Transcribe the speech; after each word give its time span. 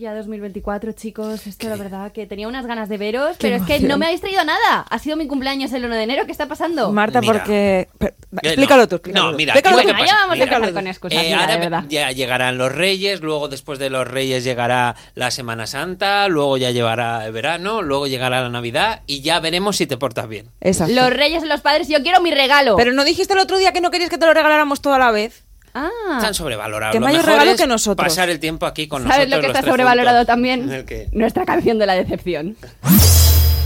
ya 0.00 0.14
2024, 0.14 0.92
chicos. 0.92 1.46
Esto 1.46 1.68
la 1.68 1.76
verdad 1.76 2.10
que 2.10 2.26
tenía 2.26 2.48
unas 2.48 2.66
ganas 2.66 2.88
de 2.88 2.96
veros, 2.98 3.36
pero 3.38 3.56
es 3.56 3.62
que 3.62 3.78
no 3.80 3.98
me 3.98 4.06
habéis 4.06 4.20
traído 4.20 4.42
nada. 4.44 4.80
Ha 4.88 4.98
sido 4.98 5.16
mi 5.16 5.26
cumpleaños 5.28 5.72
el 5.72 5.84
1 5.84 5.94
de 5.94 6.02
enero. 6.02 6.26
¿Qué 6.26 6.32
está 6.32 6.48
pasando? 6.48 6.90
Marta, 6.90 7.20
Mira. 7.20 7.32
porque... 7.34 7.88
pero, 7.98 8.14
Eh, 8.42 8.48
explícalo 8.48 8.82
no. 8.82 8.88
tú, 8.88 8.94
explícalo 8.96 9.30
No, 9.32 9.36
mira, 9.36 9.52
Explícalo 9.54 9.76
¿qué 9.76 9.82
es 9.82 9.88
tú. 9.88 9.92
Bueno, 9.96 10.06
ya 10.06 10.14
vamos 10.14 10.30
a 10.38 10.42
empezar 10.42 10.72
con 10.72 10.86
excusas, 10.86 11.18
Eh, 11.22 11.26
mira, 11.26 11.40
ahora 11.40 11.52
de 11.54 11.60
verdad. 11.60 11.84
ya 11.88 12.12
llegarán 12.12 12.58
los 12.58 12.72
Reyes, 12.72 13.20
luego 13.20 13.48
después 13.48 13.78
de 13.78 13.90
los 13.90 14.06
Reyes 14.08 14.42
llegará 14.44 14.96
la 15.14 15.30
Semana 15.30 15.66
Santa, 15.66 16.26
luego 16.28 16.56
ya 16.56 16.70
llevará 16.70 17.26
el 17.26 17.32
verano, 17.32 17.82
luego 17.82 18.06
llegará 18.06 18.40
la 18.40 18.48
Navidad 18.48 19.02
y 19.06 19.20
ya 19.20 19.38
veremos 19.40 19.76
si 19.76 19.86
te 19.86 19.96
portas 19.96 20.28
bien. 20.28 20.48
Exacto. 20.60 20.94
Los 20.94 21.10
reyes 21.10 21.42
y 21.44 21.46
los 21.46 21.60
padres, 21.60 21.88
yo 21.88 22.02
quiero 22.02 22.20
mi 22.20 22.30
regalo. 22.30 22.76
Pero 22.76 22.92
no 22.92 23.04
dijiste 23.04 23.34
el 23.34 23.40
otro 23.40 23.58
día 23.58 23.72
que 23.72 23.80
no 23.80 23.90
querías 23.90 24.10
que 24.10 24.18
te 24.18 24.26
lo 24.26 24.32
regaláramos 24.34 24.80
todo 24.80 24.94
a 24.94 24.98
la 24.98 25.10
vez. 25.10 25.44
Ah, 25.74 25.88
Están 26.16 26.34
sobrevalorados. 26.34 26.92
Que 26.92 27.00
Lo 27.00 27.06
mayor 27.06 27.18
mejor 27.20 27.32
regalo 27.32 27.50
es 27.52 27.60
que 27.60 27.66
nosotros. 27.66 28.08
Pasar 28.08 28.28
el 28.28 28.40
tiempo 28.40 28.66
aquí 28.66 28.88
con 28.88 29.02
¿sabes 29.02 29.28
nosotros. 29.28 29.30
lo 29.30 29.40
que 29.40 29.48
los 29.48 29.56
está 29.56 29.68
sobrevalorado 29.70 30.18
juntos. 30.18 30.26
también? 30.26 30.86
Nuestra 31.12 31.44
canción 31.46 31.78
de 31.78 31.86
la 31.86 31.94
decepción. 31.94 32.56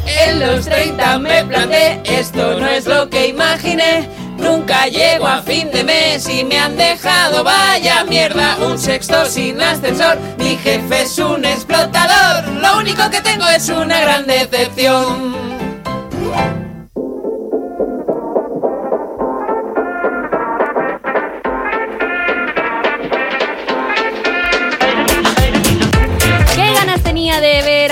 En 0.06 0.38
los 0.38 0.66
30 0.66 1.18
me 1.18 1.44
planté, 1.46 2.00
esto 2.04 2.60
no 2.60 2.66
es 2.68 2.84
lo 2.86 3.08
que 3.08 3.28
imaginé. 3.28 4.06
Nunca 4.36 4.86
llego 4.88 5.26
a 5.26 5.40
fin 5.42 5.70
de 5.70 5.82
mes 5.82 6.28
y 6.28 6.44
me 6.44 6.58
han 6.58 6.76
dejado 6.76 7.42
vaya 7.42 8.04
mierda. 8.04 8.56
Un 8.58 8.78
sexto 8.78 9.24
sin 9.24 9.60
ascensor, 9.62 10.18
mi 10.38 10.56
jefe 10.58 11.02
es 11.02 11.18
un 11.18 11.44
explotador. 11.44 12.46
Lo 12.52 12.78
único 12.78 13.08
que 13.10 13.22
tengo 13.22 13.46
es 13.48 13.68
una 13.70 14.00
gran 14.00 14.26
decepción. 14.26 15.63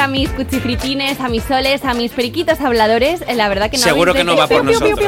A 0.03 0.09
mis 0.09 0.29
cuchifritines, 0.31 1.21
a 1.21 1.29
mis 1.29 1.45
soles, 1.45 1.85
a 1.85 1.95
mis 1.95 2.11
periquitos 2.11 2.61
habladores? 2.61 3.23
Eh, 3.29 3.35
La 3.35 3.49
verdad 3.49 3.71
que 3.71 3.79
no 3.79 3.85
Seguro 3.85 4.13
que 4.15 4.25
no 4.25 4.37
va 4.37 4.49
por 4.49 4.65
nosotros. 4.65 5.01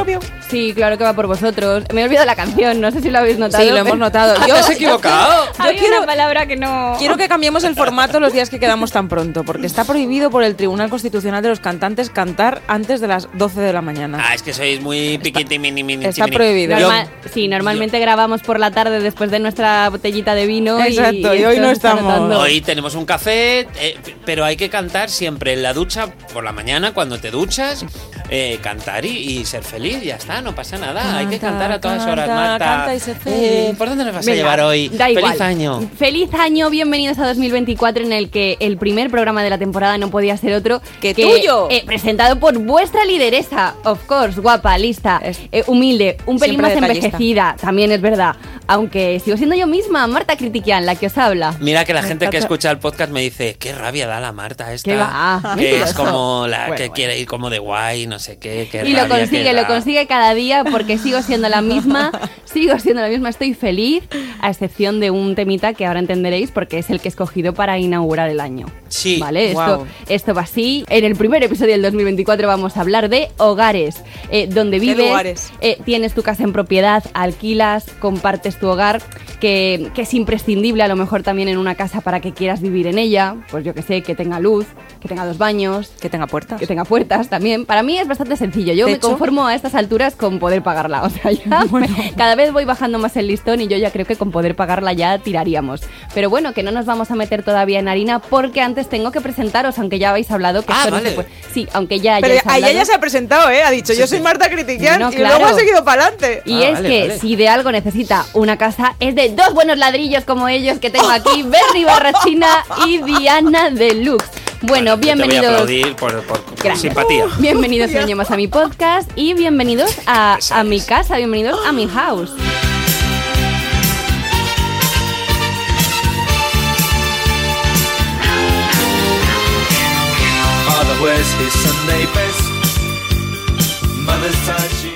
Sí, 0.55 0.73
claro 0.73 0.97
que 0.97 1.03
va 1.03 1.15
por 1.15 1.27
vosotros. 1.27 1.83
Me 1.93 2.03
he 2.03 2.05
olvidado 2.05 2.27
la 2.27 2.37
canción, 2.37 2.81
no 2.81 2.93
sé 2.93 3.01
si 3.03 3.11
lo 3.11 3.19
habéis 3.19 3.39
notado. 3.39 3.65
Sí, 3.65 3.71
lo 3.71 3.77
hemos 3.79 3.99
notado. 3.99 4.37
Yo 4.47 4.55
¿Te 4.55 4.61
has 4.61 4.71
equivocado? 4.71 5.47
Yo 5.59 5.65
Había 5.65 5.81
quiero- 5.81 5.97
una 5.99 6.07
palabra 6.07 6.47
que 6.47 6.55
no... 6.55 6.95
Quiero 6.97 7.17
que 7.17 7.27
cambiemos 7.29 7.65
el 7.65 7.75
formato 7.75 8.21
los 8.21 8.33
días 8.33 8.51
que 8.51 8.61
quedamos 8.61 8.93
tan 8.93 9.09
pronto, 9.09 9.43
porque 9.43 9.67
está 9.67 9.85
prohibido 9.85 10.31
por 10.31 10.45
el 10.45 10.55
Tribunal 10.55 10.91
Constitucional 10.91 11.43
de 11.43 11.49
los 11.49 11.59
Cantantes 11.59 12.09
cantar 12.09 12.63
antes 12.69 13.01
de 13.01 13.09
las 13.09 13.29
12 13.35 13.61
de 13.61 13.73
la 13.73 13.83
mañana. 13.83 14.23
Ah, 14.25 14.35
es 14.35 14.43
que 14.45 14.53
sois 14.53 14.81
muy 14.81 15.19
piquiti 15.19 15.59
mini 15.59 15.83
mini 15.83 16.05
está 16.05 16.27
chimini. 16.27 16.37
prohibido. 16.37 16.79
Yo- 16.79 16.89
sí, 17.33 17.49
normalmente 17.49 17.99
grabamos 17.99 18.41
por 18.43 18.61
la 18.61 18.71
tarde 18.71 19.01
después 19.01 19.33
de 19.33 19.41
nuestra 19.41 19.89
botellita 19.91 20.37
de 20.37 20.47
vino. 20.47 20.79
y- 20.79 20.93
Exacto, 20.93 21.35
y 21.35 21.45
hoy 21.45 21.59
no 21.59 21.71
estamos. 21.71 22.05
notando. 22.05 22.39
Hoy 22.39 22.61
tenemos 22.61 22.95
un 22.95 23.07
café, 23.07 23.67
eh, 23.81 23.99
pero 24.25 24.45
hay 24.45 24.57
que 24.57 24.71
cantar 24.71 25.11
siempre 25.11 25.55
en 25.55 25.65
la 25.65 25.73
ducha 25.73 26.07
por 26.33 26.45
la 26.45 26.53
mañana 26.53 26.95
cuando 26.95 27.19
te 27.19 27.33
duchas, 27.33 27.85
eh, 28.31 28.61
cantar 28.63 29.05
y, 29.05 29.41
y 29.41 29.45
ser 29.45 29.65
feliz, 29.65 30.01
ya 30.03 30.15
está, 30.15 30.44
no 30.45 30.55
pasa 30.55 30.79
nada. 30.79 31.17
hay 31.19 31.27
que 31.27 31.39
Canta, 31.39 31.49
cantar 31.59 31.73
a 31.73 31.81
todas 31.81 32.03
horas, 32.07 32.27
canta, 32.27 32.35
Marta. 32.35 32.65
canta 32.67 32.95
y 32.95 33.01
feliz. 33.01 33.19
Eh, 33.27 33.75
¿Por 33.77 33.89
dónde 33.89 34.05
nos 34.05 34.15
vas 34.15 34.27
a 34.27 34.31
Venga, 34.31 34.37
llevar 34.43 34.61
hoy? 34.61 34.89
Da 34.91 35.07
Feliz 35.07 35.19
igual. 35.19 35.43
año. 35.43 35.91
Feliz 35.99 36.35
año, 36.35 36.71
bienvenidos 36.71 37.19
a 37.19 37.27
2024 37.27 38.05
en 38.05 38.13
el 38.13 38.31
que 38.31 38.57
el 38.61 38.77
primer 38.77 39.11
programa 39.11 39.43
de 39.43 39.51
la 39.51 39.59
temporada 39.59 39.99
no 39.99 40.11
podía 40.11 40.37
ser 40.37 40.55
otro 40.55 40.81
¡Que 41.01 41.15
tuyo! 41.15 41.69
eh, 41.71 41.83
presentado 41.87 42.39
por 42.39 42.59
vuestra 42.59 43.05
lideresa, 43.05 43.75
of 43.85 44.05
course, 44.07 44.41
guapa, 44.41 44.77
lista, 44.79 45.21
Es- 45.25 45.41
eh, 45.53 45.65
humilde, 45.67 46.17
un 46.27 46.39
pelín 46.39 46.57
Siempre 46.61 46.81
más 46.81 46.89
detallista. 46.89 47.07
envejecida, 47.07 47.57
también 47.61 47.91
es 47.93 48.01
verdad. 48.01 48.37
Aunque 48.67 49.21
sigo 49.21 49.37
siendo 49.37 49.55
yo 49.57 49.67
misma, 49.67 50.07
Marta 50.07 50.37
Critiquian, 50.37 50.87
la 50.87 50.95
que 50.97 51.07
os 51.07 51.19
habla. 51.19 51.55
Mira 51.61 51.85
que 51.85 51.93
la 51.93 52.03
gente 52.03 52.31
que 52.31 52.39
escucha 52.39 52.71
el 52.71 52.79
podcast 52.79 53.11
me 53.13 53.21
dice, 53.21 53.57
qué 53.59 53.73
rabia 53.75 54.07
da 54.07 54.21
la 54.21 54.33
Marta 54.33 54.73
esta. 54.73 54.91
¿Qué 54.91 54.97
va? 54.97 55.55
Que 55.57 55.83
es 55.83 55.93
como 55.95 56.47
la 56.49 56.59
Bueno, 56.69 56.75
que 56.77 56.83
bueno. 56.85 56.95
quiere 56.95 57.19
ir 57.19 57.27
como 57.27 57.51
de 57.51 57.59
guay, 57.59 58.07
no 58.07 58.19
sé 58.19 58.39
qué. 58.39 58.69
qué 58.71 58.83
Y 58.87 58.93
lo 58.93 59.01
rabia 59.03 59.19
consigue, 59.19 59.45
que 59.45 59.53
lo 59.53 59.67
consigue 59.67 60.07
cada 60.07 60.34
día 60.35 60.65
porque 60.65 60.99
sigo 60.99 61.23
siendo 61.23 61.49
la 61.49 61.61
misma, 61.63 62.11
sigo 62.45 62.79
siendo 62.79 63.03
la 63.03 63.09
misma, 63.09 63.29
estoy 63.31 63.55
feliz, 63.55 64.05
a 64.41 64.51
excepción 64.51 65.01
de 65.01 65.11
un 65.11 65.35
temita 65.35 65.73
que 65.75 65.87
ahora 65.87 66.01
entenderéis 66.01 66.51
porque 66.51 66.79
es 66.79 66.91
el 66.91 67.01
que 67.01 67.09
he 67.09 67.11
escogido 67.11 67.55
para 67.55 67.79
inaugurar 67.79 68.29
el 68.29 68.41
año. 68.41 68.67
Sí. 68.89 69.19
¿Vale? 69.19 69.47
Esto, 69.47 69.55
Guau. 69.55 69.87
esto 70.09 70.35
va 70.35 70.43
así. 70.43 70.85
En 70.89 71.05
el 71.05 71.17
primer 71.17 71.43
episodio 71.43 71.73
del 71.73 71.83
2024 71.83 72.47
vamos 72.47 72.77
a 72.77 72.81
hablar 72.81 73.09
de 73.09 73.29
hogares, 73.39 73.97
eh, 74.31 74.47
donde 74.49 74.79
vives, 74.79 75.51
eh, 75.61 75.79
tienes 75.85 76.15
tu 76.15 76.23
casa 76.23 76.45
en 76.45 76.53
propiedad, 76.53 77.03
alquilas, 77.15 77.87
compartes 78.01 78.59
tu 78.59 78.69
hogar, 78.69 79.03
que, 79.41 79.91
que 79.95 80.03
es 80.03 80.15
imprescindible 80.15 80.83
a 80.83 80.89
lo 80.89 80.97
mejor 80.97 81.23
también 81.23 81.49
en 81.49 81.59
una 81.59 81.75
casa 81.75 82.01
para 82.01 82.21
que 82.21 82.33
quieras 82.33 82.61
vivir 82.61 82.87
en 82.87 82.99
ella, 82.99 83.37
pues 83.51 83.65
yo 83.65 83.75
que 83.75 83.83
sé, 83.83 84.03
que 84.03 84.15
tenga 84.15 84.39
luz, 84.41 84.67
que 85.01 85.09
tenga 85.09 85.27
dos 85.27 85.39
baños, 85.39 85.93
Que 86.01 86.09
tenga 86.09 86.27
puertas. 86.27 86.61
que 86.61 86.67
tenga 86.67 86.85
puertas 86.85 87.29
también. 87.29 87.67
Para 87.67 87.83
mí 87.83 87.99
es 87.99 88.07
bastante 88.09 88.37
sencillo. 88.37 88.73
Yo 88.75 88.87
me 88.87 88.95
Techo. 88.95 89.09
conformo 89.09 89.47
a 89.47 89.55
estas 89.55 89.75
alturas 89.75 90.14
con 90.15 90.39
poder 90.39 90.63
pagarla. 90.63 91.03
O 91.03 91.11
sea, 91.11 91.31
ya 91.31 91.65
me- 91.73 92.13
cada 92.17 92.35
vez 92.35 92.53
voy 92.53 92.65
bajando 92.65 92.99
más 92.99 93.17
el 93.17 93.27
listón 93.27 93.61
y 93.61 93.69
yo 93.69 93.77
ya 93.77 93.91
creo 93.91 94.07
que 94.07 94.17
con 94.17 94.31
poder 94.31 94.57
pagarla 94.57 94.93
ya 94.93 95.19
tiraríamos. 95.19 95.83
Pero 96.15 96.31
bueno, 96.31 96.53
que 96.55 96.63
no 96.63 96.71
nos 96.71 96.87
vamos 96.87 97.11
a 97.11 97.15
meter 97.15 97.43
todavía 97.43 97.79
en 97.79 97.89
harina 97.89 98.19
porque 98.19 98.61
antes 98.61 98.89
tengo 98.89 99.11
que 99.11 99.21
presentaros, 99.21 99.79
aunque 99.79 99.99
ya 99.99 100.11
habéis 100.11 100.31
hablado 100.31 100.63
que 100.63 100.73
Ah, 100.73 100.77
esto 100.85 100.91
no 100.91 100.97
vale. 100.97 101.09
se 101.11 101.15
puede. 101.15 101.29
Sí, 101.53 101.69
aunque 101.73 102.01
ya 102.01 102.19
Pero 102.21 102.35
hayáis 102.35 102.47
a 102.47 102.59
ella 102.59 102.73
ya 102.73 102.85
se 102.85 102.95
ha 102.95 103.01
presentado, 103.01 103.51
¿eh? 103.51 103.63
Ha 103.63 103.71
dicho, 103.71 103.93
yo 103.93 104.07
soy 104.07 104.21
Marta 104.21 104.49
Critiquian 104.51 105.01
No, 105.01 105.11
y 105.13 105.17
claro. 105.17 105.39
luego 105.39 105.53
ha 105.55 105.59
seguido 105.59 105.85
para 105.85 106.03
adelante. 106.07 106.43
Y 106.45 106.63
Ah, 106.63 106.69
es 106.69 106.73
vale, 106.75 106.89
que 106.89 107.01
vale. 107.09 107.19
si 107.19 107.37
de 107.37 107.49
algo 107.49 107.73
necesita 107.73 108.25
una 108.35 108.57
casa 108.57 108.95
es 109.01 109.15
de 109.15 109.31
dos 109.31 109.53
buenos 109.55 109.79
ladrillos 109.79 110.25
como 110.25 110.49
ellos 110.49 110.79
que 110.79 110.91
tengo 110.91 111.11
aquí, 111.11 111.43
Berry 111.43 111.85
Barrachina 111.85 112.49
y 112.87 112.99
Diana 112.99 113.71
Deluxe. 113.71 114.25
Bueno, 114.67 114.93
Yo 114.97 115.01
Te 115.01 115.07
voy 115.07 115.11
a 115.11 115.15
bienvenidos. 115.15 115.53
aplaudir 115.53 115.97
por, 115.97 116.23
por- 116.23 116.41
por 116.41 116.55
Gracias. 116.57 116.81
simpatía. 116.81 117.27
Bienvenidos 117.39 117.91
un 117.91 117.97
año 117.99 118.17
más 118.17 118.31
a 118.31 118.37
mi 118.37 118.49
podcast 118.49 119.11
y 119.15 119.35
bienvenidos 119.35 119.95
a, 120.07 120.39
a 120.51 120.65
mi 120.65 120.81
casa, 120.81 121.17
bienvenidos 121.19 121.59
a 121.67 121.73
mi 121.73 121.87
house. 121.89 122.31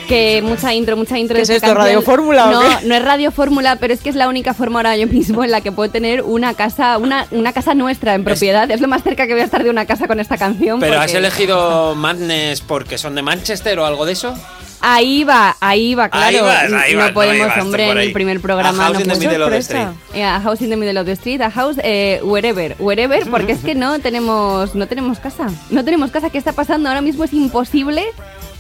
Que 0.09 0.41
mucha 0.43 0.73
intro, 0.75 0.97
mucha 0.97 1.19
intro 1.19 1.35
¿Qué 1.35 1.39
de 1.39 1.43
es 1.43 1.51
esta 1.51 1.67
esto, 1.69 1.77
canción. 1.79 1.97
Radio 1.97 2.03
Fórmula 2.03 2.47
o 2.49 2.51
No, 2.51 2.61
qué? 2.63 2.87
no 2.87 2.95
es 2.95 3.05
Radio 3.05 3.31
Fórmula, 3.31 3.77
pero 3.77 3.93
es 3.93 4.01
que 4.01 4.09
es 4.09 4.17
la 4.17 4.27
única 4.29 4.55
forma 4.55 4.79
ahora 4.81 4.97
yo 4.97 5.07
mismo 5.07 5.45
en 5.45 5.51
la 5.51 5.61
que 5.61 5.71
puedo 5.71 5.91
tener 5.91 6.23
una 6.23 6.55
casa, 6.55 6.97
una, 6.99 7.27
una 7.31 7.53
casa 7.53 7.75
nuestra 7.75 8.15
en 8.15 8.25
propiedad. 8.25 8.71
Es 8.71 8.81
lo 8.81 8.89
más 8.89 9.03
cerca 9.03 9.27
que 9.27 9.35
voy 9.35 9.43
a 9.43 9.45
estar 9.45 9.63
de 9.63 9.71
una 9.71 9.85
casa 9.87 10.09
con 10.09 10.19
esta 10.19 10.39
canción. 10.39 10.81
¿Pero 10.81 10.99
has 10.99 11.13
elegido 11.15 11.95
Madness 11.95 12.63
porque 12.63 12.97
son 12.99 13.15
de 13.15 13.23
Manchester 13.23 13.79
o 13.79 13.85
algo 13.87 14.07
de 14.07 14.13
eso? 14.13 14.35
Ahí 14.81 15.25
va, 15.25 15.57
ahí 15.61 15.95
va, 15.97 16.09
claro. 16.09 16.27
Ahí 16.27 16.41
vas, 16.41 16.73
ahí 16.73 16.93
no 16.95 16.99
vas, 17.01 17.09
no 17.09 17.15
podemos, 17.15 17.53
tú 17.55 17.61
hombre, 17.63 17.91
en 17.91 17.99
el 17.99 18.13
primer 18.13 18.37
A 18.37 18.41
programa 18.41 18.85
House 18.85 18.95
no 19.07 19.13
in 19.15 19.19
the 19.21 19.27
middle 19.29 19.43
of 19.45 19.51
the 19.51 19.59
street. 19.59 19.89
Eh, 20.15 20.23
A 20.25 20.41
house 20.41 20.63
in 20.63 20.71
the 20.71 20.77
middle 20.77 20.99
of 21.01 21.05
the 21.05 21.13
street, 21.13 21.41
a 21.41 21.51
house 21.51 21.77
eh, 21.83 22.21
wherever, 22.23 22.77
wherever, 22.79 23.29
porque 23.29 23.53
es 23.53 23.59
que 23.59 23.75
no 23.75 23.99
tenemos, 23.99 24.77
no 24.77 24.87
tenemos 24.87 25.19
casa, 25.19 25.49
no 25.71 25.85
tenemos 25.85 26.13
casa. 26.13 26.31
¿Qué 26.31 26.39
está 26.39 26.53
pasando 26.53 26.89
ahora 26.89 27.03
mismo? 27.03 27.25
Es 27.25 27.33
imposible 27.33 28.05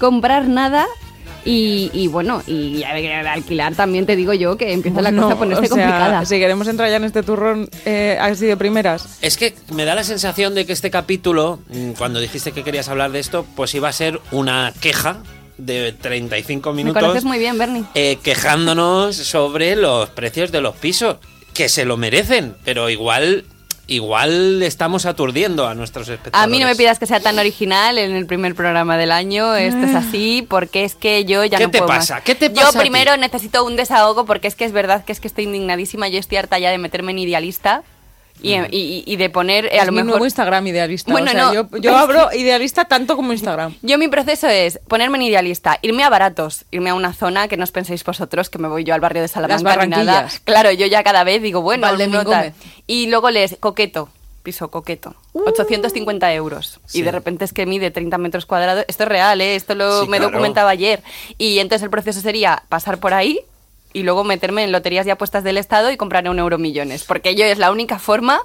comprar 0.00 0.48
nada 0.48 0.86
y, 1.44 1.90
y 1.92 2.08
bueno, 2.08 2.42
y 2.46 2.82
a 2.82 2.92
ver, 2.94 3.26
alquilar 3.26 3.74
también 3.74 4.06
te 4.06 4.16
digo 4.16 4.32
yo 4.34 4.56
que 4.56 4.72
empieza 4.72 5.00
la 5.00 5.12
cosa 5.12 5.34
a 5.34 5.38
ponerse 5.38 5.62
o 5.64 5.66
sea, 5.66 5.70
complicada. 5.70 6.24
Si 6.24 6.38
queremos 6.38 6.68
entrar 6.68 6.90
ya 6.90 6.96
en 6.96 7.04
este 7.04 7.22
turrón 7.22 7.68
eh, 7.84 8.18
así 8.20 8.46
de 8.46 8.56
primeras. 8.56 9.18
Es 9.22 9.36
que 9.36 9.54
me 9.72 9.84
da 9.84 9.94
la 9.94 10.04
sensación 10.04 10.54
de 10.54 10.66
que 10.66 10.72
este 10.72 10.90
capítulo, 10.90 11.60
mm, 11.68 11.92
cuando 11.92 12.20
dijiste 12.20 12.52
que 12.52 12.64
querías 12.64 12.88
hablar 12.88 13.12
de 13.12 13.20
esto, 13.20 13.46
pues 13.56 13.74
iba 13.74 13.88
a 13.88 13.92
ser 13.92 14.20
una 14.30 14.72
queja 14.80 15.18
de 15.56 15.92
35 15.92 16.72
Me 16.72 16.76
minutos 16.76 17.02
conoces 17.02 17.24
muy 17.24 17.38
bien, 17.38 17.58
Bernie. 17.58 17.84
eh, 17.94 18.18
quejándonos 18.22 19.16
sobre 19.16 19.74
los 19.76 20.08
precios 20.10 20.52
de 20.52 20.60
los 20.60 20.76
pisos, 20.76 21.16
que 21.54 21.68
se 21.68 21.84
lo 21.84 21.96
merecen, 21.96 22.54
pero 22.64 22.88
igual 22.90 23.44
igual 23.88 24.62
estamos 24.62 25.06
aturdiendo 25.06 25.66
a 25.66 25.74
nuestros 25.74 26.08
espectadores. 26.08 26.44
A 26.44 26.46
mí 26.46 26.60
no 26.60 26.66
me 26.66 26.76
pidas 26.76 26.98
que 26.98 27.06
sea 27.06 27.18
tan 27.20 27.38
original 27.38 27.98
en 27.98 28.12
el 28.14 28.26
primer 28.26 28.54
programa 28.54 28.96
del 28.96 29.10
año. 29.10 29.54
Esto 29.56 29.84
es 29.86 29.94
así 29.94 30.46
porque 30.48 30.84
es 30.84 30.94
que 30.94 31.24
yo 31.24 31.44
ya 31.44 31.58
¿Qué 31.58 31.64
no 31.64 31.70
te 31.72 31.78
puedo 31.78 31.88
pasa? 31.88 32.14
más. 32.16 32.22
¿Qué 32.22 32.34
te 32.34 32.50
pasa 32.50 32.62
a 32.62 32.64
Yo 32.66 32.72
ti? 32.74 32.78
primero 32.78 33.16
necesito 33.16 33.64
un 33.64 33.74
desahogo 33.76 34.24
porque 34.26 34.46
es 34.46 34.54
que 34.54 34.64
es 34.64 34.72
verdad 34.72 35.04
que 35.04 35.12
es 35.12 35.20
que 35.20 35.26
estoy 35.26 35.44
indignadísima. 35.44 36.06
Yo 36.08 36.18
estoy 36.20 36.38
harta 36.38 36.58
ya 36.58 36.70
de 36.70 36.78
meterme 36.78 37.12
en 37.12 37.18
idealista 37.18 37.82
y, 38.42 38.54
y- 38.54 39.04
y 39.06 39.16
de 39.16 39.30
poner 39.30 39.66
eh, 39.66 39.78
a 39.78 39.82
es 39.82 39.86
lo 39.86 39.92
mi 39.92 39.96
mejor 39.96 40.10
nuevo 40.10 40.24
Instagram 40.24 40.66
idealista. 40.66 41.10
Bueno, 41.12 41.30
o 41.30 41.34
sea, 41.34 41.42
no, 41.44 41.54
yo, 41.54 41.68
yo 41.78 41.96
abro 41.96 42.28
idealista 42.34 42.84
tanto 42.86 43.16
como 43.16 43.32
Instagram. 43.32 43.74
Yo 43.82 43.98
mi 43.98 44.08
proceso 44.08 44.46
es 44.48 44.78
ponerme 44.88 45.18
en 45.18 45.22
idealista, 45.22 45.78
irme 45.82 46.04
a 46.04 46.08
baratos, 46.10 46.64
irme 46.70 46.90
a 46.90 46.94
una 46.94 47.12
zona 47.14 47.48
que 47.48 47.56
no 47.56 47.64
os 47.64 47.72
penséis 47.72 48.04
vosotros 48.04 48.50
que 48.50 48.58
me 48.58 48.68
voy 48.68 48.84
yo 48.84 48.94
al 48.94 49.00
barrio 49.00 49.22
de 49.22 49.28
Salamanca 49.28 49.84
ni 49.86 49.90
nada. 50.04 50.28
Claro, 50.44 50.70
yo 50.72 50.86
ya 50.86 51.02
cada 51.02 51.24
vez 51.24 51.42
digo, 51.42 51.62
bueno, 51.62 51.86
y 52.86 53.06
luego 53.08 53.30
les 53.30 53.56
coqueto, 53.60 54.08
piso 54.42 54.68
coqueto, 54.70 55.14
850 55.34 56.32
euros. 56.34 56.80
Sí. 56.86 56.98
Y 57.00 57.02
de 57.02 57.10
repente 57.12 57.44
es 57.44 57.52
que 57.52 57.66
mide 57.66 57.90
30 57.90 58.16
metros 58.18 58.46
cuadrados. 58.46 58.84
Esto 58.88 59.02
es 59.04 59.08
real, 59.08 59.40
¿eh? 59.40 59.54
Esto 59.56 59.74
lo 59.74 60.02
Sí, 60.02 60.08
me 60.08 60.16
claro. 60.18 60.32
documentaba 60.32 60.70
ayer. 60.70 61.02
Y 61.36 61.58
entonces 61.58 61.82
el 61.84 61.90
proceso 61.90 62.20
sería 62.20 62.62
pasar 62.68 62.98
por 62.98 63.14
ahí 63.14 63.40
y 63.92 64.02
luego 64.02 64.24
meterme 64.24 64.64
en 64.64 64.72
loterías 64.72 65.06
y 65.06 65.10
apuestas 65.10 65.44
del 65.44 65.58
Estado 65.58 65.90
y 65.90 65.96
comprar 65.96 66.28
un 66.28 66.38
euro 66.38 66.58
millones. 66.58 67.04
Porque 67.04 67.34
yo 67.34 67.44
es 67.44 67.58
la 67.58 67.70
única 67.70 67.98
forma 67.98 68.40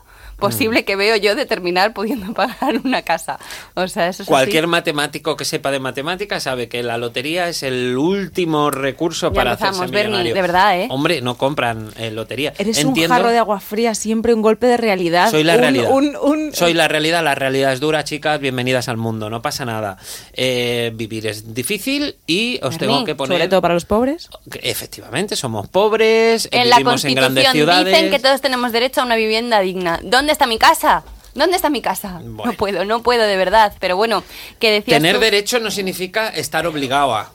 posible 0.50 0.86
que 0.86 0.96
veo 0.96 1.16
yo 1.16 1.36
de 1.36 1.46
terminar 1.46 1.94
pudiendo 1.94 2.34
pagar 2.36 2.78
una 2.84 3.02
casa. 3.02 3.40
O 3.74 3.88
sea, 3.88 4.08
eso 4.10 4.24
es 4.24 4.30
Cualquier 4.30 4.66
así. 4.66 4.72
matemático 4.72 5.36
que 5.36 5.46
sepa 5.46 5.72
de 5.72 5.80
matemáticas 5.80 6.44
sabe 6.44 6.68
que 6.68 6.84
la 6.84 6.98
lotería 6.98 7.48
es 7.50 7.64
el 7.64 7.98
último 7.98 8.70
recurso 8.72 9.30
Ya 9.30 9.34
para 9.34 9.52
empezamos, 9.52 9.78
hacerse 9.78 9.94
Bernie, 9.94 10.10
millonario. 10.12 10.36
de 10.36 10.42
verdad, 10.42 10.80
¿eh? 10.80 10.88
Hombre, 10.90 11.22
no 11.22 11.38
compran 11.38 11.90
eh, 11.98 12.12
lotería. 12.12 12.54
Eres 12.58 12.78
Entiendo- 12.80 13.02
un 13.14 13.18
jarro 13.18 13.30
de 13.32 13.38
agua 13.38 13.60
fría, 13.60 13.96
siempre 13.96 14.34
un 14.34 14.42
golpe 14.42 14.68
de 14.68 14.78
realidad. 14.78 15.32
Soy 15.32 15.44
la 15.44 15.54
un- 15.56 15.60
realidad. 15.62 15.90
un- 15.92 16.16
un- 16.22 16.54
Soy 16.54 16.74
la 16.74 16.88
realidad, 16.88 17.24
la 17.24 17.36
realidad 17.36 17.74
es 17.74 17.80
dura, 17.80 18.04
chicas. 18.04 18.40
Bienvenidas 18.40 18.90
al 18.90 18.98
mundo, 18.98 19.30
no 19.30 19.42
pasa 19.42 19.66
nada. 19.66 19.98
Eh, 20.34 20.92
vivir 20.96 21.28
es 21.28 21.54
difícil 21.54 22.16
y 22.28 22.60
os 22.64 22.78
tengo 22.78 22.94
Bernie, 22.94 23.06
que 23.06 23.16
poner. 23.16 23.38
Sobre 23.38 23.48
todo 23.48 23.62
para 23.62 23.74
los 23.74 23.86
pobres. 23.86 24.30
Efectivamente, 24.62 25.36
somos 25.36 25.68
pobres, 25.68 26.48
En 26.52 26.70
la 26.70 26.78
vivimos 26.78 27.06
en 27.06 27.16
grandes 27.16 27.44
Constitución 27.46 27.54
ciudades. 27.78 27.94
dicen 27.96 28.12
que 28.12 28.20
todos 28.20 28.42
tenemos 28.42 28.72
derecho 28.72 29.02
a 29.02 29.06
una 29.06 29.16
vivienda 29.16 29.60
digna. 29.62 30.00
¿Dónde 30.04 30.33
está 30.34 30.46
mi 30.48 30.58
casa? 30.58 31.04
¿Dónde 31.34 31.56
está 31.56 31.70
mi 31.72 31.82
casa? 31.82 32.20
Bueno. 32.24 32.52
No 32.52 32.54
puedo, 32.58 32.86
no 32.86 33.02
puedo 33.02 33.24
de 33.24 33.38
verdad. 33.38 33.74
Pero 33.80 33.96
bueno, 33.96 34.24
que 34.60 34.70
decías 34.72 34.98
Tener 35.00 35.16
tú- 35.16 35.22
derecho 35.22 35.60
no 35.60 35.72
significa 35.72 36.30
estar 36.30 36.68
obligado 36.68 37.16
a. 37.16 37.32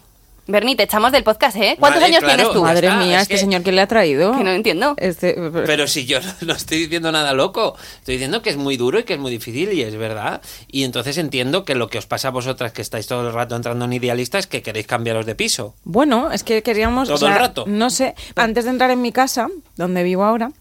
Bernie, 0.51 0.77
te 0.77 0.85
echamos 0.85 1.13
del 1.13 1.25
podcast, 1.25 1.57
¿eh? 1.59 1.77
¿Cuántos 1.79 2.01
Vale, 2.01 2.15
años 2.15 2.25
claro. 2.25 2.37
tienes 2.37 2.55
tú? 2.55 2.63
Madre 2.63 2.87
está, 2.87 2.99
mía, 3.01 3.17
es 3.17 3.23
este 3.23 3.35
que- 3.35 3.41
señor 3.41 3.63
que 3.63 3.71
le 3.71 3.83
ha 3.83 3.87
traído. 3.87 4.33
Que 4.35 4.45
no 4.45 4.51
entiendo. 4.51 4.95
Este, 4.97 5.35
Pero 5.67 5.87
si 5.87 6.07
yo 6.07 6.21
no, 6.21 6.33
no 6.47 6.53
estoy 6.55 6.79
diciendo 6.79 7.13
nada 7.13 7.35
loco, 7.35 7.77
estoy 7.99 8.15
diciendo 8.15 8.41
que 8.41 8.49
es 8.49 8.57
muy 8.57 8.79
duro 8.79 8.99
y 8.99 9.03
que 9.05 9.13
es 9.15 9.19
muy 9.21 9.31
difícil 9.31 9.73
y 9.75 9.83
es 9.83 9.95
verdad. 9.97 10.41
Y 10.69 10.85
entonces 10.85 11.19
entiendo 11.19 11.67
que 11.67 11.75
lo 11.75 11.89
que 11.89 11.99
os 11.99 12.07
pasa 12.07 12.29
a 12.29 12.31
vosotras 12.31 12.73
que 12.73 12.81
estáis 12.81 13.07
todo 13.07 13.27
el 13.29 13.35
rato 13.35 13.57
entrando 13.57 13.85
en 13.85 13.93
idealistas 13.93 14.45
es 14.45 14.47
que 14.47 14.63
queréis 14.63 14.87
cambiaros 14.87 15.27
de 15.27 15.35
piso. 15.35 15.75
Bueno, 15.85 16.31
es 16.33 16.45
que 16.45 16.63
queríamos. 16.63 17.09
Todo 17.09 17.17
o 17.17 17.19
sea, 17.19 17.33
el 17.35 17.39
rato. 17.41 17.65
No 17.67 17.91
sé. 17.91 18.15
Antes 18.37 18.65
de 18.65 18.71
entrar 18.71 18.91
en 18.91 19.03
mi 19.03 19.13
casa, 19.13 19.49
donde 19.77 20.03
vivo 20.03 20.25
ahora, 20.25 20.53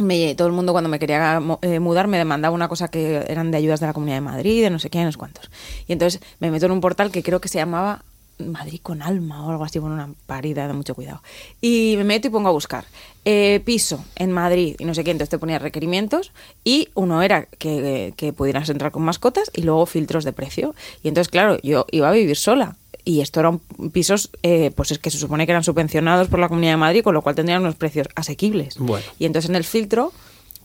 me, 0.00 0.34
todo 0.34 0.48
el 0.48 0.54
mundo 0.54 0.72
cuando 0.72 0.90
me 0.90 0.98
quería 0.98 1.40
eh, 1.62 1.80
mudar 1.80 2.06
me 2.06 2.18
demandaba 2.18 2.54
una 2.54 2.68
cosa 2.68 2.88
que 2.88 3.24
eran 3.28 3.50
de 3.50 3.58
ayudas 3.58 3.80
de 3.80 3.86
la 3.86 3.92
Comunidad 3.92 4.16
de 4.16 4.22
Madrid, 4.22 4.62
de 4.62 4.70
no 4.70 4.78
sé 4.78 4.90
qué, 4.90 5.04
no 5.04 5.12
sé 5.12 5.18
cuántos. 5.18 5.50
Y 5.86 5.92
entonces 5.92 6.20
me 6.38 6.50
meto 6.50 6.66
en 6.66 6.72
un 6.72 6.80
portal 6.80 7.10
que 7.10 7.22
creo 7.22 7.40
que 7.40 7.48
se 7.48 7.58
llamaba 7.58 8.04
Madrid 8.48 8.80
con 8.82 9.02
alma 9.02 9.46
o 9.46 9.50
algo 9.50 9.64
así, 9.64 9.78
bueno, 9.78 9.94
una 9.96 10.10
parida 10.26 10.66
de 10.66 10.72
mucho 10.72 10.94
cuidado. 10.94 11.22
Y 11.60 11.94
me 11.96 12.04
meto 12.04 12.28
y 12.28 12.30
pongo 12.30 12.48
a 12.48 12.52
buscar. 12.52 12.84
eh, 13.26 13.60
piso 13.64 14.02
en 14.16 14.32
Madrid 14.32 14.76
y 14.78 14.84
no 14.86 14.94
sé 14.94 15.04
qué, 15.04 15.10
entonces 15.10 15.28
te 15.28 15.38
ponía 15.38 15.58
requerimientos 15.58 16.32
y 16.64 16.88
uno 16.94 17.20
era 17.22 17.44
que, 17.44 18.14
que 18.16 18.32
pudieras 18.32 18.68
entrar 18.70 18.92
con 18.92 19.02
mascotas 19.02 19.50
y 19.54 19.62
luego 19.62 19.84
filtros 19.86 20.24
de 20.24 20.32
precio. 20.32 20.74
Y 21.02 21.08
entonces, 21.08 21.28
claro, 21.30 21.58
yo 21.62 21.84
iba 21.92 22.08
a 22.08 22.12
vivir 22.12 22.36
sola 22.36 22.76
y 23.04 23.20
esto 23.20 23.40
eran 23.40 23.60
pisos, 23.92 24.30
eh, 24.42 24.70
pues 24.74 24.90
es 24.92 24.98
que 24.98 25.10
se 25.10 25.18
supone 25.18 25.44
que 25.46 25.52
eran 25.52 25.64
subvencionados 25.64 26.28
por 26.28 26.38
la 26.38 26.48
Comunidad 26.48 26.72
de 26.72 26.76
Madrid, 26.78 27.02
con 27.02 27.12
lo 27.14 27.20
cual 27.22 27.34
tendrían 27.34 27.60
unos 27.62 27.74
precios 27.74 28.08
asequibles. 28.14 28.76
Bueno. 28.78 29.04
Y 29.18 29.26
entonces 29.26 29.48
en 29.50 29.56
el 29.56 29.64
filtro 29.64 30.12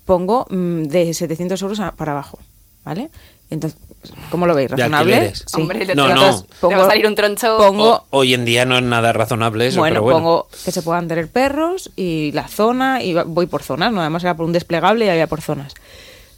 pongo 0.06 0.45
mm, 0.50 0.83
de 0.83 1.13
700 1.13 1.62
euros 1.62 1.80
a- 1.80 1.92
para 1.94 2.12
abajo, 2.13 2.39
¿vale? 2.83 3.10
Entonces, 3.50 3.80
¿cómo 4.30 4.46
lo 4.48 4.54
veis? 4.56 4.72
¿Razonable? 4.72 5.34
Sí. 5.36 5.44
Hombre, 5.54 5.86
No, 5.96 6.07
no. 6.13 6.44
te 6.44 6.75
va 6.75 6.84
a 6.86 6.88
salir 6.88 7.07
un 7.07 7.16
troncho. 7.16 7.57
Pongo, 7.57 7.92
O- 7.96 8.04
hoy 8.12 8.34
en 8.34 8.46
día 8.46 8.66
no 8.66 8.78
es 8.78 8.84
nada 8.84 9.13
razonable 9.13 9.68
eso, 9.68 9.80
bueno, 9.80 9.94
pero 9.94 10.02
bueno. 10.04 10.18
pongo 10.19 10.48
que 10.63 10.72
se 10.72 10.81
puedan 10.81 11.07
tener 11.07 11.28
perros 11.30 11.92
y 11.96 12.31
la 12.34 12.48
zona, 12.48 13.02
y 13.04 13.13
voy 13.13 13.46
por 13.48 13.63
zonas, 13.63 13.92
¿no? 13.92 14.02
Además 14.02 14.24
era 14.24 14.36
por 14.36 14.46
un 14.46 14.52
desplegable 14.54 15.06
y 15.06 15.10
había 15.10 15.28
por 15.28 15.42
zonas. 15.42 15.74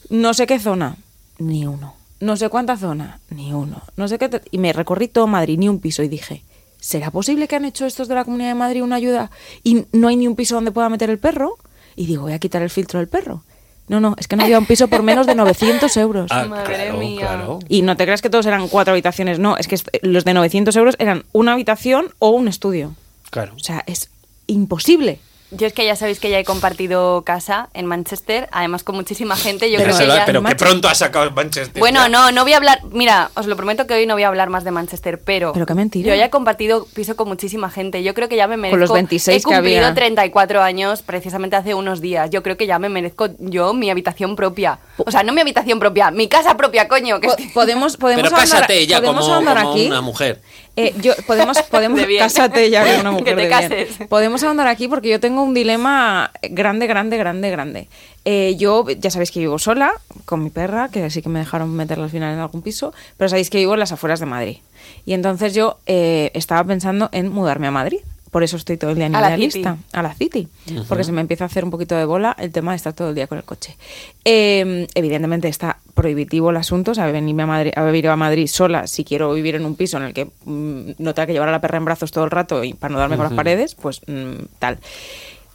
No 0.09 0.33
sé 0.33 0.47
qué 0.47 0.59
zona, 0.59 0.95
ni 1.39 1.65
uno. 1.65 1.95
No 2.19 2.35
sé 2.37 2.49
cuánta 2.49 2.77
zona, 2.77 3.19
ni 3.29 3.53
uno. 3.53 3.81
No 3.95 4.07
sé 4.07 4.17
qué. 4.17 4.29
te- 4.29 4.41
Y 4.51 4.57
me 4.57 4.73
recorrí 4.73 5.07
todo 5.07 5.27
Madrid, 5.27 5.57
ni 5.59 5.69
un 5.69 5.79
piso, 5.79 6.01
y 6.01 6.07
dije, 6.07 6.41
¿será 6.79 7.11
posible 7.11 7.47
que 7.47 7.55
han 7.55 7.65
hecho 7.65 7.85
estos 7.85 8.07
de 8.07 8.15
la 8.15 8.23
Comunidad 8.25 8.49
de 8.49 8.55
Madrid 8.55 8.81
una 8.83 8.95
ayuda 8.95 9.29
y 9.63 9.85
no 9.91 10.07
hay 10.07 10.15
ni 10.15 10.27
un 10.27 10.35
piso 10.35 10.55
donde 10.55 10.71
pueda 10.71 10.89
meter 10.89 11.09
el 11.09 11.19
perro? 11.19 11.57
Y 11.95 12.05
digo, 12.05 12.23
voy 12.23 12.33
a 12.33 12.39
quitar 12.39 12.61
el 12.61 12.69
filtro 12.69 12.99
del 12.99 13.07
perro. 13.07 13.43
No, 13.87 13.99
no, 13.99 14.15
es 14.17 14.27
que 14.27 14.35
no 14.35 14.43
había 14.43 14.59
un 14.59 14.65
piso 14.65 14.87
por 14.87 15.01
menos 15.01 15.27
de 15.27 15.35
900 15.35 15.95
euros. 15.97 16.31
Ah, 16.37 16.45
Madre 16.45 16.75
claro, 16.75 16.97
mía. 16.97 17.19
claro. 17.21 17.59
Y 17.69 17.81
no 17.81 17.95
te 17.95 18.03
creas 18.03 18.21
que 18.21 18.29
todos 18.29 18.45
eran 18.45 18.67
cuatro 18.67 18.91
habitaciones, 18.91 19.39
no, 19.39 19.57
es 19.57 19.67
que 19.67 19.77
los 20.01 20.25
de 20.25 20.33
900 20.33 20.75
euros 20.75 20.95
eran 20.99 21.23
una 21.31 21.53
habitación 21.53 22.13
o 22.19 22.29
un 22.29 22.47
estudio. 22.47 22.95
Claro. 23.29 23.53
O 23.55 23.59
sea, 23.59 23.83
es 23.87 24.09
imposible. 24.47 25.19
Yo 25.49 25.65
es 25.65 25.71
que 25.71 25.85
ya 25.85 25.95
sabéis 25.95 26.19
que 26.19 26.29
ya 26.29 26.39
he 26.39 26.44
compartido 26.44 27.21
casa 27.23 27.69
en 27.73 27.85
Manchester, 27.85 28.49
además 28.51 28.83
con 28.83 28.95
muchísima 28.95 29.38
gente. 29.38 29.71
Yo 29.71 29.77
pero 29.79 29.95
creo 29.95 30.09
que 30.09 30.15
ya... 30.15 30.25
pero 30.25 30.44
pronto 30.57 30.89
ha 30.89 30.95
sacado 30.95 31.31
Manchester. 31.31 31.79
Bueno, 31.79 32.01
ya. 32.01 32.09
no, 32.09 32.31
no 32.33 32.44
voy 32.44 32.51
a 32.51 32.57
hablar. 32.57 32.81
Mira, 32.91 33.31
os 33.33 33.45
lo 33.47 33.55
prometo 33.55 33.88
que 33.88 33.94
hoy 33.94 34.05
no 34.05 34.15
voy 34.15 34.23
a 34.23 34.27
hablar 34.27 34.49
más 34.49 34.65
de 34.65 34.71
Manchester, 34.71 35.21
pero. 35.21 35.53
Pero 35.53 35.65
qué 35.65 35.73
mentira. 35.73 36.09
Yo 36.09 36.15
ya 36.15 36.25
he 36.25 36.29
compartido 36.29 36.85
piso 36.94 37.15
con 37.15 37.29
muchísima 37.29 37.69
gente. 37.69 38.03
Yo 38.03 38.13
creo 38.13 38.27
que 38.27 38.35
ya 38.35 38.47
me 38.47 38.57
merezco. 38.57 38.77
los 38.77 38.91
26 38.91 39.38
He 39.38 39.39
que 39.39 39.44
cumplido 39.55 39.79
había. 39.85 39.94
34 39.94 40.61
años 40.61 41.01
precisamente 41.01 41.55
hace 41.55 41.73
unos 41.73 42.01
días. 42.01 42.29
Yo 42.29 42.44
creo 42.44 42.57
que 42.57 42.67
ya 42.67 42.77
me 42.77 42.89
merezco 42.89 43.29
yo 43.39 43.73
mi 43.73 43.89
habitación 43.89 44.35
propia. 44.35 44.79
O 44.97 45.11
sea, 45.11 45.23
no 45.23 45.31
mi 45.31 45.39
habitación 45.39 45.79
propia, 45.79 46.11
mi 46.11 46.27
casa 46.27 46.57
propia, 46.57 46.89
coño. 46.89 47.21
Que 47.21 47.27
Po- 47.27 47.33
estoy- 47.38 47.47
podemos, 47.53 47.95
podemos 47.95 48.25
Pero 48.25 48.35
cásate 48.35 48.85
ya 48.85 48.97
podemos 48.99 49.25
como 49.29 49.49
aquí. 49.49 49.88
una 49.88 50.01
mujer. 50.01 50.41
Eh, 50.77 50.94
yo, 51.01 51.13
podemos, 51.25 51.59
podemos 51.63 52.00
cásate 52.19 52.69
ya 52.69 52.85
como 52.85 53.00
una 53.01 53.12
mujer 53.12 53.25
Que 53.25 53.31
te 53.35 53.41
de 53.41 53.47
bien. 53.47 53.85
cases. 53.88 54.07
Podemos 54.07 54.44
ahondar 54.44 54.68
aquí 54.68 54.88
porque 54.88 55.09
yo 55.09 55.19
tengo 55.19 55.41
un 55.41 55.53
dilema 55.56 56.31
grande, 56.44 56.85
grande, 56.85 57.18
grande, 57.18 57.50
grande. 57.50 57.88
Eh, 58.25 58.56
yo, 58.57 58.88
ya 58.88 59.09
sabéis 59.09 59.31
que 59.31 59.39
vivo 59.39 59.57
sola 59.57 59.91
con 60.25 60.44
mi 60.44 60.51
perra, 60.51 60.89
que 60.89 61.09
sí 61.09 61.21
que 61.21 61.29
me 61.29 61.39
dejaron 61.39 61.75
meterla 61.75 62.03
al 62.03 62.09
final 62.12 62.33
en 62.33 62.39
algún 62.39 62.62
piso, 62.62 62.94
pero 63.18 63.27
sabéis 63.27 63.50
que 63.50 63.57
vivo 63.57 63.74
en 63.74 63.79
las 63.79 63.91
afueras 63.91 64.19
de 64.19 64.27
Madrid. 64.27 64.57
Y 65.06 65.13
entonces 65.13 65.53
yo 65.56 65.79
eh, 65.88 66.29
estaba 66.33 66.63
pensando 66.63 67.09
en 67.12 67.30
mudarme 67.30 67.68
a 67.68 67.71
Madrid. 67.71 68.00
Por 68.31 68.44
eso 68.44 68.57
estoy 68.57 68.77
todo 68.77 68.91
el 68.91 68.97
día 68.97 69.06
en 69.06 69.15
A 69.15 69.21
la 69.21 69.27
idealista. 69.29 69.75
City. 69.75 69.85
A 69.94 70.01
la 70.01 70.13
City. 70.13 70.47
Porque 70.88 71.03
se 71.03 71.12
me 71.12 71.21
empieza 71.21 71.45
a 71.45 71.47
hacer 71.47 71.63
un 71.63 71.71
poquito 71.71 71.95
de 71.95 72.06
bola 72.06 72.35
el 72.39 72.51
tema 72.51 72.71
de 72.71 72.77
estar 72.77 72.94
todo 72.94 73.09
el 73.09 73.15
día 73.15 73.27
con 73.27 73.38
el 73.38 73.44
coche. 73.44 73.75
Eh, 74.25 74.88
evidentemente 74.95 75.47
está 75.47 75.79
prohibitivo 75.94 76.50
el 76.50 76.57
asunto, 76.57 76.91
o 76.91 76.95
sea, 76.95 77.07
venirme 77.07 77.44
a, 77.44 77.47
Madrid, 77.47 77.71
a 77.75 77.83
vivir 77.85 78.07
a 78.07 78.15
Madrid 78.15 78.47
sola 78.47 78.88
si 78.88 79.03
quiero 79.03 79.33
vivir 79.33 79.56
en 79.56 79.65
un 79.65 79.75
piso 79.75 79.97
en 79.97 80.03
el 80.03 80.13
que 80.13 80.25
mm, 80.45 80.91
no 81.00 81.13
tenga 81.13 81.27
que 81.27 81.33
llevar 81.33 81.50
a 81.50 81.53
la 81.53 81.62
perra 81.62 81.77
en 81.77 81.85
brazos 81.85 82.12
todo 82.12 82.25
el 82.25 82.31
rato 82.31 82.63
y 82.63 82.74
para 82.74 82.94
no 82.94 83.00
darme 83.00 83.15
con 83.15 83.25
las 83.25 83.33
paredes, 83.33 83.75
pues 83.75 84.01
mm, 84.07 84.45
tal. 84.59 84.80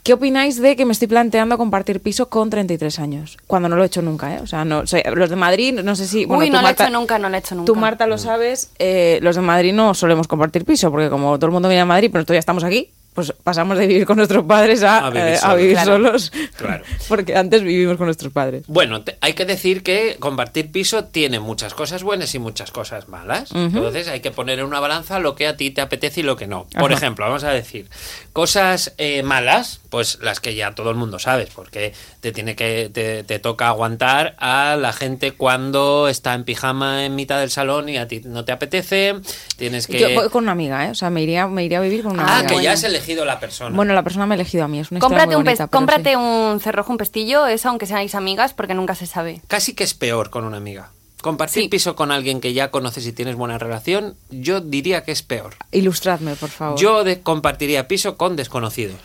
¿Qué 0.03 0.15
opináis 0.15 0.61
de 0.61 0.75
que 0.75 0.85
me 0.85 0.93
estoy 0.93 1.07
planteando 1.07 1.57
compartir 1.57 2.01
piso 2.01 2.29
con 2.29 2.51
33 2.51 2.99
años? 2.99 3.37
Cuando 3.47 3.69
no 3.69 3.77
lo 3.77 3.85
he 3.85 3.87
hecho 3.87 4.03
nunca, 4.03 4.35
¿eh? 4.35 4.41
O 4.43 4.49
sea, 4.49 4.65
no, 4.65 4.81
o 4.81 4.87
sea, 4.87 5.01
los 5.15 5.31
de 5.31 5.37
Madrid, 5.37 5.79
no 5.85 5.95
sé 5.95 6.09
si... 6.09 6.25
bueno, 6.25 6.43
Uy, 6.43 6.51
no 6.51 6.57
lo 6.57 6.61
he 6.61 6.63
Marta- 6.65 6.85
hecho 6.89 6.93
nunca, 6.93 7.19
no 7.21 7.29
lo 7.29 7.37
he 7.37 7.39
hecho 7.39 7.55
nunca. 7.55 7.67
Tú, 7.67 7.77
Marta, 7.77 8.07
lo 8.09 8.19
sabes, 8.19 8.71
eh, 8.81 9.21
los 9.23 9.37
de 9.37 9.43
Madrid 9.43 9.73
no 9.73 9.95
solemos 9.95 10.27
compartir 10.27 10.65
piso, 10.65 10.91
porque 10.91 11.09
como 11.09 11.37
todo 11.39 11.47
el 11.47 11.53
mundo 11.53 11.69
viene 11.69 11.83
a 11.83 11.87
Madrid, 11.87 12.09
pero 12.11 12.19
nosotros 12.23 12.35
ya 12.35 12.41
estamos 12.41 12.65
aquí, 12.65 12.91
pues 13.15 13.33
pasamos 13.45 13.79
de 13.79 13.87
vivir 13.87 14.05
con 14.07 14.17
nuestros 14.17 14.43
padres 14.45 14.83
a, 14.83 15.07
A 15.07 15.11
vivir 15.11 15.25
eh, 15.29 15.39
a 15.41 15.55
vivir 15.55 15.73
Claro. 15.75 15.93
solos. 15.93 16.33
Claro. 16.57 16.83
Porque 17.09 17.37
antes 17.37 17.63
vivimos 17.63 17.97
con 17.97 18.07
nuestros 18.07 18.33
padres. 18.33 18.65
Bueno, 18.67 19.03
te- 19.03 19.19
hay 19.21 19.35
que 19.35 19.45
decir 19.45 19.85
que 19.85 20.17
compartir 20.19 20.73
piso 20.73 21.05
tiene 21.05 21.39
muchas 21.39 21.75
cosas 21.75 22.03
buenas 22.03 22.35
y 22.35 22.39
muchas 22.41 22.73
cosas 22.73 23.09
malas. 23.09 23.51
Entonces 23.55 24.09
hay 24.09 24.19
que 24.21 24.31
poner 24.33 24.59
en 24.61 24.65
una 24.65 24.81
balanza 24.81 25.21
lo 25.21 25.37
que 25.37 25.47
a 25.47 25.57
ti 25.59 25.71
te 25.71 25.81
apetece 25.83 26.21
y 26.21 26.23
lo 26.25 26.37
que 26.37 26.47
no. 26.49 26.67
Por 26.77 26.91
Ajá. 26.91 26.99
ejemplo, 27.01 27.25
vamos 27.27 27.45
a 27.45 27.51
decir, 27.51 27.87
cosas 28.33 28.95
eh, 28.97 29.23
malas, 29.23 29.82
pues 29.93 30.19
las 30.23 30.41
que 30.41 30.55
ya 30.55 30.75
todo 30.75 30.89
el 30.91 30.97
mundo 30.97 31.19
sabes, 31.21 31.51
porque 31.55 31.93
te 32.21 32.33
tiene 32.33 32.57
que 32.57 32.91
te, 32.93 33.23
te 33.25 33.39
toca 33.39 33.69
aguantar 33.69 34.35
a 34.39 34.75
la 34.77 34.93
gente 34.95 35.33
cuando 35.33 36.09
está 36.09 36.33
en 36.33 36.45
pijama 36.45 37.05
en 37.05 37.15
mitad 37.15 37.39
del 37.39 37.51
salón 37.51 37.91
y 37.91 37.99
a 37.99 38.09
ti 38.09 38.23
no 38.25 38.45
te 38.47 38.53
apetece, 38.53 39.15
tienes 39.59 39.87
que 39.87 40.01
Yo 40.01 40.09
voy 40.15 40.31
con 40.31 40.45
una 40.45 40.53
amiga, 40.53 40.87
¿eh? 40.87 40.91
O 40.91 40.95
sea, 40.95 41.11
me 41.11 41.23
iría, 41.23 41.47
me 41.47 41.63
iría 41.63 41.79
a 41.79 41.83
vivir 41.83 42.03
con 42.03 42.13
una 42.13 42.23
Ah, 42.23 42.33
amiga. 42.39 42.47
que 42.49 42.55
bueno. 42.55 42.65
ya 42.65 42.73
has 42.73 42.85
elegido 42.85 43.25
la 43.27 43.39
persona. 43.39 43.77
Bueno, 43.77 43.93
la 43.93 44.03
persona 44.03 44.25
me 44.27 44.35
ha 44.35 44.37
elegido 44.37 44.65
a 44.65 44.69
mí, 44.69 44.81
es 44.81 44.91
una 44.91 44.99
historia 44.99 45.09
Cómprate, 45.19 45.27
muy 45.27 45.37
un, 45.37 45.45
bonita, 45.45 45.69
cómprate 45.69 46.11
sí. 46.11 46.17
un 46.17 46.61
cerrojo, 46.61 46.91
un 46.91 46.97
pestillo, 46.99 47.47
eso 47.47 47.69
aunque 47.69 47.85
seáis 47.87 48.15
amigas, 48.15 48.55
porque 48.55 48.73
nunca 48.73 48.95
se 48.95 49.07
sabe. 49.07 49.43
Casi 49.47 49.75
que 49.75 49.85
es 49.85 49.93
peor 49.93 50.31
con 50.31 50.45
una 50.45 50.57
amiga. 50.57 50.91
Compartir 51.21 51.65
Sí. 51.65 51.69
piso 51.69 51.95
con 51.95 52.11
alguien 52.11 52.41
que 52.41 52.55
ya 52.55 52.71
conoces 52.71 53.07
y 53.07 53.13
tienes 53.13 53.37
buena 53.37 53.59
relación, 53.59 54.17
yo 54.31 54.61
diría 54.63 55.05
que 55.05 55.13
es 55.13 55.23
peor. 55.23 55.55
Ilustradme, 55.71 56.35
por 56.35 56.49
favor. 56.49 56.81
Yo 56.81 57.05
de- 57.05 57.21
compartiría 57.21 57.87
piso 57.87 58.17
con 58.17 58.37
desconocidos. 58.37 58.97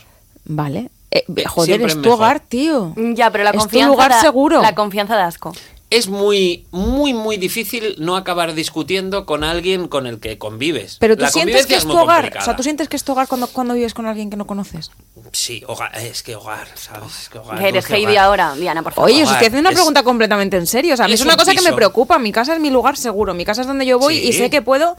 Vale. 0.47 0.89
Eh, 1.11 1.23
joder, 1.47 1.65
siempre 1.67 1.87
es 1.87 1.93
es 1.95 2.01
tu 2.01 2.09
mejor. 2.09 2.15
hogar, 2.19 2.39
tío. 2.41 2.93
Ya, 3.13 3.31
pero 3.31 3.43
la 3.43 3.51
Es 3.51 3.55
tu 3.55 3.61
confianza. 3.63 3.87
lugar 3.89 4.11
da- 4.11 4.21
seguro. 4.21 4.61
La 4.61 4.75
confianza 4.75 5.15
da 5.15 5.25
asco. 5.25 5.53
Es 5.89 6.09
muy, 6.09 6.65
muy, 6.71 7.13
muy 7.13 7.37
difícil 7.37 7.95
no 7.97 8.17
acabar 8.17 8.53
discutiendo 8.53 9.25
con 9.25 9.45
alguien 9.45 9.87
con 9.87 10.05
el 10.05 10.19
que 10.19 10.37
convives. 10.37 10.97
Pero 10.99 11.15
tú 11.15 11.21
La 11.21 11.31
sientes 11.31 11.65
que 11.65 11.75
es 11.75 11.85
tu 11.85 11.97
hogar. 11.97 12.17
complicada. 12.17 12.41
O 12.41 12.45
sea, 12.45 12.55
tú 12.57 12.63
sientes 12.63 12.89
que 12.89 12.97
es 12.97 13.05
tu 13.05 13.13
hogar 13.13 13.29
cuando, 13.29 13.47
cuando 13.47 13.73
vives 13.73 13.93
con 13.93 14.05
alguien 14.05 14.29
que 14.29 14.35
no 14.35 14.45
conoces. 14.45 14.91
Sí, 15.31 15.63
hogar, 15.65 15.97
es 15.97 16.23
que 16.23 16.35
hogar, 16.35 16.67
¿sabes? 16.75 17.21
Es 17.21 17.29
que 17.29 17.37
hogar, 17.37 17.57
Que 17.57 17.69
eres 17.69 17.89
Heidi 17.89 18.03
hogar. 18.11 18.17
ahora, 18.17 18.55
Diana, 18.55 18.83
por 18.83 18.91
favor. 18.91 19.09
Oye, 19.09 19.23
os 19.23 19.29
estoy 19.31 19.47
haciendo 19.47 19.61
una 19.61 19.69
es- 19.69 19.75
pregunta 19.75 20.03
completamente 20.03 20.57
en 20.57 20.67
serio. 20.67 20.93
O 20.93 20.97
sea, 20.97 21.05
a 21.05 21.07
mí 21.07 21.13
es 21.13 21.21
es 21.21 21.25
una 21.25 21.35
un 21.35 21.39
cosa 21.39 21.55
que 21.55 21.61
me 21.61 21.71
preocupa. 21.71 22.19
Mi 22.19 22.33
casa 22.33 22.53
es 22.53 22.59
mi 22.59 22.69
lugar 22.69 22.97
seguro. 22.97 23.33
Mi 23.33 23.45
casa 23.45 23.61
es 23.61 23.67
donde 23.67 23.85
yo 23.85 23.97
voy 23.97 24.17
y 24.17 24.33
sé 24.33 24.49
que 24.49 24.61
puedo 24.61 24.97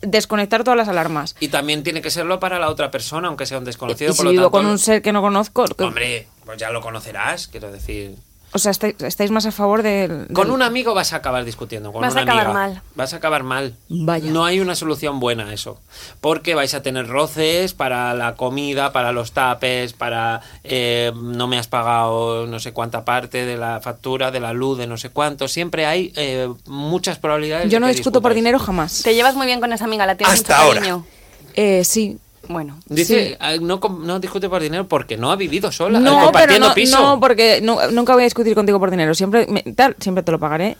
desconectar 0.00 0.64
todas 0.64 0.76
las 0.76 0.88
alarmas. 0.88 1.36
Y 1.40 1.48
también 1.48 1.82
tiene 1.82 2.02
que 2.02 2.10
serlo 2.10 2.40
para 2.40 2.58
la 2.58 2.68
otra 2.68 2.90
persona, 2.90 3.28
aunque 3.28 3.46
sea 3.46 3.58
un 3.58 3.64
desconocido. 3.64 4.12
y 4.12 4.16
por 4.16 4.16
si 4.16 4.24
lo 4.24 4.30
vivo 4.30 4.42
tanto, 4.44 4.58
con 4.58 4.66
un 4.66 4.78
ser 4.78 5.02
que 5.02 5.12
no 5.12 5.20
conozco, 5.20 5.64
Hombre, 5.78 6.28
pues 6.44 6.58
ya 6.58 6.70
lo 6.70 6.80
conocerás, 6.80 7.48
quiero 7.48 7.70
decir. 7.70 8.16
O 8.52 8.58
sea, 8.58 8.72
estáis, 8.72 8.96
estáis 9.00 9.30
más 9.30 9.46
a 9.46 9.52
favor 9.52 9.82
del... 9.82 10.26
Con 10.32 10.50
un 10.50 10.62
amigo 10.62 10.92
vas 10.92 11.12
a 11.12 11.16
acabar 11.16 11.44
discutiendo. 11.44 11.92
Con 11.92 12.02
Vas 12.02 12.12
una 12.12 12.22
a 12.22 12.24
acabar 12.24 12.46
amiga. 12.46 12.60
mal. 12.60 12.82
Vas 12.96 13.12
a 13.14 13.16
acabar 13.18 13.42
mal. 13.44 13.76
Vaya. 13.88 14.30
No 14.30 14.44
hay 14.44 14.58
una 14.58 14.74
solución 14.74 15.20
buena 15.20 15.46
a 15.46 15.52
eso. 15.52 15.80
Porque 16.20 16.56
vais 16.56 16.74
a 16.74 16.82
tener 16.82 17.06
roces 17.06 17.74
para 17.74 18.12
la 18.14 18.34
comida, 18.34 18.92
para 18.92 19.12
los 19.12 19.30
tapes, 19.32 19.92
para 19.92 20.40
eh, 20.64 21.12
no 21.14 21.46
me 21.46 21.58
has 21.58 21.68
pagado 21.68 22.46
no 22.48 22.58
sé 22.58 22.72
cuánta 22.72 23.04
parte 23.04 23.46
de 23.46 23.56
la 23.56 23.80
factura, 23.80 24.30
de 24.32 24.40
la 24.40 24.52
luz, 24.52 24.78
de 24.78 24.88
no 24.88 24.96
sé 24.96 25.10
cuánto. 25.10 25.46
Siempre 25.46 25.86
hay 25.86 26.12
eh, 26.16 26.48
muchas 26.66 27.18
probabilidades. 27.20 27.66
Yo 27.70 27.76
de 27.76 27.80
no 27.80 27.86
que 27.86 27.92
discuto 27.92 28.20
por 28.20 28.34
dinero 28.34 28.58
jamás. 28.58 29.02
¿Te 29.04 29.14
llevas 29.14 29.36
muy 29.36 29.46
bien 29.46 29.60
con 29.60 29.72
esa 29.72 29.84
amiga? 29.84 30.06
¿La 30.06 30.16
tienes 30.16 30.34
Hasta 30.34 30.54
mucho 30.56 30.64
ahora. 30.66 30.80
cariño? 30.80 31.06
Eh, 31.54 31.84
sí. 31.84 32.18
Bueno. 32.48 32.78
Dice, 32.86 33.28
Sí. 33.30 33.36
ah, 33.38 33.56
no, 33.60 33.78
no 34.02 34.18
discute 34.18 34.48
por 34.48 34.60
dinero 34.62 34.88
porque 34.88 35.16
no 35.16 35.30
ha 35.30 35.36
vivido 35.36 35.70
sola, 35.70 35.98
eh, 35.98 36.02
No, 36.02 36.12
pero 36.14 36.24
compartiendo 36.26 36.68
no, 36.68 36.74
piso. 36.74 37.00
no, 37.00 37.20
porque 37.20 37.60
nu- 37.62 37.78
nunca 37.92 38.14
voy 38.14 38.22
a 38.22 38.24
discutir 38.24 38.54
contigo 38.54 38.78
por 38.80 38.90
dinero. 38.90 39.14
Siempre, 39.14 39.46
me- 39.46 39.62
tal, 39.74 39.94
siempre 40.00 40.24
te 40.24 40.32
lo 40.32 40.38
pagaré. 40.38 40.76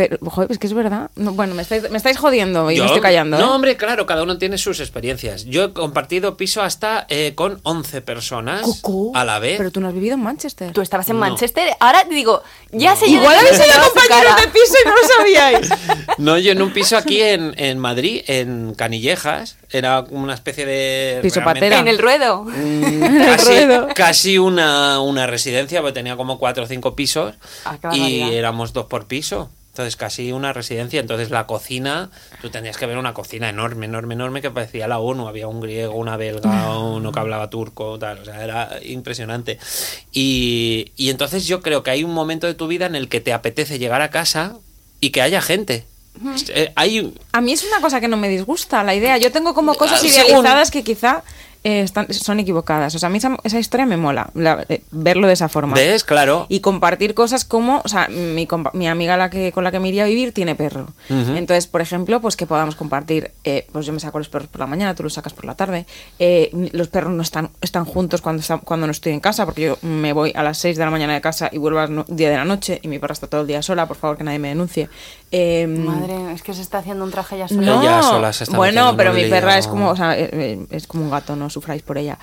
Pero, 0.00 0.16
joder, 0.30 0.50
es 0.50 0.58
que 0.58 0.66
es 0.66 0.72
verdad. 0.72 1.10
No, 1.16 1.32
bueno, 1.32 1.54
me 1.54 1.60
estáis, 1.60 1.90
me 1.90 1.98
estáis 1.98 2.16
jodiendo 2.16 2.70
y 2.70 2.76
Yo- 2.76 2.84
me 2.84 2.86
estoy 2.86 3.02
callando. 3.02 3.36
No, 3.38 3.44
¿eh? 3.44 3.54
hombre, 3.54 3.76
claro, 3.76 4.06
cada 4.06 4.22
uno 4.22 4.38
tiene 4.38 4.56
sus 4.56 4.80
experiencias. 4.80 5.44
Yo 5.44 5.64
he 5.64 5.72
compartido 5.74 6.38
piso 6.38 6.62
hasta 6.62 7.04
eh, 7.10 7.34
con 7.34 7.60
11 7.64 8.00
personas 8.00 8.62
Cucú. 8.62 9.12
a 9.14 9.24
la 9.26 9.38
vez. 9.40 9.58
Pero 9.58 9.70
tú 9.70 9.80
no 9.82 9.88
has 9.88 9.92
vivido 9.94 10.14
en 10.14 10.22
Manchester. 10.22 10.72
Tú 10.72 10.80
estabas 10.80 11.06
en 11.10 11.16
No. 11.16 11.20
Manchester. 11.20 11.68
Ahora 11.80 12.04
te 12.08 12.14
digo, 12.14 12.42
ya 12.72 12.96
sé 12.96 13.10
yo 13.10 13.18
Igual 13.18 13.36
habéis 13.38 13.56
sido 13.58 13.74
compañeros 13.92 14.36
de 14.36 14.48
piso 14.48 14.74
y 14.82 14.88
no 14.88 14.94
lo 14.94 15.08
sabíais. 15.16 15.68
No, 16.18 16.36
yo 16.38 16.52
en 16.52 16.60
un 16.60 16.72
piso 16.72 16.96
aquí 16.98 17.22
en, 17.22 17.54
en 17.56 17.78
Madrid, 17.78 18.22
en 18.26 18.74
Canillejas, 18.74 19.56
era 19.70 20.00
una 20.10 20.34
especie 20.34 20.66
de... 20.66 21.20
Piso 21.22 21.42
patera. 21.42 21.78
En 21.78 21.88
el 21.88 21.98
ruedo. 21.98 22.44
mm, 22.44 23.02
el 23.04 23.26
casi, 23.26 23.44
ruedo. 23.46 23.88
casi 23.94 24.38
una, 24.38 25.00
una 25.00 25.26
residencia, 25.26 25.80
porque 25.80 25.94
tenía 25.94 26.16
como 26.16 26.38
cuatro 26.38 26.64
o 26.64 26.66
cinco 26.66 26.94
pisos 26.94 27.34
Ah, 27.64 27.76
y 27.76 27.80
barbaridad. 27.82 28.32
éramos 28.32 28.72
dos 28.74 28.86
por 28.86 29.06
piso. 29.06 29.50
Entonces 29.80 29.96
casi 29.96 30.30
una 30.32 30.52
residencia. 30.52 31.00
Entonces 31.00 31.30
la 31.30 31.46
cocina, 31.46 32.10
tú 32.42 32.50
tenías 32.50 32.76
que 32.76 32.84
ver 32.84 32.98
una 32.98 33.14
cocina 33.14 33.48
enorme, 33.48 33.86
enorme, 33.86 34.12
enorme 34.14 34.42
que 34.42 34.50
parecía 34.50 34.86
la 34.86 34.98
ONU. 34.98 35.26
Había 35.26 35.48
un 35.48 35.60
griego, 35.60 35.94
una 35.94 36.18
belga, 36.18 36.78
uno 36.78 37.12
que 37.12 37.18
hablaba 37.18 37.48
turco, 37.48 37.98
tal. 37.98 38.18
O 38.18 38.24
sea, 38.26 38.44
era 38.44 38.78
impresionante. 38.82 39.58
Y, 40.12 40.92
y 40.96 41.10
entonces 41.10 41.46
yo 41.46 41.62
creo 41.62 41.82
que 41.82 41.90
hay 41.90 42.04
un 42.04 42.12
momento 42.12 42.46
de 42.46 42.54
tu 42.54 42.66
vida 42.66 42.84
en 42.86 42.94
el 42.94 43.08
que 43.08 43.20
te 43.20 43.32
apetece 43.32 43.78
llegar 43.78 44.02
a 44.02 44.10
casa 44.10 44.56
y 45.00 45.10
que 45.10 45.22
haya 45.22 45.40
gente. 45.40 45.86
Eh, 46.48 46.72
hay 46.74 47.14
A 47.32 47.40
mí 47.40 47.52
es 47.52 47.64
una 47.64 47.80
cosa 47.80 48.00
que 48.00 48.08
no 48.08 48.16
me 48.16 48.28
disgusta 48.28 48.84
la 48.84 48.94
idea. 48.94 49.16
Yo 49.16 49.32
tengo 49.32 49.54
como 49.54 49.74
cosas 49.74 50.02
Ah, 50.02 50.06
idealizadas 50.06 50.70
que 50.70 50.82
quizá 50.84 51.22
eh, 51.64 51.82
están, 51.82 52.12
son 52.12 52.40
equivocadas. 52.40 52.94
O 52.94 52.98
sea, 52.98 53.08
a 53.08 53.10
mí 53.10 53.18
esa, 53.18 53.36
esa 53.44 53.58
historia 53.58 53.86
me 53.86 53.96
mola, 53.96 54.30
la- 54.34 54.64
eh, 54.68 54.82
verlo 54.90 55.26
de 55.26 55.34
esa 55.34 55.48
forma. 55.48 55.74
¿Ves? 55.74 56.04
Claro. 56.04 56.46
Y 56.48 56.60
compartir 56.60 57.14
cosas 57.14 57.44
como, 57.44 57.82
o 57.84 57.88
sea, 57.88 58.08
mi, 58.08 58.48
mi 58.72 58.88
amiga 58.88 59.16
la 59.16 59.30
que, 59.30 59.52
con 59.52 59.64
la 59.64 59.70
que 59.70 59.80
me 59.80 59.88
iría 59.88 60.04
a 60.04 60.06
vivir 60.06 60.32
tiene 60.32 60.54
perro. 60.54 60.88
Entonces, 61.08 61.66
por 61.66 61.80
ejemplo, 61.80 62.20
pues 62.20 62.36
que 62.36 62.46
podamos 62.46 62.76
compartir, 62.76 63.30
eh, 63.44 63.66
pues 63.72 63.86
yo 63.86 63.92
me 63.92 64.00
saco 64.00 64.18
los 64.18 64.28
perros 64.28 64.48
por 64.48 64.60
la 64.60 64.66
mañana, 64.66 64.94
tú 64.94 65.02
los 65.02 65.12
sacas 65.14 65.32
por 65.32 65.44
la 65.44 65.54
tarde. 65.54 65.86
Eh, 66.18 66.50
los 66.72 66.88
perros 66.88 67.12
no 67.12 67.22
están, 67.22 67.50
están 67.60 67.84
juntos 67.84 68.20
cuando, 68.20 68.40
están- 68.40 68.60
cuando 68.60 68.86
no 68.86 68.90
estoy 68.92 69.12
en 69.12 69.20
casa, 69.20 69.44
porque 69.44 69.62
yo 69.62 69.78
me 69.82 70.12
voy 70.12 70.32
a 70.34 70.42
las 70.42 70.58
6 70.58 70.76
de 70.78 70.84
la 70.84 70.90
mañana 70.90 71.14
de 71.14 71.20
casa 71.20 71.48
y 71.52 71.58
vuelvo 71.58 71.78
a 71.78 71.82
las 71.82 71.90
no- 71.90 72.04
10 72.08 72.30
de 72.30 72.36
la 72.36 72.44
noche 72.44 72.78
y 72.82 72.88
mi 72.88 72.98
perra 72.98 73.12
está 73.12 73.26
todo 73.26 73.42
el 73.42 73.46
día 73.46 73.62
sola, 73.62 73.86
por 73.86 73.96
favor 73.96 74.16
que 74.16 74.24
nadie 74.24 74.38
me 74.38 74.48
denuncie. 74.48 74.88
Eh, 75.32 75.66
Madre, 75.68 76.32
es 76.32 76.42
que 76.42 76.52
se 76.54 76.62
está 76.62 76.78
haciendo 76.78 77.04
un 77.04 77.10
traje 77.10 77.38
ya 77.38 77.46
sola. 77.48 77.60
no, 77.62 77.82
Ella 77.82 78.02
sola 78.02 78.32
se 78.32 78.44
está 78.44 78.56
bueno, 78.56 78.96
pero 78.96 79.12
mi 79.12 79.24
perra 79.26 79.58
es 79.58 79.66
como, 79.68 79.90
o 79.90 79.96
sea, 79.96 80.18
eh, 80.18 80.28
eh, 80.32 80.66
es 80.70 80.86
como 80.86 81.04
un 81.04 81.10
gato, 81.10 81.36
no 81.36 81.48
sufráis 81.50 81.82
por 81.82 81.98
ella. 81.98 82.18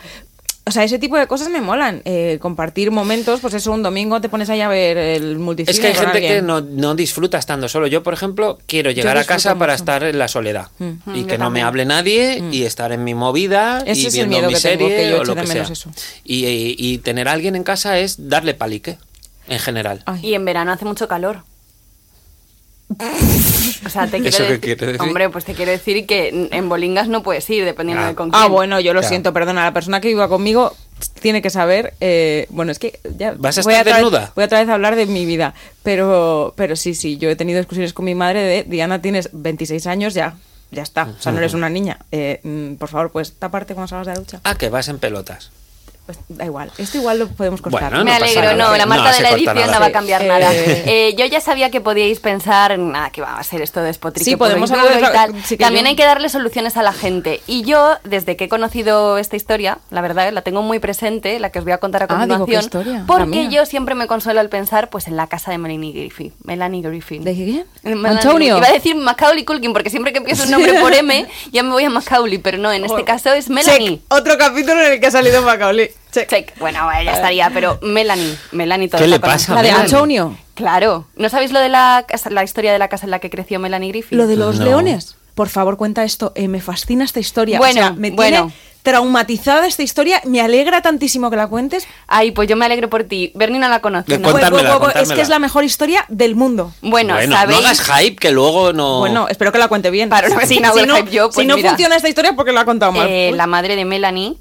O 0.66 0.72
sea, 0.72 0.84
ese 0.84 1.00
tipo 1.00 1.18
de 1.18 1.28
cosas 1.28 1.48
me 1.48 1.62
molan. 1.62 2.02
Eh, 2.04 2.40
compartir 2.42 2.92
momentos, 2.92 3.40
pues 3.40 3.54
eso, 3.54 3.72
un 3.72 3.82
domingo 3.82 4.20
te 4.20 4.28
pones 4.28 4.50
ahí 4.50 4.60
a 4.60 4.68
ver 4.68 4.98
el 4.98 5.40
multicine 5.40 5.72
Es 5.72 5.80
que 5.80 5.88
hay 5.88 5.94
con 5.94 6.04
gente 6.12 6.20
que 6.20 6.42
no, 6.42 6.60
no 6.60 6.94
disfruta 6.94 7.38
estando 7.38 7.70
solo. 7.70 7.88
Yo, 7.88 8.04
por 8.04 8.14
ejemplo, 8.14 8.58
quiero 8.66 8.92
llegar 8.92 9.18
a 9.18 9.24
casa 9.24 9.56
para 9.58 9.74
estar 9.76 10.04
en 10.04 10.20
la 10.20 10.28
soledad 10.28 10.68
y 10.78 10.84
Mm, 10.84 11.26
que 11.26 11.32
yo 11.32 11.38
no 11.38 11.50
me 11.50 11.62
hable 11.62 11.86
nadie 11.86 12.44
y 12.52 12.64
estar 12.64 12.92
en 12.92 13.06
mi 13.06 13.14
movida 13.14 13.82
Ese 13.86 14.02
y 14.02 14.06
es 14.08 14.14
el 14.16 14.28
viendo 14.28 14.36
miedo 14.40 14.48
mi 14.50 14.56
que 14.56 14.60
tengo, 14.60 14.80
serie 14.90 14.98
que 14.98 15.10
yo 15.10 15.16
o 15.20 15.22
echo 15.22 15.36
lo 15.36 15.42
que 15.42 15.48
sea. 15.48 15.64
eso. 15.64 15.90
Y, 16.26 16.46
y- 16.46 16.76
y 16.78 16.98
tener 16.98 17.30
a 17.30 17.32
alguien 17.32 17.56
en 17.56 17.64
casa 17.64 17.98
es 18.00 18.28
darle 18.28 18.54
palique, 18.54 18.98
en 19.48 19.60
general. 19.60 20.04
Ay. 20.06 20.20
Y 20.22 20.34
en 20.34 20.44
verano 20.44 20.74
hace 20.74 20.84
mucho 20.84 21.08
calor. 21.08 21.44
O 22.90 23.90
sea, 23.90 24.06
te 24.06 24.12
quiero 24.22 24.28
¿Eso 24.30 24.38
qué 24.40 24.44
decir- 24.44 24.60
quiere 24.62 24.86
decir? 24.94 25.02
Hombre, 25.02 25.30
pues 25.30 25.44
te 25.46 25.54
quiero 25.54 25.72
decir 25.72 26.06
que 26.06 26.48
en- 26.52 26.70
bolingas 26.70 27.08
no 27.10 27.22
puedes 27.22 27.50
ir, 27.50 27.66
dependiendo 27.66 28.04
Ah. 28.04 28.08
de 28.08 28.16
con 28.16 28.30
quién. 28.32 28.42
Ah, 28.42 28.48
bueno, 28.48 28.80
yo 28.80 28.94
lo 28.94 29.02
Claro. 29.02 29.10
siento, 29.10 29.34
perdona. 29.34 29.64
La 29.66 29.74
persona 29.74 30.00
que 30.00 30.08
viva 30.08 30.30
conmigo 30.30 30.74
tiene 31.22 31.42
que 31.42 31.50
saber. 31.50 31.94
eh, 32.00 32.48
bueno, 32.50 32.72
es 32.72 32.80
que 32.80 33.00
ya. 33.18 33.34
¿Vas 33.38 33.58
a 33.58 33.62
voy 33.64 33.74
estar 33.74 33.82
otra 33.88 33.98
vez- 33.98 34.04
desnuda? 34.06 34.32
voy 34.36 34.46
otra 34.46 34.60
vez 34.62 34.70
a 34.70 34.74
hablar 34.74 34.96
de 34.96 35.06
mi 35.06 35.26
vida. 35.26 35.54
Pero, 35.84 36.54
pero 36.56 36.76
sí, 36.76 36.96
sí, 36.96 37.18
yo 37.18 37.30
he 37.30 37.36
tenido 37.36 37.60
discusiones 37.60 37.94
con 37.94 38.06
mi 38.06 38.16
madre 38.16 38.42
de 38.42 38.64
Diana, 38.64 39.02
tienes 39.02 39.30
26 39.34 39.86
años, 39.88 40.14
ya. 40.14 40.36
Ya 40.72 40.84
está. 40.84 41.04
O 41.18 41.22
sea, 41.22 41.32
no 41.32 41.38
eres 41.38 41.54
una 41.54 41.70
niña. 41.70 42.00
Eh, 42.12 42.40
mm, 42.44 42.76
por 42.76 42.90
favor, 42.90 43.12
pues 43.12 43.34
taparte 43.34 43.74
cuando 43.74 43.88
salgas 43.88 44.08
de 44.08 44.14
la 44.14 44.20
ducha. 44.20 44.42
Ah, 44.44 44.56
que 44.56 44.70
vas 44.70 44.88
en 44.90 45.00
pelotas. 45.00 45.52
Pues 46.08 46.18
da 46.30 46.46
igual. 46.46 46.72
Esto 46.78 46.98
igual 47.00 47.20
lo 47.20 47.28
podemos 47.28 47.62
cortar. 47.62 47.92
Bueno, 47.92 48.06
Me 48.06 48.12
no 48.14 48.20
pasa 48.20 48.26
alegro, 48.40 48.58
nada. 48.58 48.72
no, 48.72 48.78
la 48.78 48.86
marca 48.86 49.12
de 49.12 49.22
la 49.22 49.32
edición 49.32 49.56
nada. 49.56 49.74
no 49.74 49.80
va 49.82 49.86
a 49.88 49.92
cambiar 49.92 50.22
Sí. 50.22 50.28
nada. 50.30 50.54
Eh. 50.56 50.84
Eh, 50.88 51.16
yo 51.18 51.26
ya 51.26 51.42
sabía 51.42 51.70
que 51.70 51.82
podíais 51.82 52.20
pensar, 52.22 52.80
nada, 52.80 53.10
que 53.12 53.20
va 53.22 53.38
a 53.38 53.44
ser 53.44 53.62
esto 53.62 53.82
de 53.82 53.88
despotrique. 53.88 54.24
Sí, 54.24 54.38
podemos 54.38 54.72
hablar 54.72 54.94
de 54.94 55.00
y 55.02 55.04
tal. 55.04 55.44
sí 55.44 55.58
También 55.58 55.84
yo- 55.84 55.90
hay 55.90 55.96
que 55.98 56.06
darle 56.06 56.30
soluciones 56.30 56.78
a 56.78 56.82
la 56.82 56.94
gente. 56.94 57.42
Y 57.46 57.64
yo, 57.64 57.98
desde 58.06 58.38
que 58.38 58.46
he 58.46 58.50
conocido 58.50 59.18
esta 59.18 59.36
historia, 59.36 59.80
la 59.90 60.00
verdad, 60.02 60.32
la 60.32 60.42
tengo 60.44 60.62
muy 60.62 60.80
presente, 60.80 61.40
la 61.42 61.50
que 61.52 61.60
os 61.60 61.66
voy 61.66 61.74
a 61.74 61.80
contar 61.80 62.04
a 62.04 62.06
Ah, 62.10 62.26
digo, 62.26 62.38
continuación. 62.40 62.62
¿qué 62.62 62.66
historia? 62.66 63.00
La 63.02 63.06
Porque 63.06 63.50
yo 63.50 63.66
siempre 63.66 63.94
me 63.94 64.08
consuelo 64.08 64.40
al 64.40 64.48
pensar 64.48 64.90
pues 64.90 65.08
en 65.08 65.18
la 65.18 65.28
casa 65.28 65.52
de 65.52 65.58
Melanie 65.58 65.92
Griffin. 65.92 66.34
Melanie 66.46 66.82
Griffin. 66.84 67.26
¿De 67.26 67.34
quién? 67.34 67.66
Melanie- 67.84 68.08
Antonio. 68.22 68.58
Iba 68.60 68.68
a 68.68 68.72
decir 68.72 68.96
Macaulay 68.96 69.44
Culkin, 69.44 69.74
porque 69.74 69.90
siempre 69.90 70.14
que 70.14 70.20
empiezo 70.20 70.44
un 70.44 70.52
nombre 70.52 70.74
por 70.80 70.94
M, 70.94 71.28
ya 71.52 71.64
me 71.64 71.72
voy 71.72 71.84
a 71.84 71.90
Macaulay, 71.90 72.38
pero 72.38 72.58
no, 72.58 72.72
en 72.72 72.86
este 72.86 73.04
caso 73.04 73.34
es 73.34 73.50
Melanie. 73.50 73.98
Check. 73.98 74.02
Otro 74.14 74.38
capítulo 74.38 74.82
en 74.86 74.94
el 74.94 75.00
que 75.02 75.08
ha 75.08 75.12
salido 75.12 75.42
Macaulay. 75.42 75.92
Check. 76.12 76.30
Check. 76.30 76.58
Bueno, 76.60 76.90
ya 77.04 77.14
estaría, 77.14 77.50
pero 77.54 77.80
Melanie, 77.82 78.38
Melanie 78.52 78.88
todos 78.88 79.02
¿Qué 79.02 79.08
le 79.08 79.20
pasa. 79.20 79.54
La 79.54 79.62
de. 79.62 79.72
Antonio. 79.72 80.36
Claro. 80.56 81.06
¿No 81.16 81.30
sabéis 81.30 81.52
lo 81.52 81.60
de 81.60 81.70
la, 81.70 82.06
la 82.30 82.44
historia 82.44 82.74
de 82.74 82.80
la 82.80 82.88
casa 82.88 83.06
en 83.06 83.12
la 83.12 83.20
que 83.20 83.30
creció 83.30 83.60
Melanie 83.60 83.90
Griffith? 83.90 84.18
Lo 84.18 84.26
de 84.28 84.36
los 84.36 84.58
No. 84.60 84.66
leones. 84.66 85.16
Por 85.36 85.50
favor, 85.50 85.78
cuenta 85.78 86.04
esto. 86.04 86.32
Eh, 86.36 86.48
me 86.48 86.62
fascina 86.62 87.04
esta 87.06 87.20
historia. 87.20 87.60
Bueno, 87.60 87.80
o 87.82 87.84
sea, 87.84 87.92
me 87.94 88.10
bueno. 88.10 88.48
tiene 88.48 88.54
traumatizada 88.82 89.68
esta 89.68 89.84
historia. 89.84 90.22
Me 90.26 90.42
alegra 90.42 90.82
tantísimo 90.82 91.30
que 91.30 91.36
la 91.36 91.46
cuentes. 91.48 91.86
Ay, 92.08 92.32
pues 92.32 92.48
yo 92.50 92.56
me 92.56 92.66
alegro 92.66 92.90
por 92.90 93.04
ti. 93.04 93.32
Bernie 93.36 93.60
no 93.60 93.68
la 93.70 93.82
conoce, 93.82 94.14
De 94.14 94.18
¿no? 94.18 94.32
Pues, 94.32 94.50
pues, 94.50 94.64
pues, 94.80 94.96
es 94.96 95.12
que 95.12 95.22
es 95.22 95.30
la 95.30 95.38
mejor 95.40 95.64
historia 95.64 96.06
del 96.08 96.36
mundo. 96.36 96.74
Bueno, 96.82 97.14
bueno, 97.14 97.36
¿sabéis? 97.36 97.60
no 97.60 97.66
hagas 97.66 97.82
hype 97.82 98.16
que 98.16 98.32
luego 98.32 98.74
no... 98.74 99.00
Bueno, 99.00 99.28
espero 99.28 99.52
que 99.52 99.60
la 99.60 99.68
cuente 99.68 99.92
bien. 99.92 100.10
Para 100.10 100.28
una 100.28 100.38
vez 100.38 100.50
que 100.50 100.60
no 100.62 100.96
hype 100.96 101.12
yo, 101.12 101.30
pues 101.30 101.44
si 101.44 101.46
no 101.46 101.56
mira. 101.58 101.70
funciona 101.70 101.98
esta 101.98 102.10
historia, 102.10 102.34
porque 102.34 102.52
la 102.52 102.62
ha 102.62 102.66
contado 102.66 102.94
mal. 102.94 103.08
Eh, 103.08 103.32
la 103.36 103.46
madre 103.46 103.76
de 103.76 103.86
Melanie, 103.86 104.38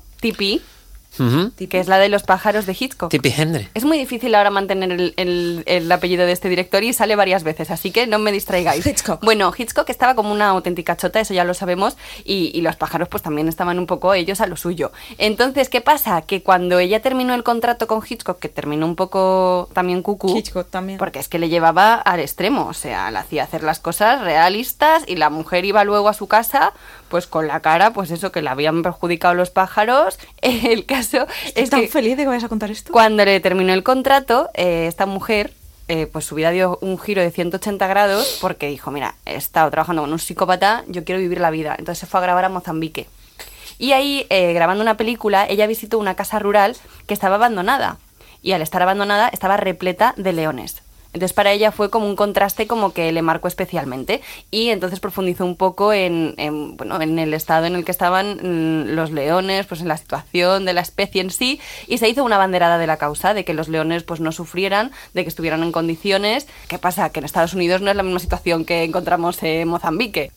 Ujú. 1.18 1.52
que 1.68 1.78
es 1.80 1.88
la 1.88 1.98
de 1.98 2.08
los 2.08 2.22
pájaros 2.22 2.66
de 2.66 2.76
Hitchcock. 2.78 3.10
Tippi 3.10 3.32
Hendry. 3.36 3.68
Es 3.74 3.84
muy 3.84 3.98
difícil 3.98 4.34
ahora 4.34 4.50
mantener 4.50 4.92
el, 4.92 5.14
el- 5.16 5.62
el 5.66 5.90
apellido 5.92 6.26
de 6.26 6.32
este 6.32 6.48
director 6.48 6.82
y 6.84 6.92
sale 6.92 7.16
varias 7.16 7.42
veces, 7.44 7.70
así 7.70 7.90
que 7.90 8.06
no 8.06 8.18
me 8.18 8.32
distraigáis. 8.32 8.86
Hitchcock. 8.86 9.24
Bueno, 9.24 9.52
Hitchcock 9.56 9.88
estaba 9.90 10.14
como 10.14 10.32
una 10.32 10.48
auténtica 10.48 10.96
chota, 10.96 11.20
eso 11.20 11.34
ya 11.34 11.44
lo 11.44 11.54
sabemos, 11.54 11.96
y, 12.24 12.50
y 12.54 12.60
los 12.60 12.76
pájaros 12.76 13.08
pues 13.08 13.22
también 13.22 13.48
estaban 13.48 13.78
un 13.78 13.86
poco 13.86 14.14
ellos 14.14 14.40
a 14.40 14.46
lo 14.46 14.56
suyo. 14.56 14.92
Entonces, 15.18 15.68
¿qué 15.68 15.80
pasa? 15.80 16.22
Que 16.22 16.42
cuando 16.42 16.78
ella 16.78 17.00
terminó 17.02 17.34
el 17.34 17.42
contrato 17.42 17.86
con 17.86 18.02
Hitchcock, 18.08 18.38
que 18.38 18.48
terminó 18.48 18.86
un 18.86 18.96
poco 18.96 19.68
también 19.72 20.02
cucú, 20.02 20.36
Hitchcock 20.36 20.68
también. 20.70 20.98
porque 20.98 21.18
es 21.18 21.28
que 21.28 21.38
le 21.38 21.48
llevaba 21.48 21.94
al 21.94 22.20
extremo, 22.20 22.66
o 22.66 22.74
sea, 22.74 23.10
le 23.10 23.18
hacía 23.18 23.44
hacer 23.44 23.62
las 23.62 23.80
cosas 23.80 24.20
realistas 24.22 25.02
y 25.06 25.16
la 25.16 25.30
mujer 25.30 25.64
iba 25.64 25.82
luego 25.84 26.08
a 26.08 26.14
su 26.14 26.26
casa 26.28 26.72
pues 27.08 27.26
con 27.26 27.46
la 27.46 27.60
cara, 27.60 27.92
pues 27.92 28.10
eso, 28.10 28.32
que 28.32 28.42
le 28.42 28.50
habían 28.50 28.82
perjudicado 28.82 29.34
los 29.34 29.50
pájaros. 29.50 30.18
El 30.42 30.86
caso 30.86 31.26
es 31.44 31.52
¿Estás 31.56 31.70
tan 31.70 31.80
que 31.82 31.88
feliz 31.88 32.16
de 32.16 32.24
que 32.24 32.28
vayas 32.28 32.44
a 32.44 32.48
contar 32.48 32.70
esto? 32.70 32.92
cuando 32.92 33.24
le 33.24 33.40
terminó 33.40 33.72
el 33.72 33.82
contrato, 33.82 34.50
eh, 34.54 34.86
esta 34.86 35.06
mujer, 35.06 35.52
eh, 35.88 36.06
pues 36.06 36.24
su 36.24 36.34
vida 36.34 36.50
dio 36.50 36.78
un 36.80 36.98
giro 36.98 37.22
de 37.22 37.30
180 37.30 37.86
grados 37.86 38.38
porque 38.40 38.68
dijo, 38.68 38.90
mira, 38.90 39.14
he 39.24 39.36
estado 39.36 39.70
trabajando 39.70 40.02
con 40.02 40.12
un 40.12 40.18
psicópata, 40.18 40.84
yo 40.88 41.04
quiero 41.04 41.20
vivir 41.20 41.40
la 41.40 41.50
vida. 41.50 41.74
Entonces 41.78 42.00
se 42.00 42.06
fue 42.06 42.20
a 42.20 42.22
grabar 42.22 42.44
a 42.44 42.48
Mozambique. 42.48 43.06
Y 43.78 43.92
ahí, 43.92 44.26
eh, 44.30 44.52
grabando 44.52 44.82
una 44.82 44.96
película, 44.96 45.46
ella 45.46 45.66
visitó 45.66 45.98
una 45.98 46.14
casa 46.14 46.38
rural 46.38 46.76
que 47.06 47.14
estaba 47.14 47.36
abandonada. 47.36 47.98
Y 48.42 48.52
al 48.52 48.62
estar 48.62 48.82
abandonada, 48.82 49.28
estaba 49.28 49.56
repleta 49.56 50.14
de 50.16 50.32
leones. 50.32 50.82
Entonces 51.16 51.32
para 51.32 51.50
ella 51.50 51.72
fue 51.72 51.88
como 51.88 52.06
un 52.06 52.14
contraste 52.14 52.66
como 52.66 52.92
que 52.92 53.10
le 53.10 53.22
marcó 53.22 53.48
especialmente 53.48 54.20
y 54.50 54.68
entonces 54.68 55.00
profundizó 55.00 55.46
un 55.46 55.56
poco 55.56 55.94
en, 55.94 56.34
en, 56.36 56.76
bueno, 56.76 57.00
en 57.00 57.18
el 57.18 57.32
estado 57.32 57.64
en 57.64 57.74
el 57.74 57.86
que 57.86 57.90
estaban 57.90 58.36
mm, 58.36 58.94
los 58.94 59.10
leones, 59.12 59.64
pues 59.64 59.80
en 59.80 59.88
la 59.88 59.96
situación 59.96 60.66
de 60.66 60.74
la 60.74 60.82
especie 60.82 61.22
en 61.22 61.30
sí 61.30 61.58
y 61.86 61.96
se 61.96 62.10
hizo 62.10 62.22
una 62.22 62.36
banderada 62.36 62.76
de 62.76 62.86
la 62.86 62.98
causa 62.98 63.32
de 63.32 63.46
que 63.46 63.54
los 63.54 63.68
leones 63.68 64.02
pues 64.02 64.20
no 64.20 64.30
sufrieran, 64.30 64.92
de 65.14 65.22
que 65.22 65.30
estuvieran 65.30 65.62
en 65.62 65.72
condiciones. 65.72 66.48
¿Qué 66.68 66.78
pasa? 66.78 67.08
Que 67.08 67.20
en 67.20 67.24
Estados 67.24 67.54
Unidos 67.54 67.80
no 67.80 67.90
es 67.90 67.96
la 67.96 68.02
misma 68.02 68.18
situación 68.18 68.66
que 68.66 68.84
encontramos 68.84 69.42
en 69.42 69.68
Mozambique. 69.68 70.32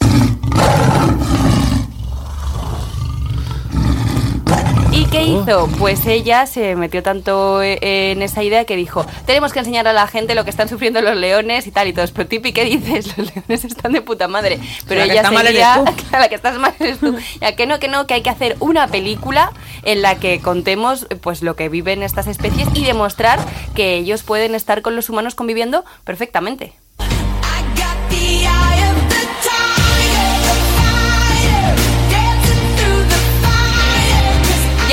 Qué 5.12 5.24
hizo? 5.24 5.68
Pues 5.80 6.06
ella 6.06 6.46
se 6.46 6.76
metió 6.76 7.02
tanto 7.04 7.62
eh, 7.62 7.80
en 8.12 8.22
esa 8.22 8.44
idea 8.44 8.66
que 8.66 8.76
dijo, 8.76 9.06
tenemos 9.26 9.54
que 9.54 9.60
enseñar 9.60 9.88
a 9.88 9.94
la 9.94 10.08
gente 10.08 10.36
lo 10.36 10.44
que 10.44 10.50
están 10.50 10.70
sufriendo 10.70 11.02
los 11.02 11.16
leones 11.16 11.68
y 11.68 11.72
tal 11.72 11.88
y 11.88 11.94
todo. 11.94 12.06
Pero 12.14 12.28
Tipi, 12.28 12.52
¿qué 12.54 12.64
dices? 12.66 13.08
Los 13.18 13.34
leones 13.36 13.66
están 13.66 13.92
de 13.94 14.02
puta 14.02 14.28
madre. 14.28 14.60
Pero 14.88 15.02
La 15.02 15.06
que 15.08 15.12
ella 15.14 15.22
está 15.22 15.32
mal 15.32 15.46
seguía- 15.48 15.84
la 16.12 16.30
que 16.30 16.36
estás 16.36 16.58
mal 16.60 16.74
eres 16.80 17.00
tú. 17.00 17.16
Ya 17.42 17.56
que 17.56 17.66
no, 17.66 17.80
que 17.80 17.88
no, 17.88 18.08
que 18.08 18.14
hay 18.16 18.22
que 18.22 18.30
hacer 18.30 18.56
una 18.60 18.88
película 18.88 19.52
en 19.84 20.02
la 20.02 20.16
que 20.16 20.40
contemos 20.42 21.08
pues 21.22 21.42
lo 21.42 21.56
que 21.56 21.70
viven 21.70 22.04
estas 22.04 22.28
especies 22.28 22.68
y 22.74 22.84
demostrar 22.86 23.40
que 23.76 23.96
ellos 23.96 24.24
pueden 24.24 24.56
estar 24.56 24.82
con 24.82 24.96
los 24.96 25.10
humanos 25.10 25.36
conviviendo 25.36 25.84
perfectamente. 26.04 26.74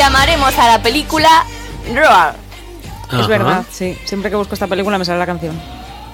Llamaremos 0.07 0.57
a 0.57 0.69
la 0.69 0.83
película 0.85 1.29
Roar. 1.93 2.37
Es 3.11 3.27
verdad, 3.27 3.65
sí. 3.69 3.99
Siempre 4.05 4.31
que 4.31 4.37
busco 4.37 4.55
esta 4.55 4.69
película 4.69 4.99
me 4.99 5.05
sale 5.05 5.19
la 5.19 5.27
canción. 5.27 5.61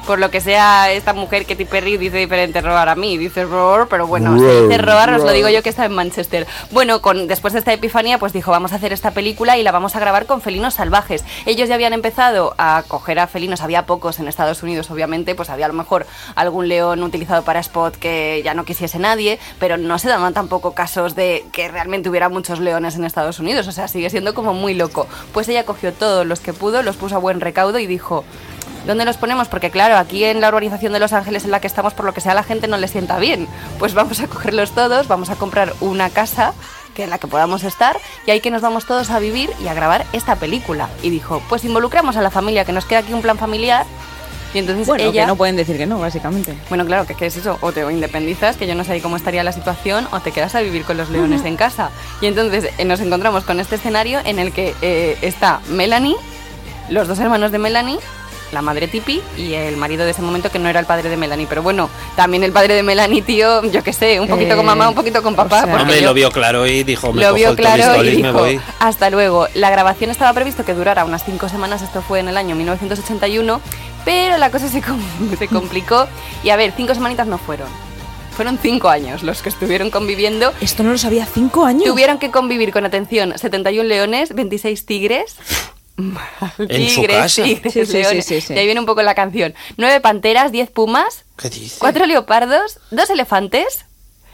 Por 0.07 0.19
lo 0.19 0.31
que 0.31 0.41
sea, 0.41 0.91
esta 0.91 1.13
mujer 1.13 1.47
que 1.47 1.55
Perry 1.65 1.97
dice 1.97 2.17
diferente 2.17 2.61
roar 2.61 2.89
a 2.89 2.97
mí, 2.97 3.17
dice 3.19 3.45
roar, 3.45 3.87
pero 3.89 4.07
bueno, 4.07 4.37
Roar, 4.37 4.41
se 4.41 4.63
dice 4.63 4.79
roar, 4.79 5.15
os 5.15 5.23
lo 5.23 5.31
digo 5.31 5.49
yo 5.49 5.63
que 5.63 5.69
está 5.69 5.85
en 5.85 5.93
Manchester. 5.93 6.47
Bueno, 6.71 7.01
con, 7.01 7.29
después 7.29 7.53
de 7.53 7.61
esta 7.61 7.73
epifanía, 7.73 8.19
pues 8.19 8.33
dijo, 8.33 8.51
vamos 8.51 8.73
a 8.73 8.77
hacer 8.77 8.93
esta 8.93 9.13
película 9.13 9.57
y 9.59 9.63
la 9.63 9.71
vamos 9.71 9.95
a 9.95 10.01
grabar 10.01 10.27
con 10.27 10.41
felinos 10.41 10.75
salvajes. 10.75 11.25
Ellos 11.47 11.69
ya 11.69 11.77
habían 11.77 11.93
empezado 11.93 12.55
a 12.59 12.83
coger 12.89 13.21
a 13.21 13.29
felinos, 13.29 13.61
había 13.61 13.87
pocos 13.87 14.19
en 14.19 14.27
Estados 14.27 14.63
Unidos, 14.63 14.91
obviamente, 14.91 15.35
pues 15.35 15.51
había 15.51 15.67
a 15.67 15.69
lo 15.69 15.75
mejor 15.75 16.07
algún 16.35 16.69
león 16.69 17.03
utilizado 17.03 17.43
para 17.43 17.61
spot 17.61 17.97
que 17.97 18.43
ya 18.45 18.55
no 18.55 18.65
quisiese 18.65 18.99
nadie, 18.99 19.39
pero 19.61 19.77
no 19.77 19.99
se 19.99 20.09
daban 20.09 20.35
tampoco 20.35 20.73
casos 20.73 21.15
de 21.15 21.45
que 21.53 21.69
realmente 21.69 22.09
hubiera 22.09 22.29
muchos 22.29 22.59
leones 22.59 22.97
en 22.97 23.05
Estados 23.05 23.39
Unidos, 23.39 23.69
o 23.69 23.73
sea, 23.73 23.89
sigue 23.89 24.11
siendo 24.11 24.35
como 24.35 24.53
muy 24.53 24.75
loco. 24.75 25.07
Pues 25.33 25.49
ella 25.49 25.65
cogió 25.65 25.93
todos 25.93 26.27
los 26.27 26.41
que 26.41 26.53
pudo, 26.53 26.83
los 26.83 26.97
puso 26.97 27.17
a 27.17 27.19
buen 27.19 27.41
recaudo 27.41 27.79
y 27.79 27.87
dijo, 27.87 28.25
¿Dónde 28.87 29.05
los 29.05 29.17
ponemos? 29.17 29.49
Porque 29.49 29.71
claro, 29.71 29.97
aquí 29.97 30.25
en 30.25 30.41
la 30.41 30.49
urbanización 30.49 30.93
de 30.93 30.99
Los 30.99 31.13
Ángeles 31.13 31.45
en 31.45 31.51
la 31.51 31.61
que 31.61 31.67
estamos, 31.67 31.95
por 31.95 32.05
lo 32.05 32.13
que 32.13 32.21
sea, 32.21 32.35
la 32.35 32.43
gente 32.43 32.67
no 32.69 32.77
le 32.77 32.89
sienta 32.89 33.19
bien. 33.19 33.47
Pues 33.79 33.95
vamos 33.95 34.21
a 34.21 34.27
cogerlos 34.27 34.73
todos, 34.73 35.09
vamos 35.09 35.31
a 35.31 35.37
comprar 35.37 35.73
una 35.81 36.11
casa 36.11 36.53
que 36.95 37.05
en 37.05 37.11
la 37.11 37.19
que 37.19 37.27
podamos 37.27 37.65
estar 37.65 37.99
y 38.27 38.31
ahí 38.31 38.41
que 38.41 38.51
nos 38.51 38.61
vamos 38.61 38.87
todos 38.87 39.11
a 39.11 39.19
vivir 39.19 39.51
y 39.63 39.69
a 39.69 39.75
grabar 39.75 40.05
esta 40.13 40.37
película. 40.37 40.89
Y 41.03 41.11
dijo, 41.11 41.43
pues 41.49 41.65
involucramos 41.65 42.17
a 42.17 42.23
la 42.23 42.31
familia, 42.31 42.65
que 42.65 42.73
nos 42.73 42.85
queda 42.85 43.01
aquí 43.01 43.13
un 43.13 43.23
plan 43.23 43.39
familiar. 43.39 43.87
Y 44.55 44.59
entonces 44.59 44.87
Bueno, 44.87 45.05
ella... 45.05 45.23
que 45.23 45.27
no 45.29 45.37
pueden 45.37 45.57
decir 45.57 45.79
que 45.79 45.87
no, 45.87 45.99
básicamente. 45.99 46.55
Bueno, 46.69 46.85
claro, 46.85 47.07
que, 47.07 47.15
que 47.15 47.25
es 47.25 47.37
eso, 47.37 47.57
o 47.63 47.73
te 47.73 47.91
independizas, 47.91 48.57
que 48.57 48.67
yo 48.67 48.75
no 48.75 48.85
sé 48.85 49.01
cómo 49.01 49.17
estaría 49.17 49.43
la 49.43 49.53
situación, 49.53 50.07
o 50.11 50.21
te 50.21 50.31
quedas 50.31 50.55
a 50.55 50.61
vivir 50.61 50.85
con 50.85 50.99
los 50.99 51.09
leones 51.09 51.45
en 51.47 51.57
casa. 51.57 51.91
Y 52.21 52.27
entonces 52.27 52.69
eh, 52.77 52.85
nos 52.85 53.01
encontramos 53.01 53.45
con 53.45 53.61
este 53.61 53.77
escenario 53.77 54.21
en 54.25 54.39
el 54.39 54.53
que 54.53 54.75
eh, 54.83 55.17
está 55.23 55.61
Melanie, 55.71 56.17
los 56.91 57.09
dos 57.09 57.19
hermanos 57.19 57.51
de 57.51 57.59
Melanie, 57.59 57.99
la 58.53 58.63
madre 58.63 58.87
Tipi 58.87 59.21
y 59.37 59.55
el 59.55 59.77
marido 59.77 60.05
de 60.05 60.11
ese 60.13 60.23
momento 60.23 60.51
que 60.51 60.59
no 60.59 60.69
era 60.69 60.79
el 60.79 60.87
padre 60.87 61.09
de 61.09 61.17
Melanie. 61.17 61.47
Pero 61.49 61.63
bueno, 61.63 61.89
también 62.17 62.45
el 62.45 62.53
padre 62.53 62.75
de 62.75 62.83
Melanie, 62.83 63.23
tío, 63.23 63.65
yo 63.65 63.83
qué 63.83 63.93
sé, 63.93 64.21
un 64.21 64.29
poquito 64.29 64.53
Eh, 64.53 64.57
con 64.57 64.67
mamá, 64.67 64.89
un 64.89 64.95
poquito 64.95 65.23
con 65.23 65.35
papá. 65.35 65.63
o 65.63 65.65
sea- 65.67 65.77
Hombre, 65.81 66.01
yo- 66.01 66.07
lo 66.07 66.15
vio 66.15 66.31
claro 66.31 66.67
y 66.67 66.85
dijo, 66.85 67.13
me 67.13 67.23
lo 67.23 67.29
cojo 67.29 67.35
vio 67.37 67.49
el 67.51 67.57
claro 67.57 67.97
y 68.05 68.05
me 68.05 68.29
dijo, 68.29 68.33
voy. 68.39 68.61
hasta 68.79 69.11
luego. 69.11 69.49
La 69.55 69.71
grabación 69.71 70.11
estaba 70.11 70.33
previsto 70.35 70.65
que 70.65 70.75
durara 70.75 71.05
unas 71.05 71.25
cinco 71.25 71.49
semanas, 71.49 71.83
esto 71.83 72.03
fue 72.03 72.21
en 72.21 72.29
el 72.29 72.37
año 72.37 72.55
1981, 72.55 73.61
pero 74.05 74.37
la 74.37 74.51
cosa 74.51 74.69
se, 74.69 74.83
se 75.39 75.49
complicó 75.49 76.07
y 76.45 76.51
a 76.51 76.57
ver, 76.57 76.73
cinco 76.77 76.95
semanitas 76.95 77.27
no 77.27 77.39
fueron. 77.39 77.69
Fueron 78.37 78.59
cinco 78.61 78.89
años 78.89 79.23
los 79.23 79.43
que 79.43 79.51
estuvieron 79.51 79.91
conviviendo. 79.91 80.53
Esto 80.63 80.83
no 80.83 80.91
lo 80.93 80.97
sabía 80.99 81.27
cinco 81.27 81.67
años. 81.67 81.85
Tuvieron 81.85 82.19
que 82.19 82.31
convivir 82.31 82.73
con 82.73 82.87
atención 82.87 83.35
71 83.37 83.87
leones, 83.89 84.35
26 84.35 84.87
tigres. 84.87 85.37
¿En 86.59 86.89
su 86.91 87.03
casa? 87.05 87.43
tigres, 87.45 87.73
Sí, 87.73 87.85
sí, 87.85 87.87
sí, 87.87 87.93
leones. 87.99 88.27
sí, 88.27 88.41
sí. 88.41 88.55
Y 88.55 88.59
ahí 88.59 88.65
viene 88.67 88.81
un 88.81 88.87
poco 88.87 89.03
la 89.03 89.15
canción. 89.15 89.55
Nueve 89.77 90.01
panteras, 90.01 90.53
10 90.53 90.71
pumas, 90.71 91.25
¿Qué 91.37 91.49
dice? 91.51 91.77
cuatro 91.79 92.07
leopardos, 92.07 92.79
dos 92.91 93.11
elefantes. 93.11 93.85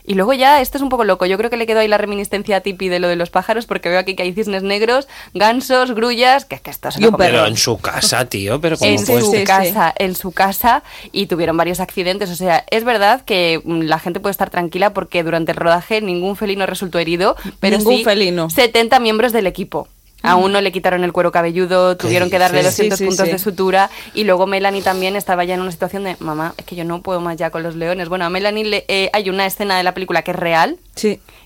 Y 0.05 0.15
luego 0.15 0.33
ya, 0.33 0.63
esto 0.63 0.79
es 0.79 0.83
un 0.83 0.89
poco 0.89 1.05
loco. 1.05 1.27
Yo 1.27 1.37
creo 1.37 1.51
que 1.51 1.59
le 1.59 1.67
quedó 1.67 1.81
ahí 1.81 1.89
la 1.89 1.99
reminiscencia 1.99 2.57
a 2.57 2.61
Tipi 2.63 2.89
de 2.89 2.99
lo 2.99 3.09
de 3.09 3.17
los 3.17 3.29
pájaros, 3.29 3.67
porque 3.67 3.91
veo 3.91 3.99
aquí 3.99 4.17
que 4.17 4.23
hay 4.23 4.33
cisnes 4.33 4.63
negros, 4.63 5.07
gansos, 5.35 5.93
grullas, 5.95 6.47
que 6.47 6.55
es 6.55 6.63
que 6.63 6.71
esto 6.71 6.91
se 6.91 6.99
lo. 7.03 7.15
Pero 7.15 7.45
en 7.45 7.59
su 7.59 7.77
casa, 7.77 8.25
tío, 8.25 8.59
pero 8.59 8.79
¿cómo 8.79 8.91
En 8.91 9.05
puede 9.05 9.21
su 9.21 9.45
casa, 9.45 9.93
en 9.99 10.17
su 10.17 10.33
casa, 10.33 10.83
y 11.13 11.27
tuvieron 11.27 11.59
varios 11.59 11.79
accidentes. 11.79 12.31
O 12.31 12.37
sea, 12.37 12.65
es 12.71 12.85
verdad 12.85 13.21
que 13.27 13.61
mm, 13.63 13.83
la 13.83 13.99
gente 13.99 14.19
puede 14.19 14.31
estar 14.31 14.49
tranquila 14.49 14.95
porque 14.95 15.23
durante 15.23 15.53
el 15.53 15.59
rodaje 15.59 16.01
ningún 16.01 16.37
felino 16.37 16.65
resultó 16.65 16.99
herido, 16.99 17.37
pero 17.61 17.77
Ningún 17.77 17.99
sí 17.99 18.05
felino. 18.05 18.49
70 18.49 19.01
miembros 19.01 19.33
del 19.35 19.47
equipo. 19.47 19.89
A 20.23 20.35
uno 20.35 20.61
le 20.61 20.73
quitaron 20.73 21.05
el 21.05 21.13
cuero 21.13 21.31
cabelludo, 21.31 21.97
tuvieron 21.97 22.29
que 22.29 22.39
darle? 22.41 22.63
200 22.65 22.99
Sí, 22.99 23.05
sí, 23.05 23.09
puntos 23.09 23.27
sí. 23.27 23.33
de 23.33 23.39
sutura 23.39 23.89
y 24.15 24.25
luego 24.25 24.47
Melanie 24.49 24.83
también 24.83 25.15
estaba 25.15 25.45
ya 25.45 25.55
en 25.55 25.61
una 25.61 25.71
situación 25.71 26.03
de, 26.05 26.17
mamá, 26.19 26.55
es 26.57 26.65
que 26.65 26.75
yo 26.75 26.85
no 26.85 27.03
puedo 27.03 27.21
más 27.21 27.37
ya 27.37 27.51
con 27.51 27.63
los 27.63 27.77
leones. 27.77 28.09
Bueno, 28.09 28.25
a 28.25 28.31
Melanie 28.31 28.65
le- 28.65 28.85
eh, 28.89 29.11
hay 29.13 29.31
una 29.31 29.47
escena 29.47 29.77
de 29.77 29.85
la 29.85 29.95
película 29.95 30.23
que 30.23 30.33
es 30.33 30.37
real, 30.37 30.79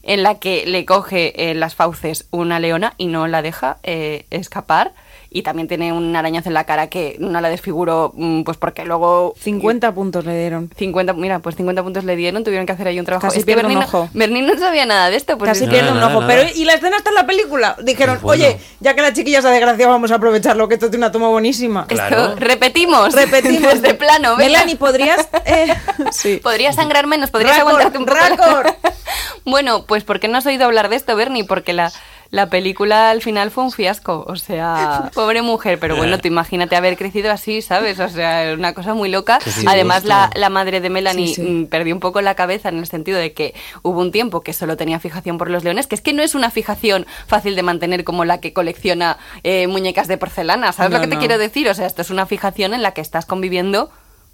en 0.02 0.22
la 0.22 0.38
que 0.38 0.64
le 0.66 0.84
coge 0.86 1.50
en 1.50 1.60
las 1.60 1.74
fauces 1.74 2.24
una 2.30 2.58
leona 2.60 2.94
y 2.96 3.06
no 3.06 3.26
la 3.28 3.42
deja 3.42 3.76
eh, 3.82 4.24
escapar. 4.30 4.92
Y 5.34 5.42
también 5.42 5.66
tiene 5.68 5.92
un 5.92 6.14
arañazo 6.14 6.48
en 6.50 6.54
la 6.54 6.64
cara 6.64 6.88
que 6.88 7.16
no 7.18 7.40
la 7.40 7.48
desfiguró, 7.48 8.12
mm, 8.14 8.42
pues 8.42 8.56
porque 8.58 8.84
luego... 8.84 9.34
50 9.40 9.92
puntos 9.94 10.24
le 10.26 10.38
dieron. 10.38 10.70
50, 10.76 11.14
mira, 11.14 11.38
pues 11.38 11.56
50 11.56 11.82
puntos 11.82 12.04
le 12.04 12.16
dieron, 12.16 12.44
tuvieron 12.44 12.66
que 12.66 12.72
hacer 12.72 12.86
ahí 12.88 12.98
un 12.98 13.06
trabajo. 13.06 13.26
Casi 13.26 13.38
es 13.40 13.44
que 13.46 13.54
pierde 13.54 13.68
un 13.74 13.78
ojo. 13.82 14.10
No, 14.12 14.18
Bernie 14.18 14.42
no 14.42 14.58
sabía 14.58 14.84
nada 14.84 15.08
de 15.10 15.16
esto. 15.16 15.38
Pues 15.38 15.48
Casi 15.50 15.66
pierde 15.66 15.90
un 15.90 15.98
ojo. 16.02 16.20
nada. 16.20 16.26
Pero, 16.26 16.50
¿y 16.54 16.64
la 16.66 16.74
escena 16.74 16.96
está 16.98 17.10
en 17.10 17.14
la 17.16 17.26
película? 17.26 17.76
Dijeron, 17.82 18.18
Pues 18.20 18.38
bueno. 18.38 18.44
oye, 18.54 18.58
ya 18.80 18.94
que 18.94 19.00
la 19.02 19.12
chiquilla 19.12 19.40
se 19.40 19.48
ha 19.48 19.50
desgraciado, 19.52 19.90
vamos 19.92 20.10
a 20.10 20.16
aprovecharlo, 20.16 20.68
que 20.68 20.74
esto 20.74 20.90
tiene 20.90 21.06
una 21.06 21.12
toma 21.12 21.28
buenísima. 21.28 21.82
esto- 21.82 21.94
Claro. 21.94 22.34
repetimos. 22.36 23.14
Repetimos. 23.14 23.80
de 23.80 23.94
plano. 23.94 24.36
Melanie, 24.36 24.76
¿podrías...? 24.76 25.28
Eh, 25.46 25.74
sí. 26.12 26.40
Podrías 26.42 26.76
sangrar 26.76 27.06
menos, 27.06 27.30
podrías 27.30 27.56
Récord, 27.56 27.70
aguantarte 27.80 27.98
un 27.98 28.04
poco. 28.04 28.18
la- 28.18 28.28
récord. 28.28 28.66
bueno, 29.44 29.84
pues 29.86 30.04
¿por 30.04 30.20
qué 30.20 30.28
no 30.28 30.38
has 30.38 30.46
oído 30.46 30.64
hablar 30.66 30.88
de 30.88 30.96
esto, 30.96 31.16
Bernie? 31.16 31.44
Porque 31.44 31.72
la, 31.72 31.90
la 32.32 32.48
película 32.48 33.10
al 33.10 33.20
final 33.20 33.50
fue 33.50 33.62
un 33.62 33.70
fiasco. 33.70 34.24
O 34.26 34.36
sea, 34.36 35.10
pobre 35.14 35.42
mujer, 35.42 35.78
pero 35.78 35.96
bueno, 35.96 36.18
tú 36.18 36.28
imagínate 36.28 36.74
haber 36.76 36.96
crecido 36.96 37.30
así, 37.30 37.60
¿sabes? 37.60 38.00
O 38.00 38.08
sea, 38.08 38.54
una 38.54 38.72
cosa 38.72 38.94
muy 38.94 39.10
loca. 39.10 39.38
Además, 39.66 40.04
la, 40.06 40.30
la 40.34 40.48
madre 40.48 40.80
de 40.80 40.88
Melanie 40.88 41.28
Sí, 41.28 41.34
sí. 41.34 41.42
mm, 41.42 41.66
perdió 41.66 41.94
un 41.94 42.00
poco 42.00 42.22
la 42.22 42.34
cabeza 42.34 42.70
en 42.70 42.78
el 42.78 42.86
sentido 42.86 43.18
de 43.18 43.34
que 43.34 43.54
hubo 43.82 44.00
un 44.00 44.10
tiempo 44.12 44.40
que 44.40 44.54
solo 44.54 44.78
tenía 44.78 44.98
fijación 44.98 45.36
por 45.36 45.50
los 45.50 45.62
leones, 45.62 45.86
que 45.86 45.94
es 45.94 46.00
que 46.00 46.14
no 46.14 46.22
es 46.22 46.34
una 46.34 46.50
fijación 46.50 47.06
fácil 47.26 47.54
de 47.54 47.62
mantener 47.62 48.02
como 48.02 48.24
la 48.24 48.40
que 48.40 48.54
colecciona 48.54 49.18
eh, 49.44 49.66
muñecas 49.66 50.08
de 50.08 50.16
porcelana. 50.16 50.72
¿Sabes 50.72 50.90
No, 50.90 50.96
lo 50.96 51.02
que 51.02 51.08
te 51.08 51.14
no. 51.16 51.20
quiero 51.20 51.36
decir? 51.36 51.68
O 51.68 51.74
sea, 51.74 51.86
esto 51.86 52.00
es 52.00 52.08
una 52.08 52.24
fijación 52.24 52.72
en 52.72 52.80
la 52.80 52.92
que 52.92 53.02
estás 53.02 53.26
conviviendo 53.26 53.90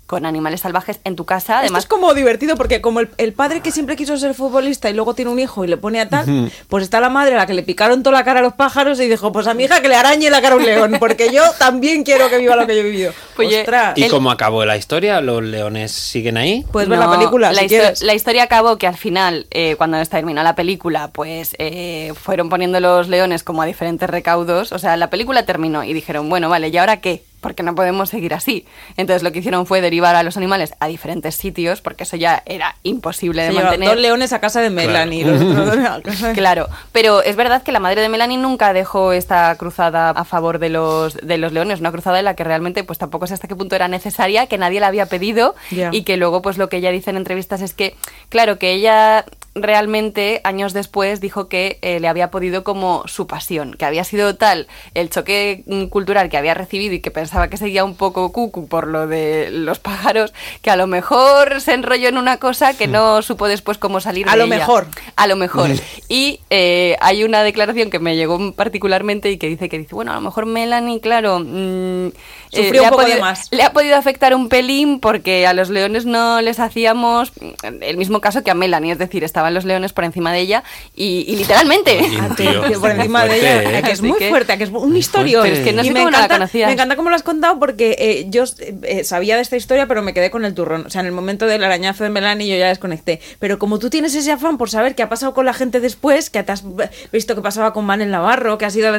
con 0.08 0.26
animales 0.26 0.62
salvajes 0.62 0.98
en 1.04 1.14
tu 1.14 1.24
casa. 1.24 1.52
Esto 1.52 1.60
Además, 1.66 1.84
es 1.84 1.88
como 1.88 2.14
divertido 2.14 2.56
porque 2.56 2.80
como 2.80 2.98
el, 3.00 3.10
el 3.18 3.32
padre 3.34 3.60
que 3.60 3.70
siempre 3.70 3.94
quiso 3.94 4.16
ser 4.16 4.34
futbolista 4.34 4.88
y 4.90 4.94
luego 4.94 5.14
tiene 5.14 5.30
un 5.30 5.38
hijo 5.38 5.64
y 5.64 5.68
le 5.68 5.76
pone 5.76 6.00
a 6.00 6.08
tal, 6.08 6.50
pues 6.68 6.82
está 6.82 6.98
la 6.98 7.10
madre 7.10 7.34
a 7.34 7.36
la 7.36 7.46
que 7.46 7.52
le 7.54 7.62
picaron 7.62 8.02
toda 8.02 8.18
la 8.18 8.24
cara 8.24 8.40
a 8.40 8.42
los 8.42 8.54
pájaros 8.54 8.98
y 9.00 9.06
dijo, 9.06 9.30
pues 9.32 9.46
a 9.46 9.54
mi 9.54 9.64
hija 9.64 9.80
que 9.82 9.88
le 9.88 9.94
arañe 9.96 10.30
la 10.30 10.40
cara 10.40 10.54
a 10.54 10.58
un 10.58 10.64
león, 10.64 10.96
porque 10.98 11.30
yo 11.30 11.42
también 11.58 12.02
quiero 12.04 12.28
que 12.30 12.38
viva 12.38 12.56
lo 12.56 12.66
que 12.66 12.74
yo 12.74 12.80
he 12.80 12.84
vivido. 12.84 13.12
Oye, 13.36 13.60
Ostras. 13.60 13.96
¿Y 13.98 14.04
El- 14.04 14.10
cómo 14.10 14.30
acabó 14.30 14.64
la 14.64 14.76
historia? 14.78 15.20
¿Los 15.20 15.42
leones 15.42 15.92
siguen 15.92 16.38
ahí? 16.38 16.64
Puedes 16.72 16.88
ver 16.88 16.98
la 16.98 17.04
No, 17.06 17.12
película 17.12 17.52
la, 17.52 17.58
si 17.60 17.66
histo- 17.66 17.68
quieres. 17.68 18.02
la 18.02 18.14
historia 18.14 18.44
acabó 18.44 18.78
que 18.78 18.86
al 18.86 18.96
final, 18.96 19.46
eh, 19.50 19.74
cuando 19.76 20.02
terminó 20.06 20.42
la 20.42 20.54
película, 20.54 21.08
pues 21.08 21.54
eh, 21.58 22.12
fueron 22.20 22.48
poniendo 22.48 22.80
los 22.80 23.08
leones 23.08 23.42
como 23.42 23.60
a 23.60 23.66
diferentes 23.66 24.08
recaudos. 24.08 24.72
O 24.72 24.78
sea, 24.78 24.96
la 24.96 25.10
película 25.10 25.44
terminó 25.44 25.84
y 25.84 25.92
dijeron, 25.92 26.30
bueno, 26.30 26.48
vale, 26.48 26.68
¿y 26.68 26.76
ahora 26.78 27.02
qué? 27.02 27.22
Porque 27.40 27.62
no 27.62 27.74
podemos 27.74 28.08
seguir 28.10 28.34
así. 28.34 28.66
Entonces 28.96 29.22
lo 29.22 29.30
que 29.30 29.38
hicieron 29.38 29.64
fue 29.66 29.80
derivar 29.80 30.16
a 30.16 30.22
los 30.22 30.36
animales 30.36 30.74
a 30.80 30.88
diferentes 30.88 31.36
sitios, 31.36 31.80
porque 31.80 32.02
eso 32.02 32.16
ya 32.16 32.42
era 32.46 32.74
imposible 32.82 33.42
Se 33.46 33.52
de 33.52 33.54
mantener. 33.62 33.88
dos 33.90 33.98
leones 33.98 34.32
a 34.32 34.40
casa 34.40 34.60
de 34.60 34.70
Melanie. 34.70 35.24
los 35.24 35.40
otros 35.40 35.66
dos 35.66 35.78
a 35.86 36.00
casa 36.02 36.28
de- 36.28 36.34
Claro, 36.34 36.68
pero 36.92 37.22
es 37.22 37.36
verdad 37.36 37.62
que 37.62 37.70
la 37.72 37.80
madre 37.80 38.00
de 38.02 38.08
Melanie 38.08 38.38
nunca 38.38 38.72
dejó 38.72 39.12
esta 39.12 39.54
cruzada 39.56 40.10
a 40.10 40.24
favor 40.24 40.58
de 40.58 40.68
los, 40.68 41.14
de 41.14 41.38
los 41.38 41.52
leones, 41.52 41.80
una 41.80 41.92
cruzada 41.92 42.18
en 42.18 42.24
la 42.24 42.34
que 42.34 42.44
realmente 42.44 42.82
pues 42.84 42.98
tampoco 42.98 43.26
sé 43.26 43.34
hasta 43.34 43.46
qué 43.48 43.54
punto 43.56 43.76
era 43.76 43.88
necesaria, 43.88 44.46
que 44.46 44.58
nadie 44.58 44.80
la 44.80 44.88
había 44.88 45.06
pedido 45.06 45.54
y 45.92 46.02
que 46.02 46.16
luego 46.16 46.42
pues 46.42 46.58
lo 46.58 46.68
que 46.68 46.78
ella 46.78 46.90
dice 46.90 47.10
en 47.10 47.16
entrevistas 47.16 47.62
es 47.62 47.72
que, 47.74 47.94
claro, 48.30 48.58
que 48.58 48.72
ella 48.72 49.24
realmente 49.62 50.40
años 50.44 50.72
después 50.72 51.20
dijo 51.20 51.48
que 51.48 51.78
eh, 51.82 52.00
le 52.00 52.08
había 52.08 52.30
podido 52.30 52.64
como 52.64 53.02
su 53.06 53.26
pasión, 53.26 53.74
que 53.74 53.84
había 53.84 54.04
sido 54.04 54.36
tal 54.36 54.66
el 54.94 55.10
choque 55.10 55.64
cultural 55.90 56.28
que 56.28 56.36
había 56.36 56.54
recibido 56.54 56.94
y 56.94 57.00
que 57.00 57.10
pensaba 57.10 57.48
que 57.48 57.56
seguía 57.56 57.84
un 57.84 57.94
poco 57.96 58.32
cucu 58.32 58.68
por 58.68 58.86
lo 58.86 59.06
de 59.06 59.50
los 59.50 59.78
pájaros, 59.78 60.32
que 60.62 60.70
a 60.70 60.76
lo 60.76 60.86
mejor 60.86 61.60
se 61.60 61.74
enrolló 61.74 62.08
en 62.08 62.18
una 62.18 62.38
cosa 62.38 62.76
que 62.76 62.86
no 62.86 63.22
supo 63.22 63.48
después 63.48 63.78
cómo 63.78 64.00
salir 64.00 64.28
A 64.28 64.32
de 64.32 64.38
lo 64.38 64.44
ella. 64.44 64.58
mejor. 64.58 64.86
A 65.16 65.26
lo 65.26 65.36
mejor. 65.36 65.70
Y 66.08 66.40
eh, 66.50 66.96
hay 67.00 67.24
una 67.24 67.42
declaración 67.42 67.90
que 67.90 67.98
me 67.98 68.16
llegó 68.16 68.52
particularmente 68.52 69.30
y 69.30 69.38
que 69.38 69.48
dice 69.48 69.68
que 69.68 69.78
dice, 69.78 69.94
bueno, 69.94 70.12
a 70.12 70.14
lo 70.16 70.20
mejor 70.20 70.46
Melanie, 70.46 71.00
claro, 71.00 71.40
mm, 71.40 72.08
eh, 72.52 72.56
Sufrió 72.64 72.72
le 72.72 72.80
un 72.80 72.86
ha 72.86 72.90
poco 72.90 73.02
de 73.02 73.08
podido- 73.08 73.20
más. 73.24 73.48
Le 73.50 73.62
ha 73.62 73.72
podido 73.72 73.96
afectar 73.96 74.34
un 74.34 74.48
pelín 74.48 75.00
porque 75.00 75.46
a 75.46 75.52
los 75.52 75.68
leones 75.70 76.06
no 76.06 76.40
les 76.40 76.58
hacíamos 76.60 77.32
el 77.80 77.96
mismo 77.96 78.20
caso 78.20 78.42
que 78.42 78.50
a 78.50 78.54
Melanie, 78.54 78.92
es 78.92 78.98
decir, 78.98 79.24
estaban 79.24 79.54
los 79.54 79.64
leones 79.64 79.92
por 79.92 80.04
encima 80.04 80.32
de 80.32 80.40
ella 80.40 80.64
y, 80.94 81.24
y 81.28 81.36
literalmente. 81.36 81.98
Tío, 82.36 82.80
por 82.80 82.90
encima 82.90 83.24
de 83.24 83.38
ella, 83.38 83.78
¿eh? 83.78 83.82
que 83.82 83.92
es 83.92 84.02
muy 84.02 84.18
que- 84.18 84.28
fuerte, 84.30 84.56
que 84.58 84.64
es 84.64 84.70
un 84.70 84.96
historión. 84.96 85.46
Es 85.46 85.60
que 85.60 85.72
no 85.72 85.82
sé 85.82 85.88
Y 85.88 85.92
me 85.92 86.00
cómo 86.00 86.10
la 86.10 86.18
encanta, 86.18 86.34
conocías. 86.36 86.66
me 86.68 86.72
encanta 86.74 86.96
cómo 86.96 87.10
lo 87.10 87.16
has 87.16 87.22
contado 87.22 87.58
porque 87.58 87.96
eh, 87.98 88.26
yo 88.28 88.44
eh, 88.82 89.04
sabía 89.04 89.36
de 89.36 89.42
esta 89.42 89.56
historia, 89.56 89.86
pero 89.86 90.02
me 90.02 90.14
quedé 90.14 90.30
con 90.30 90.44
el 90.44 90.54
turrón. 90.54 90.84
O 90.86 90.90
sea, 90.90 91.00
en 91.00 91.06
el 91.06 91.12
momento 91.12 91.46
del 91.46 91.62
arañazo 91.64 92.04
de 92.04 92.10
Melanie 92.10 92.48
yo 92.48 92.56
ya 92.58 92.68
desconecté. 92.68 93.20
Pero 93.38 93.58
como 93.58 93.78
tú 93.78 93.90
tienes 93.90 94.14
ese 94.14 94.32
afán 94.32 94.58
por 94.58 94.70
saber 94.70 94.94
qué 94.94 95.02
ha 95.02 95.08
pasado 95.08 95.34
con 95.34 95.46
la 95.46 95.52
gente 95.52 95.80
después, 95.80 96.30
que 96.30 96.42
te 96.42 96.52
has 96.52 96.64
visto 97.12 97.34
que 97.34 97.40
pasaba 97.42 97.72
con 97.72 97.84
Manel 97.84 98.10
Navarro, 98.10 98.58
que 98.58 98.64
ha 98.64 98.70
sido... 98.70 98.88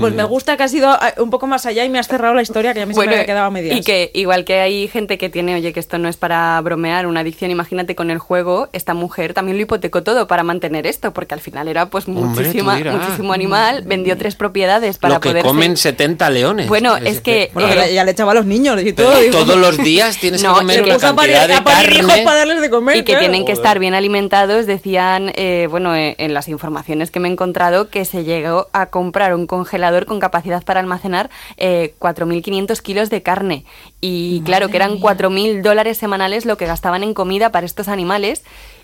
Pues 0.00 0.14
me 0.14 0.24
gusta 0.24 0.56
que 0.56 0.62
has 0.64 0.72
ido 0.74 0.98
un 1.18 1.30
poco 1.30 1.46
más 1.46 1.66
allá 1.66 1.84
y 1.84 1.88
me 1.88 1.98
has 1.98 2.08
cerrado 2.08 2.34
la 2.34 2.42
historia 2.42 2.74
que 2.74 2.79
a 2.82 2.86
mí 2.86 2.94
bueno, 2.94 3.12
me 3.12 3.58
había. 3.58 3.74
Y 3.74 3.82
que 3.82 4.10
igual 4.14 4.44
que 4.44 4.60
hay 4.60 4.88
gente 4.88 5.18
que 5.18 5.28
tiene, 5.28 5.54
oye, 5.54 5.72
que 5.72 5.80
esto 5.80 5.98
no 5.98 6.08
es 6.08 6.16
para 6.16 6.60
bromear, 6.60 7.06
una 7.06 7.20
adicción, 7.20 7.50
imagínate 7.50 7.94
con 7.94 8.10
el 8.10 8.18
juego, 8.18 8.68
esta 8.72 8.94
mujer 8.94 9.34
también 9.34 9.56
lo 9.56 9.62
hipotecó 9.62 10.02
todo 10.02 10.26
para 10.26 10.42
mantener 10.42 10.86
esto, 10.86 11.12
porque 11.12 11.34
al 11.34 11.40
final 11.40 11.68
era 11.68 11.86
pues 11.86 12.08
muchísima, 12.08 12.78
muchísimo 12.78 13.32
animal, 13.32 13.84
mm. 13.84 13.88
vendió 13.88 14.16
tres 14.16 14.34
propiedades 14.34 14.98
para 14.98 15.14
lo 15.14 15.20
que 15.20 15.30
poder 15.30 15.44
comen 15.44 15.76
ser... 15.76 15.92
70 15.92 16.30
leones. 16.30 16.68
Bueno, 16.68 16.96
es 16.96 17.20
que... 17.20 17.50
Eh, 17.56 17.94
ya 17.94 18.04
le 18.04 18.12
echaba 18.12 18.32
a 18.32 18.34
los 18.34 18.46
niños 18.46 18.80
y 18.82 18.92
todo. 18.92 19.12
Todos 19.30 19.56
los 19.56 19.78
días 19.78 20.18
tienes 20.18 20.42
que 20.42 20.48
comer 20.48 20.82
una 20.82 20.98
cantidad 20.98 21.48
de 21.48 22.98
Y 22.98 23.02
que 23.02 23.16
tienen 23.16 23.44
que 23.44 23.52
estar 23.52 23.78
bien 23.78 23.94
alimentados, 23.94 24.66
decían, 24.66 25.32
eh, 25.34 25.68
bueno, 25.70 25.94
eh, 25.94 26.14
en 26.18 26.34
las 26.34 26.48
informaciones 26.48 27.10
que 27.10 27.20
me 27.20 27.28
he 27.28 27.32
encontrado, 27.32 27.88
que 27.88 28.04
se 28.04 28.24
llegó 28.24 28.68
a 28.72 28.86
comprar 28.86 29.34
un 29.34 29.46
congelador 29.46 30.06
con 30.06 30.20
capacidad 30.20 30.62
para 30.62 30.80
almacenar 30.80 31.30
eh, 31.56 31.94
4.500 31.98 32.69
kilos 32.80 33.10
de 33.10 33.22
carne. 33.22 33.64
Y 34.00 34.42
claro, 34.42 34.68
que 34.68 34.76
eran 34.76 34.98
4.000 34.98 35.62
dólares 35.62 35.98
semanales 35.98 36.46
lo 36.46 36.56
que 36.56 36.66
gastaban 36.66 37.02
en 37.02 37.12
comida 37.12 37.50
para 37.50 37.66
estos 37.66 37.88
animales. 37.88 38.42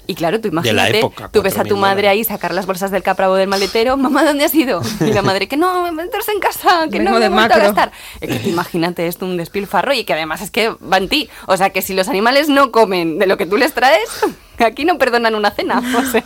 Y 0.09 0.15
claro, 0.15 0.41
tú 0.41 0.49
imagínate, 0.49 0.87
de 0.87 0.93
la 0.93 0.99
época, 0.99 1.29
tú 1.33 1.43
ves 1.43 1.59
a 1.59 1.65
tu 1.65 1.77
madre 1.77 2.09
ahí 2.09 2.23
sacar 2.23 2.55
las 2.55 2.67
bolsas 2.67 2.91
del 2.91 3.03
capravo 3.03 3.35
del 3.35 3.49
maletero, 3.49 3.97
mamá, 3.97 4.25
¿dónde 4.25 4.45
has 4.45 4.55
ido? 4.55 4.81
Y 5.01 5.13
la 5.13 5.23
madre, 5.23 5.49
que 5.49 5.57
no, 5.57 5.91
me 5.93 6.03
entras 6.03 6.29
en 6.29 6.39
casa, 6.39 6.87
que 6.91 7.01
no 7.01 7.19
me 7.19 7.25
he 7.25 7.29
vuelto 7.29 7.55
a 7.55 7.59
gastar. 7.59 7.93
Que 8.21 8.49
imagínate 8.49 9.07
esto, 9.07 9.25
un 9.25 9.37
despilfarro, 9.37 9.93
y 9.93 10.05
que 10.05 10.13
además 10.13 10.43
es 10.43 10.51
que 10.51 10.75
van 10.81 11.09
ti. 11.09 11.29
O 11.47 11.57
sea, 11.57 11.71
que 11.71 11.83
si 11.83 11.95
los 11.95 12.09
animales 12.09 12.49
no 12.49 12.71
comen 12.71 13.19
de 13.19 13.27
lo 13.27 13.37
que 13.37 13.47
tú 13.47 13.57
les 13.57 13.75
traes, 13.75 14.09
aquí 14.59 14.85
no 14.85 14.99
perdonan 14.99 15.35
una 15.35 15.51
cena. 15.51 15.83
O 15.97 16.03
sea. 16.05 16.23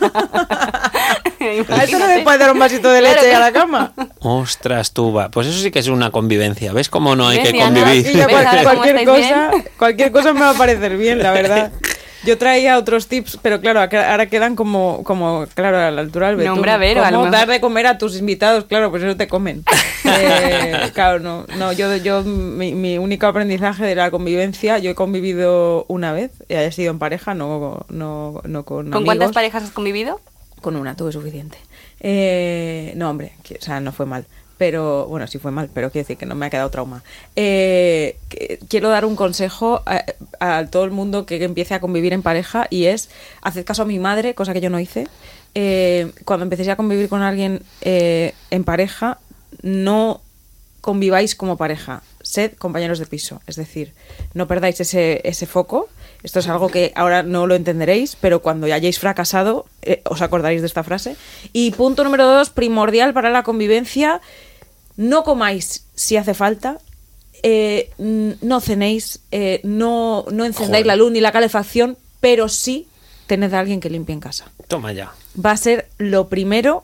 A 1.69 1.83
eso 1.83 1.99
no 1.99 2.07
le 2.07 2.21
puedes 2.21 2.39
dar 2.39 2.51
un 2.51 2.59
vasito 2.59 2.89
de 2.91 2.99
Claro 2.99 3.15
leche 3.15 3.29
que- 3.29 3.35
a 3.35 3.39
la 3.39 3.51
cama. 3.51 3.93
Ostras, 4.19 4.91
tú 4.93 5.11
va. 5.13 5.29
Pues 5.29 5.47
eso 5.47 5.59
sí 5.59 5.71
que 5.71 5.79
es 5.79 5.87
una 5.87 6.11
convivencia. 6.11 6.73
¿Ves 6.73 6.89
cómo 6.89 7.15
no 7.15 7.27
hay 7.27 7.39
¿Ves, 7.39 7.51
que 7.51 7.59
convivir? 7.59 8.07
Y 8.07 8.13
ya 8.13 8.25
¿Ves 8.27 8.35
cual- 8.35 8.47
ahora 8.47 8.63
cómo 8.63 8.75
cualquier 8.81 9.05
cosa, 9.05 9.51
cualquier 9.77 10.11
cosa 10.11 10.33
me 10.33 10.39
va 10.41 10.49
a 10.51 10.53
parecer 10.55 10.97
bien, 10.97 11.21
la 11.21 11.31
verdad. 11.31 11.71
Yo 12.23 12.37
traía 12.37 12.77
otros 12.77 13.07
tips, 13.07 13.39
pero 13.41 13.61
claro, 13.61 13.79
ahora 13.79 14.27
quedan 14.27 14.55
como, 14.55 15.03
como 15.03 15.47
claro, 15.55 15.79
a 15.79 15.89
la 15.89 16.01
altura 16.01 16.27
del 16.27 16.35
betún. 16.35 16.53
hombre, 16.53 16.69
a 16.69 16.77
ver, 16.77 16.99
a 16.99 17.09
lo 17.09 17.17
Cómo 17.17 17.23
mejor- 17.31 17.31
dar 17.39 17.47
de 17.49 17.59
comer 17.59 17.87
a 17.87 17.97
tus 17.97 18.15
invitados, 18.19 18.65
claro, 18.65 18.91
pues 18.91 19.01
eso 19.01 19.15
te 19.17 19.27
comen. 19.27 19.63
Eh, 20.13 20.89
claro, 20.93 21.19
no, 21.19 21.45
no 21.57 21.71
yo, 21.71 21.95
yo 21.97 22.23
mi, 22.23 22.73
mi 22.73 22.97
único 22.97 23.27
aprendizaje 23.27 23.85
de 23.85 23.95
la 23.95 24.09
convivencia, 24.11 24.77
yo 24.79 24.89
he 24.91 24.95
convivido 24.95 25.85
una 25.87 26.11
vez, 26.11 26.31
y 26.49 26.55
haya 26.55 26.71
sido 26.71 26.91
en 26.91 26.99
pareja, 26.99 27.33
no, 27.33 27.85
no, 27.87 28.41
no 28.43 28.65
con 28.65 28.85
¿Con 28.85 28.87
amigos. 28.87 29.05
cuántas 29.05 29.31
parejas 29.31 29.63
has 29.63 29.69
convivido? 29.71 30.19
Con 30.61 30.75
una, 30.75 30.95
tuve 30.95 31.11
suficiente. 31.11 31.57
Eh, 31.99 32.93
no, 32.95 33.09
hombre, 33.09 33.33
o 33.59 33.63
sea, 33.63 33.79
no 33.79 33.91
fue 33.91 34.05
mal. 34.05 34.25
Pero, 34.57 35.07
bueno, 35.07 35.25
sí 35.25 35.39
fue 35.39 35.49
mal, 35.49 35.71
pero 35.73 35.89
quiero 35.89 36.03
decir 36.03 36.17
que 36.17 36.27
no 36.27 36.35
me 36.35 36.45
ha 36.45 36.49
quedado 36.51 36.69
trauma. 36.69 37.03
Eh, 37.35 38.17
quiero 38.69 38.89
dar 38.89 39.05
un 39.05 39.15
consejo 39.15 39.81
a, 40.39 40.65
todo 40.67 40.85
el 40.85 40.91
mundo 40.91 41.25
que, 41.25 41.39
que 41.39 41.45
empiece 41.45 41.73
a 41.73 41.81
convivir 41.81 42.13
en 42.13 42.21
pareja 42.21 42.67
y 42.69 42.85
es, 42.85 43.09
haced 43.41 43.65
caso 43.65 43.81
a 43.81 43.85
mi 43.85 43.97
madre, 43.97 44.35
cosa 44.35 44.53
que 44.53 44.61
yo 44.61 44.69
no 44.69 44.79
hice. 44.79 45.07
Eh, 45.53 46.11
cuando 46.25 46.43
empecéis 46.43 46.69
a 46.69 46.75
convivir 46.75 47.09
con 47.09 47.21
alguien 47.21 47.63
eh, 47.81 48.33
en 48.51 48.63
pareja, 48.63 49.19
no 49.61 50.21
conviváis 50.79 51.35
como 51.35 51.57
pareja, 51.57 52.03
sed 52.21 52.53
compañeros 52.53 52.99
de 52.99 53.05
piso. 53.05 53.41
Es 53.47 53.55
decir, 53.55 53.93
no 54.33 54.47
perdáis 54.47 54.79
ese, 54.79 55.21
ese 55.23 55.45
foco. 55.45 55.89
Esto 56.23 56.39
es 56.39 56.47
algo 56.47 56.69
que 56.69 56.91
ahora 56.95 57.23
no 57.23 57.47
lo 57.47 57.55
entenderéis, 57.55 58.15
pero 58.19 58.41
cuando 58.41 58.67
ya 58.67 58.75
hayáis 58.75 58.99
fracasado, 58.99 59.65
eh, 59.81 60.01
os 60.05 60.21
acordaréis 60.21 60.61
de 60.61 60.67
esta 60.67 60.83
frase. 60.83 61.15
Y 61.53 61.71
punto 61.71 62.03
número 62.03 62.25
dos, 62.27 62.49
primordial 62.49 63.13
para 63.13 63.29
la 63.31 63.43
convivencia, 63.43 64.21
no 64.97 65.23
comáis 65.23 65.85
si 65.95 66.17
hace 66.17 66.33
falta. 66.33 66.77
eh, 67.43 67.89
no 67.97 68.59
cenéis, 68.61 69.21
eh, 69.31 69.61
no, 69.63 70.25
no 70.31 70.45
encendáis 70.45 70.83
Joder. 70.83 70.85
la 70.85 70.95
luz 70.95 71.11
ni 71.11 71.21
la 71.21 71.31
calefacción, 71.31 71.97
pero 72.19 72.47
sí 72.49 72.87
tened 73.25 73.51
a 73.55 73.59
alguien 73.59 73.79
que 73.79 73.89
limpie 73.89 74.13
en 74.13 74.19
casa 74.19 74.51
Toma 74.67 74.91
ya. 74.93 75.11
va 75.43 75.51
a 75.51 75.57
ser 75.57 75.87
lo 75.97 76.27
primero, 76.29 76.83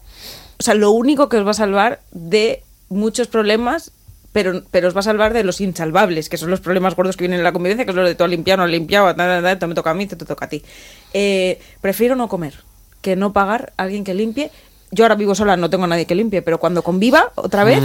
o 0.58 0.64
sea, 0.64 0.74
lo 0.74 0.90
único 0.92 1.30
que 1.30 1.38
os 1.38 1.46
va 1.46 1.52
a 1.52 1.54
salvar 1.54 2.00
de 2.10 2.64
muchos 2.90 3.28
problemas, 3.28 3.92
pero, 4.32 4.64
pero 4.72 4.88
os 4.88 4.96
va 4.96 5.00
a 5.00 5.04
salvar 5.04 5.34
de 5.34 5.44
los 5.44 5.62
insalvables, 5.62 6.30
que 6.30 6.38
son 6.38 6.50
los 6.50 6.62
problemas 6.62 6.96
gordos 6.96 7.18
que 7.18 7.24
vienen 7.24 7.40
en 7.40 7.44
la 7.44 7.54
convivencia, 7.54 7.86
que 7.86 7.92
es 7.92 7.96
lo 7.96 8.06
de 8.06 8.16
tú 8.16 8.24
has 8.24 8.30
limpiado, 8.30 8.62
no 8.62 8.68
limpiado, 8.68 9.10
esto 9.10 9.68
me 9.68 9.76
toca 9.76 9.92
a 9.92 9.94
mí, 9.94 10.04
esto 10.04 10.18
te 10.18 10.26
toca 10.26 10.46
a 10.46 10.50
ti. 10.50 10.64
Eh, 11.14 11.60
prefiero 11.82 12.16
no 12.16 12.28
comer 12.28 12.54
que 13.02 13.16
no 13.16 13.34
pagar 13.34 13.74
a 13.78 13.84
alguien 13.84 14.04
que 14.04 14.14
limpie. 14.14 14.52
Yo 14.92 15.04
ahora 15.04 15.16
vivo 15.16 15.36
sola, 15.36 15.58
no 15.58 15.70
tengo 15.70 15.84
a 15.84 15.88
nadie 15.88 16.06
que 16.06 16.16
limpie, 16.16 16.42
pero 16.42 16.60
cuando 16.60 16.82
conviva 16.82 17.32
otra 17.36 17.64
vez 17.66 17.82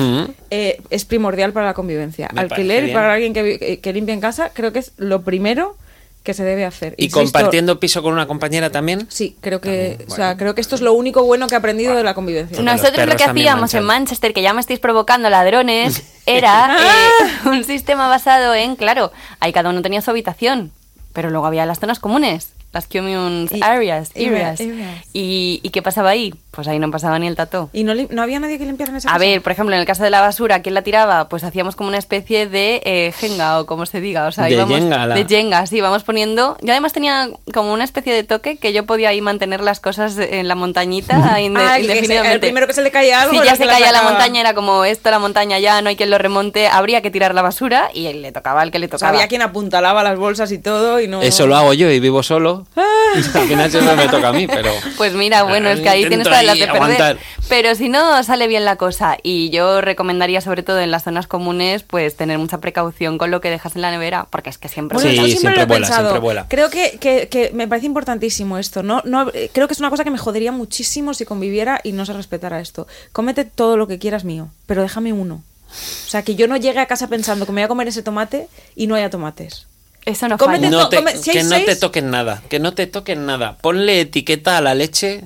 eh, 0.50 0.81
es 0.90 1.05
primordial 1.05 1.52
para 1.52 1.66
la 1.66 1.74
convivencia. 1.74 2.28
Me 2.33 2.42
Alquiler 2.42 2.88
y 2.88 2.92
pagar 2.92 3.11
a 3.11 3.14
alguien 3.14 3.33
que, 3.33 3.59
que, 3.59 3.81
que 3.81 3.92
limpie 3.92 4.14
en 4.14 4.20
casa 4.20 4.50
creo 4.55 4.72
que 4.72 4.78
es 4.78 4.92
lo 4.98 5.22
primero 5.22 5.76
que 6.22 6.35
se 6.35 6.44
debe 6.44 6.64
hacer. 6.64 6.94
¿Y 6.98 7.04
Insisto, 7.06 7.20
compartiendo 7.20 7.80
piso 7.80 8.02
con 8.02 8.12
una 8.12 8.26
compañera 8.26 8.70
también? 8.70 9.06
Sí, 9.11 9.37
creo 9.40 9.61
que, 9.61 9.96
También, 9.98 10.11
o 10.11 10.14
sea, 10.14 10.26
bueno. 10.26 10.38
creo 10.38 10.54
que 10.54 10.61
esto 10.61 10.74
es 10.76 10.80
lo 10.80 10.92
único 10.92 11.24
bueno 11.24 11.48
que 11.48 11.54
he 11.54 11.58
aprendido 11.58 11.94
de 11.96 12.04
la 12.04 12.14
convivencia. 12.14 12.62
Nosotros 12.62 13.06
lo 13.06 13.16
que 13.16 13.24
hacíamos 13.24 13.74
en. 13.74 13.85
Manchester, 13.85 14.32
que 14.32 14.42
ya 14.42 14.52
me 14.54 14.61
estáis 14.61 14.78
provocando 14.78 15.28
ladrones, 15.30 16.02
era 16.26 16.76
eh, 16.78 17.30
un 17.48 17.64
sistema 17.64 18.08
basado 18.08 18.54
en, 18.54 18.76
claro, 18.76 19.11
ahí 19.40 19.52
cada 19.52 19.70
uno 19.70 19.82
tenía 19.82 20.00
su 20.00 20.11
habitación, 20.11 20.70
pero 21.12 21.30
luego 21.30 21.46
había 21.46 21.66
las 21.66 21.80
zonas 21.80 21.98
comunes, 21.98 22.52
las 22.72 22.87
commune 22.87 23.48
Y- 23.50 23.62
areas, 23.62 24.11
area- 24.14 24.28
areas. 24.28 24.61
areas. 24.61 25.04
¿Y, 25.12 25.61
¿Y 25.62 25.70
qué 25.70 25.82
pasaba 25.82 26.11
ahí? 26.11 26.35
Pues 26.52 26.68
ahí 26.68 26.78
no 26.78 26.90
pasaba 26.90 27.18
ni 27.18 27.26
el 27.26 27.34
tato. 27.34 27.70
Y 27.72 27.82
no, 27.82 27.94
no 28.10 28.22
había 28.22 28.38
nadie 28.38 28.58
que 28.58 28.66
limpiara 28.66 28.90
en 28.92 28.96
esa 28.98 29.08
A 29.08 29.12
casa? 29.14 29.24
ver, 29.24 29.40
por 29.40 29.52
ejemplo, 29.52 29.74
en 29.74 29.80
el 29.80 29.86
caso 29.86 30.02
de 30.04 30.10
la 30.10 30.20
basura, 30.20 30.60
¿quién 30.60 30.74
la 30.74 30.82
tiraba? 30.82 31.28
Pues 31.30 31.44
hacíamos 31.44 31.76
como 31.76 31.88
una 31.88 31.96
especie 31.96 32.46
de 32.46 32.82
eh, 32.84 33.12
jenga 33.18 33.58
o 33.58 33.64
como 33.66 33.86
se 33.86 34.02
diga. 34.02 34.26
O 34.26 34.32
sea, 34.32 34.44
De 34.44 34.52
íbamos, 34.52 34.78
jenga, 34.78 35.06
la- 35.06 35.14
De 35.14 35.24
jenga, 35.26 35.64
sí, 35.66 35.78
íbamos 35.78 36.04
poniendo... 36.04 36.58
Yo 36.60 36.72
además 36.72 36.92
tenía 36.92 37.30
como 37.54 37.72
una 37.72 37.84
especie 37.84 38.12
de 38.12 38.22
toque 38.22 38.58
que 38.58 38.74
yo 38.74 38.84
podía 38.84 39.08
ahí 39.08 39.22
mantener 39.22 39.62
las 39.62 39.80
cosas 39.80 40.18
en 40.18 40.46
la 40.46 40.54
montañita 40.54 41.14
inde- 41.40 41.58
Ah, 41.62 41.76
que 41.78 41.84
se- 41.84 41.88
indefinidamente. 41.88 42.34
el 42.34 42.40
primero 42.40 42.66
que 42.66 42.74
se 42.74 42.82
le 42.82 42.90
caía 42.90 43.22
algo 43.22 43.32
Si 43.32 43.38
era 43.38 43.46
ya 43.46 43.56
se 43.56 43.64
la 43.64 43.72
caía 43.72 43.90
la 43.92 44.02
montaña, 44.02 44.40
era 44.42 44.52
como 44.52 44.84
esto, 44.84 45.10
la 45.10 45.18
montaña 45.18 45.58
ya, 45.58 45.80
no 45.80 45.88
hay 45.88 45.96
quien 45.96 46.10
lo 46.10 46.18
remonte, 46.18 46.66
habría 46.68 47.00
que 47.00 47.10
tirar 47.10 47.34
la 47.34 47.40
basura 47.40 47.88
y 47.94 48.12
le 48.12 48.30
tocaba 48.30 48.60
al 48.60 48.70
que 48.70 48.78
le 48.78 48.86
O 48.86 48.88
sea, 48.90 48.98
tocaba. 48.98 49.12
había 49.16 49.28
quien 49.28 49.40
apuntalaba 49.40 50.02
las 50.02 50.18
bolsas 50.18 50.52
y 50.52 50.58
todo 50.58 51.00
y 51.00 51.08
no... 51.08 51.22
Eso 51.22 51.46
lo 51.46 51.56
hago 51.56 51.72
yo 51.72 51.90
y 51.90 51.98
vivo 51.98 52.22
solo. 52.22 52.66
Al 53.14 53.22
final 53.46 53.70
siempre 53.70 53.94
me 53.94 54.08
toca 54.08 54.28
a 54.28 54.32
mí, 54.32 54.46
pero... 54.46 54.70
Pues 54.96 55.12
mira, 55.14 55.42
bueno, 55.42 55.68
es 55.68 55.80
que 55.80 55.88
ahí 55.88 56.00
tienes 56.00 56.26
Intento 56.26 56.30
todas 56.42 56.46
las 56.46 56.55
ahí 56.55 56.61
de 56.61 56.66
perder. 56.66 56.83
aguantar. 57.02 57.18
Pero 57.48 57.74
si 57.74 57.88
no, 57.88 58.22
sale 58.22 58.46
bien 58.48 58.64
la 58.64 58.76
cosa. 58.76 59.16
Y 59.22 59.50
yo 59.50 59.81
recomendaría, 59.81 60.40
sobre 60.40 60.62
todo 60.62 60.81
en 60.81 60.90
las 60.90 61.05
zonas 61.05 61.26
comunes, 61.26 61.83
pues 61.83 62.16
tener 62.16 62.38
mucha 62.38 62.59
precaución 62.59 63.18
con 63.18 63.31
lo 63.31 63.40
que 63.40 63.50
dejas 63.50 63.74
en 63.76 63.83
la 63.83 63.90
nevera, 63.90 64.26
porque 64.31 64.50
es 64.50 64.59
que 64.59 64.68
siempre... 64.68 64.96
Bueno, 64.96 65.11
Sí, 65.11 65.16
yo 65.16 65.22
siempre, 65.24 65.40
siempre 65.40 65.57
lo 65.57 65.62
he 65.62 65.66
vuela, 65.66 65.87
pensado. 65.87 66.09
siempre 66.09 66.20
vuela. 66.20 66.46
Creo 66.48 66.70
que, 66.70 66.98
que- 67.00 67.28
que 67.28 67.50
me 67.55 67.66
parece 67.68 67.87
importantísimo 67.87 68.59
esto. 68.59 68.83
No, 68.83 69.02
no, 69.05 69.28
eh, 69.35 69.50
creo 69.52 69.66
que 69.68 69.74
es 69.74 69.81
una 69.81 69.90
cosa 69.90 70.05
que 70.05 70.11
me 70.11 70.18
jodería 70.18 70.52
muchísimo 70.52 71.14
si 71.14 71.24
conviviera 71.24 71.81
y 71.83 71.92
no 71.92 72.07
se 72.07 72.12
respetara 72.12 72.61
esto. 72.61 72.87
Cómete 73.12 73.44
todo 73.44 73.76
lo 73.76 73.87
que 73.87 73.98
quieras 73.98 74.24
mío, 74.24 74.48
pero 74.66 74.83
déjame 74.83 75.12
uno. 75.12 75.42
O 75.70 76.09
sea, 76.09 76.22
que 76.22 76.35
yo 76.35 76.48
no 76.48 76.57
llegue 76.59 76.81
a 76.81 76.87
casa 76.87 77.09
pensando 77.09 77.46
que 77.46 77.52
me 77.52 77.62
voy 77.62 77.64
a 77.64 77.68
comer 77.68 77.88
ese 77.88 78.02
tomate 78.02 78.48
y 78.76 78.87
no 78.87 78.94
haya 78.94 79.09
tomates. 79.09 79.66
Eso 80.05 80.26
no 80.28 80.37
falla. 80.37 80.68
No 80.68 80.88
te- 80.88 80.96
come- 80.96 81.16
si 81.16 81.31
que 81.31 81.44
no 81.44 81.57
te 81.64 81.76
toquen 81.76 82.11
nada, 82.11 82.42
que 82.50 82.59
no 82.59 82.74
te 82.74 82.87
toquen 82.87 83.24
nada. 83.24 83.57
Ponle 83.61 84.00
etiqueta 84.00 84.59
a 84.59 84.61
la 84.61 84.74
leche 84.74 85.24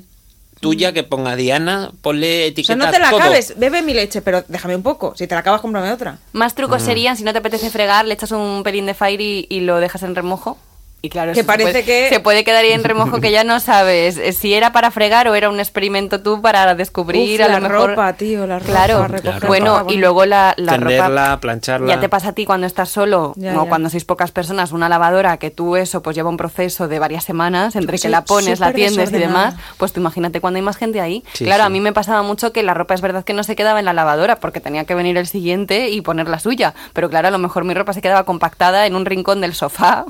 tuya 0.61 0.93
que 0.93 1.03
ponga 1.03 1.37
Diana, 1.37 1.91
ponle 2.01 2.27
O 2.27 2.39
sea, 2.39 2.47
etiqueta 2.49 2.77
no 2.77 2.91
te 2.91 2.99
la 2.99 3.11
todo. 3.11 3.21
acabes, 3.21 3.55
bebe 3.59 3.83
mi 3.83 3.95
leche, 3.95 4.23
pero 4.23 4.43
déjame 4.49 4.75
un 4.77 4.83
poco. 4.83 5.15
Si 5.17 5.27
te 5.27 5.35
la 5.35 5.41
acabas, 5.41 5.61
cómprame 5.61 5.93
otra. 5.93 6.19
Más 6.33 6.55
trucos 6.55 6.83
Mm. 6.83 6.87
serían, 6.87 7.17
si 7.17 7.25
no 7.25 7.33
te 7.33 7.39
apetece 7.39 7.71
fregar, 7.71 8.05
le 8.07 8.15
echas 8.15 8.33
un 8.33 8.63
pelín 8.65 8.87
de 8.87 8.95
fire 8.95 9.21
y, 9.21 9.47
y 9.51 9.61
lo 9.61 9.79
dejas 9.79 10.03
en 10.03 10.15
remojo. 10.15 10.59
Y 11.03 11.09
claro, 11.11 11.33
Que 11.33 11.41
eso 11.41 11.43
se 11.43 11.47
parece 11.47 11.71
puede- 11.71 11.85
que- 11.85 12.09
Se 12.09 12.21
puede 12.21 12.43
quedar 12.43 12.65
ahí 12.65 12.73
en 12.73 12.83
remojo 12.83 13.21
que 13.21 13.31
ya 13.31 13.45
no 13.45 13.61
sabes 13.61 14.17
eh, 14.17 14.33
si 14.33 14.55
era 14.55 14.73
para 14.73 14.91
fregar 14.91 15.29
o 15.29 15.35
era 15.35 15.49
un 15.51 15.61
experimento 15.61 16.21
tú 16.23 16.41
para 16.41 16.75
descubrir 16.75 17.41
Uf, 17.41 17.47
a 17.47 17.49
la 17.49 17.61
lo 17.61 17.69
mejor... 17.69 17.91
ropa, 17.91 18.13
tío, 18.15 18.47
la 18.47 18.59
ropa, 18.59 18.71
Claro, 18.73 19.07
recoger 19.07 19.47
bueno, 19.47 19.79
ropa, 19.81 19.93
y 19.93 19.97
luego 19.99 20.25
la, 20.27 20.55
la 20.57 20.73
Tenderla, 20.73 21.27
ropa... 21.29 21.41
plancharla. 21.41 21.87
Ya 21.95 22.01
te 22.01 22.09
pasa 22.09 22.31
a 22.31 22.33
ti 22.33 22.45
cuando 22.47 22.67
estás 22.67 22.89
solo 22.89 23.35
Ya, 23.37 23.59
o 23.61 23.65
ya. 23.65 23.69
cuando 23.69 23.89
sois 23.91 24.05
pocas 24.05 24.33
personas, 24.33 24.73
una 24.73 24.89
lavadora 24.89 25.37
que 25.37 25.51
tú 25.51 25.77
eso 25.77 26.03
pues 26.03 26.17
lleva 26.17 26.29
un 26.31 26.37
proceso 26.39 26.89
de 26.89 26.99
varias 26.99 27.25
semanas 27.25 27.77
entre 27.77 27.99
que 27.99 28.09
la 28.09 28.25
pones, 28.25 28.59
la 28.59 28.73
tiendes 28.73 29.11
y 29.13 29.19
demás, 29.19 29.55
pues 29.77 29.93
tú 29.93 30.01
imagínate 30.01 30.41
cuando 30.41 30.57
hay 30.57 30.63
más 30.63 30.77
gente 30.77 31.01
ahí. 31.01 31.23
Sí, 31.35 31.45
claro, 31.45 31.63
sí. 31.63 31.67
a 31.67 31.71
mí 31.71 31.81
me 31.81 31.93
pasaba 31.93 32.23
mucho 32.23 32.53
que 32.53 32.63
la 32.63 32.75
ropa 32.75 32.95
es 32.95 33.01
verdad 33.01 33.23
que 33.23 33.35
no 33.35 33.45
se 33.45 33.55
quedaba 33.55 33.79
en 33.79 33.85
la 33.85 33.93
lavadora 33.93 34.41
porque 34.41 34.61
tenía 34.61 34.85
que 34.87 34.95
venir 34.95 35.17
el 35.19 35.27
siguiente 35.27 35.91
y 35.91 36.01
poner 36.01 36.27
la 36.29 36.39
suya, 36.41 36.75
pero 36.95 37.09
claro, 37.11 37.29
a 37.29 37.31
lo 37.31 37.39
mejor 37.39 37.65
mi 37.65 37.75
ropa 37.75 37.93
se 37.93 38.03
quedaba 38.03 38.25
compactada 38.25 38.87
en 38.87 38.97
un 38.97 39.05
rincón 39.05 39.41
del 39.41 39.55
sofá. 39.55 40.05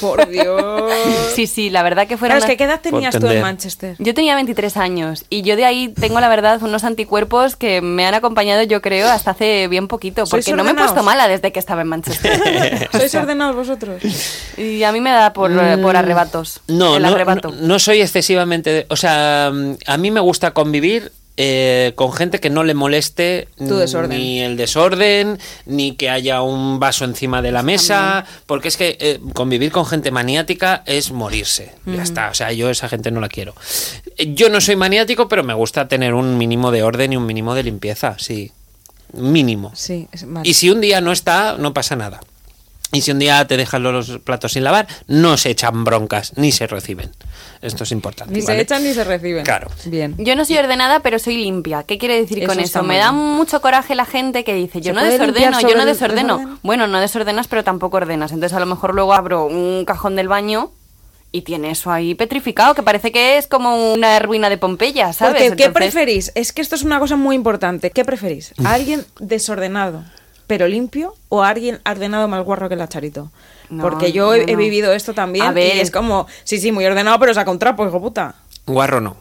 Por 0.00 0.20
Dios. 0.32 0.82
Sí, 1.34 1.46
sí, 1.46 1.70
la 1.70 1.82
verdad 1.82 2.06
que 2.06 2.16
fueron... 2.16 2.38
Claro, 2.38 2.50
es 2.50 2.50
que 2.50 2.56
¿qué 2.56 2.64
edad 2.64 2.80
tenías 2.80 3.18
tú 3.18 3.26
en. 3.28 3.40
Manchester? 3.40 3.96
Yo 3.98 4.14
tenía 4.14 4.34
23 4.34 4.76
años 4.76 5.24
y 5.30 5.42
yo 5.42 5.54
de 5.56 5.64
ahí 5.64 5.88
tengo 5.88 6.18
la 6.20 6.28
verdad 6.28 6.60
unos 6.62 6.84
anticuerpos 6.84 7.54
que 7.56 7.80
me 7.80 8.04
han 8.06 8.14
acompañado 8.14 8.62
yo 8.64 8.82
creo 8.82 9.08
hasta 9.08 9.30
hace 9.32 9.68
bien 9.68 9.86
poquito 9.88 10.26
¿Sois 10.26 10.44
porque 10.44 10.56
no 10.56 10.64
me 10.64 10.72
he 10.72 10.74
puesto 10.74 11.02
mala 11.02 11.28
desde 11.28 11.52
que 11.52 11.58
estaba 11.58 11.82
en 11.82 11.88
Manchester. 11.88 12.88
¿Sois 12.92 13.14
ordenados 13.14 13.54
vosotros? 13.54 14.02
y 14.56 14.82
a 14.82 14.92
mí 14.92 15.00
me 15.00 15.10
da 15.10 15.32
por, 15.32 15.50
eh, 15.52 15.78
por 15.78 15.96
arrebatos. 15.96 16.60
Mm, 16.68 16.78
No, 16.78 16.96
el 16.96 17.02
no, 17.02 17.08
arrebato. 17.08 17.50
no, 17.50 17.56
no 17.60 17.78
soy 17.78 18.00
excesivamente... 18.00 18.70
de- 18.70 18.86
o 18.88 18.96
sea, 18.96 19.50
mm, 19.52 19.76
a 19.86 19.96
mí 19.96 20.10
me 20.10 20.20
gusta 20.20 20.52
convivir 20.52 21.12
eh, 21.36 21.92
con 21.94 22.12
gente 22.12 22.40
que 22.40 22.50
no 22.50 22.62
le 22.62 22.74
moleste 22.74 23.48
ni 24.08 24.40
el 24.40 24.56
desorden, 24.56 25.38
ni 25.64 25.92
que 25.96 26.10
haya 26.10 26.42
un 26.42 26.78
vaso 26.78 27.04
encima 27.04 27.40
de 27.40 27.52
la 27.52 27.62
mesa, 27.62 28.26
porque 28.46 28.68
es 28.68 28.76
que 28.76 28.98
eh, 29.00 29.20
convivir 29.32 29.72
con 29.72 29.86
gente 29.86 30.10
maniática 30.10 30.82
es 30.84 31.10
morirse. 31.10 31.72
Ya 31.86 32.02
está, 32.02 32.30
o 32.30 32.34
sea, 32.34 32.52
yo 32.52 32.68
esa 32.68 32.88
gente 32.88 33.10
no 33.10 33.20
la 33.20 33.28
quiero. 33.28 33.54
Yo 34.18 34.50
no 34.50 34.60
soy 34.60 34.76
maniático, 34.76 35.28
pero 35.28 35.42
me 35.42 35.54
gusta 35.54 35.88
tener 35.88 36.14
un 36.14 36.36
mínimo 36.36 36.70
de 36.70 36.82
orden 36.82 37.12
y 37.14 37.16
un 37.16 37.26
mínimo 37.26 37.54
de 37.54 37.62
limpieza, 37.62 38.16
sí. 38.18 38.52
Mínimo. 39.14 39.72
Sí, 39.74 40.08
es. 40.12 40.26
Y 40.42 40.54
si 40.54 40.70
un 40.70 40.80
día 40.80 41.00
no 41.00 41.12
está, 41.12 41.56
no 41.58 41.74
pasa 41.74 41.96
nada. 41.96 42.20
Y 42.94 43.00
si 43.00 43.10
un 43.10 43.18
día 43.18 43.46
te 43.46 43.56
dejan 43.56 43.82
los 43.82 44.18
platos 44.22 44.52
sin 44.52 44.64
lavar, 44.64 44.86
no 45.06 45.38
se 45.38 45.48
echan 45.50 45.82
broncas 45.82 46.34
ni 46.36 46.52
se 46.52 46.66
reciben. 46.66 47.10
Esto 47.62 47.84
es 47.84 47.92
importante. 47.92 48.34
Ni 48.34 48.42
se 48.42 48.60
echan 48.60 48.84
ni 48.84 48.92
se 48.92 49.02
reciben. 49.02 49.44
Claro. 49.44 49.68
Bien. 49.86 50.14
Yo 50.18 50.36
no 50.36 50.44
soy 50.44 50.58
ordenada, 50.58 51.00
pero 51.00 51.18
soy 51.18 51.38
limpia. 51.38 51.84
¿Qué 51.84 51.96
quiere 51.96 52.20
decir 52.20 52.38
Eso 52.40 52.48
con 52.48 52.60
eso? 52.60 52.82
Me 52.82 52.98
da 52.98 53.10
mucho 53.12 53.62
coraje 53.62 53.94
la 53.94 54.04
gente 54.04 54.44
que 54.44 54.52
dice, 54.54 54.82
yo 54.82 54.92
¿Se 54.92 55.00
no 55.00 55.04
desordeno, 55.04 55.58
yo 55.60 55.74
no 55.74 55.86
desordeno. 55.86 56.36
desorden? 56.36 56.58
Bueno, 56.62 56.86
no 56.86 57.00
desordenas, 57.00 57.48
pero 57.48 57.64
tampoco 57.64 57.96
ordenas. 57.96 58.30
Entonces 58.32 58.54
a 58.56 58.60
lo 58.60 58.66
mejor 58.66 58.94
luego 58.94 59.14
abro 59.14 59.46
un 59.46 59.84
cajón 59.86 60.14
del 60.14 60.28
baño 60.28 60.70
y 61.34 61.42
tiene 61.42 61.70
eso 61.70 61.90
ahí 61.90 62.14
petrificado, 62.14 62.74
que 62.74 62.82
parece 62.82 63.10
que 63.10 63.38
es 63.38 63.46
como 63.46 63.94
una 63.94 64.18
ruina 64.18 64.50
de 64.50 64.58
Pompeya, 64.58 65.14
¿sabes? 65.14 65.34
Porque, 65.44 65.56
¿qué 65.56 65.64
Entonces- 65.64 65.72
preferís? 65.94 66.32
Es 66.34 66.52
que 66.52 66.60
esto 66.60 66.74
es 66.74 66.82
una 66.82 66.98
cosa 67.00 67.16
muy 67.16 67.36
importante. 67.36 67.90
¿Qué 67.90 68.04
preferís? 68.04 68.52
¿A 68.62 68.74
alguien 68.74 69.06
desordenado 69.18 70.04
pero 70.52 70.68
limpio 70.68 71.14
o 71.30 71.42
alguien 71.42 71.80
ordenado 71.88 72.28
más 72.28 72.44
guarro 72.44 72.68
que 72.68 72.76
la 72.76 72.86
charito? 72.86 73.30
No, 73.70 73.82
Porque 73.82 74.12
yo 74.12 74.34
he, 74.34 74.44
no, 74.44 74.48
he 74.48 74.52
no. 74.52 74.58
vivido 74.58 74.92
esto 74.92 75.14
también 75.14 75.46
A 75.46 75.52
ver. 75.52 75.76
y 75.76 75.80
es 75.80 75.90
como, 75.90 76.26
sí, 76.44 76.58
sí, 76.58 76.72
muy 76.72 76.84
ordenado, 76.84 77.18
pero 77.18 77.32
saca 77.32 77.50
un 77.50 77.58
trapo, 77.58 77.86
hijo 77.86 78.02
puta. 78.02 78.34
Guarro 78.66 79.00
no. 79.00 79.16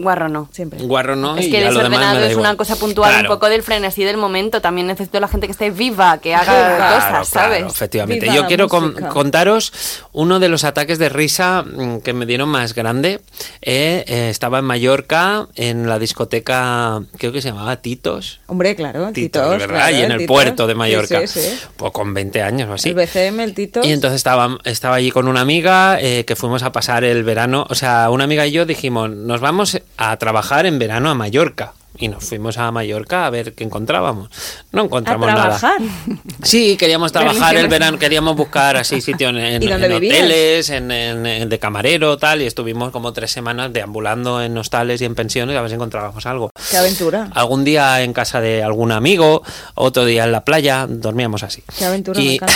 Guarro 0.00 0.28
no. 0.28 0.48
Siempre. 0.52 0.80
Guarro 0.84 1.16
no. 1.16 1.36
Es 1.36 1.46
y 1.46 1.50
que 1.50 1.60
desordenado 1.60 2.20
es 2.20 2.36
una 2.36 2.56
cosa 2.56 2.76
puntual 2.76 3.10
Claro. 3.10 3.28
un 3.30 3.34
poco 3.34 3.48
del 3.48 3.64
frenesí 3.64 4.04
del 4.04 4.16
momento. 4.16 4.60
También 4.60 4.86
necesito 4.86 5.18
la 5.18 5.26
gente 5.26 5.46
que 5.48 5.50
esté 5.50 5.70
viva, 5.72 6.18
que 6.18 6.36
haga 6.36 6.44
Claro, 6.76 6.94
cosas, 6.94 7.08
claro, 7.08 7.24
¿sabes? 7.24 7.64
efectivamente. 7.66 8.26
Viva 8.26 8.36
Yo 8.36 8.46
quiero 8.46 8.68
con- 8.68 8.92
contaros 8.92 9.72
uno 10.12 10.38
de 10.38 10.48
los 10.48 10.62
ataques 10.62 11.00
de 11.00 11.08
risa 11.08 11.64
mm, 11.64 11.98
que 11.98 12.12
me 12.12 12.26
dieron 12.26 12.48
más 12.48 12.76
grande. 12.76 13.20
Eh, 13.60 14.04
eh, 14.06 14.28
estaba 14.30 14.60
en 14.60 14.66
Mallorca, 14.66 15.48
en 15.56 15.88
la 15.88 15.98
discoteca, 15.98 17.02
creo 17.18 17.32
que 17.32 17.42
se 17.42 17.48
llamaba 17.48 17.78
Titos. 17.82 18.40
Hombre, 18.46 18.76
claro, 18.76 19.10
Titos, 19.12 19.42
Titos, 19.42 19.50
¿verdad? 19.58 19.66
claro, 19.88 19.96
y 19.96 20.00
en 20.02 20.12
el 20.12 20.18
Titos. 20.18 20.32
puerto 20.32 20.66
de 20.68 20.74
Sí, 20.74 20.78
Mallorca. 20.78 21.26
sí, 21.26 21.40
sí. 21.40 21.58
Pues 21.76 21.90
con 21.90 22.14
20 22.14 22.40
años 22.40 22.68
o 22.70 22.74
así. 22.74 22.90
El 22.90 22.94
BCM, 22.94 23.40
el 23.42 23.52
Titos. 23.52 23.84
Y 23.84 23.90
entonces 23.90 24.18
estaba, 24.18 24.58
estaba 24.62 24.94
allí 24.94 25.10
con 25.10 25.26
una 25.26 25.40
amiga 25.40 25.98
eh, 26.00 26.24
que 26.24 26.36
fuimos 26.36 26.62
a 26.62 26.70
pasar 26.70 27.02
el 27.02 27.24
verano. 27.24 27.66
O 27.68 27.74
sea, 27.74 28.10
una 28.10 28.22
amiga 28.22 28.46
y 28.46 28.52
yo 28.52 28.64
dijimos, 28.64 29.10
nos 29.10 29.40
vamos 29.40 29.76
a 29.96 30.16
trabajar 30.16 30.66
en 30.66 30.78
verano 30.78 31.10
a 31.10 31.14
Mallorca. 31.14 31.72
Y 32.00 32.06
nos 32.06 32.22
fuimos 32.24 32.58
a 32.58 32.70
Mallorca 32.70 33.26
a 33.26 33.30
ver 33.30 33.54
qué 33.54 33.64
encontrábamos. 33.64 34.28
No 34.70 34.82
a 34.82 34.84
encontramos 34.84 35.26
trabajar. 35.26 35.80
nada. 35.80 36.20
Sí, 36.44 36.76
queríamos 36.76 37.10
trabajar 37.10 37.56
el 37.56 37.66
verano, 37.66 37.98
queríamos 37.98 38.36
buscar 38.36 38.76
así 38.76 39.00
sitios 39.00 39.34
en, 39.34 39.56
hoteles, 39.92 40.70
en, 40.70 40.92
en- 40.92 41.48
de 41.48 41.58
camarero, 41.58 42.16
tal. 42.16 42.40
Y 42.42 42.46
estuvimos 42.46 42.92
como 42.92 43.12
tres 43.12 43.32
semanas 43.32 43.72
deambulando 43.72 44.40
en 44.40 44.56
hostales 44.58 45.00
y 45.00 45.06
en 45.06 45.16
pensiones 45.16 45.56
a 45.56 45.60
ver 45.60 45.70
si 45.70 45.74
encontrábamos 45.74 46.24
algo. 46.26 46.50
Qué 46.70 46.76
aventura. 46.76 47.30
Algún 47.34 47.64
día 47.64 48.00
en 48.02 48.12
casa 48.12 48.40
de 48.40 48.62
algún 48.62 48.92
amigo, 48.92 49.42
otro 49.74 50.04
día 50.04 50.22
en 50.22 50.30
la 50.30 50.44
playa, 50.44 50.86
dormíamos 50.88 51.42
así. 51.42 51.64
Qué 51.76 51.84
aventura, 51.84 52.20
me 52.20 52.24
Y- 52.26 52.34
encanta. 52.36 52.54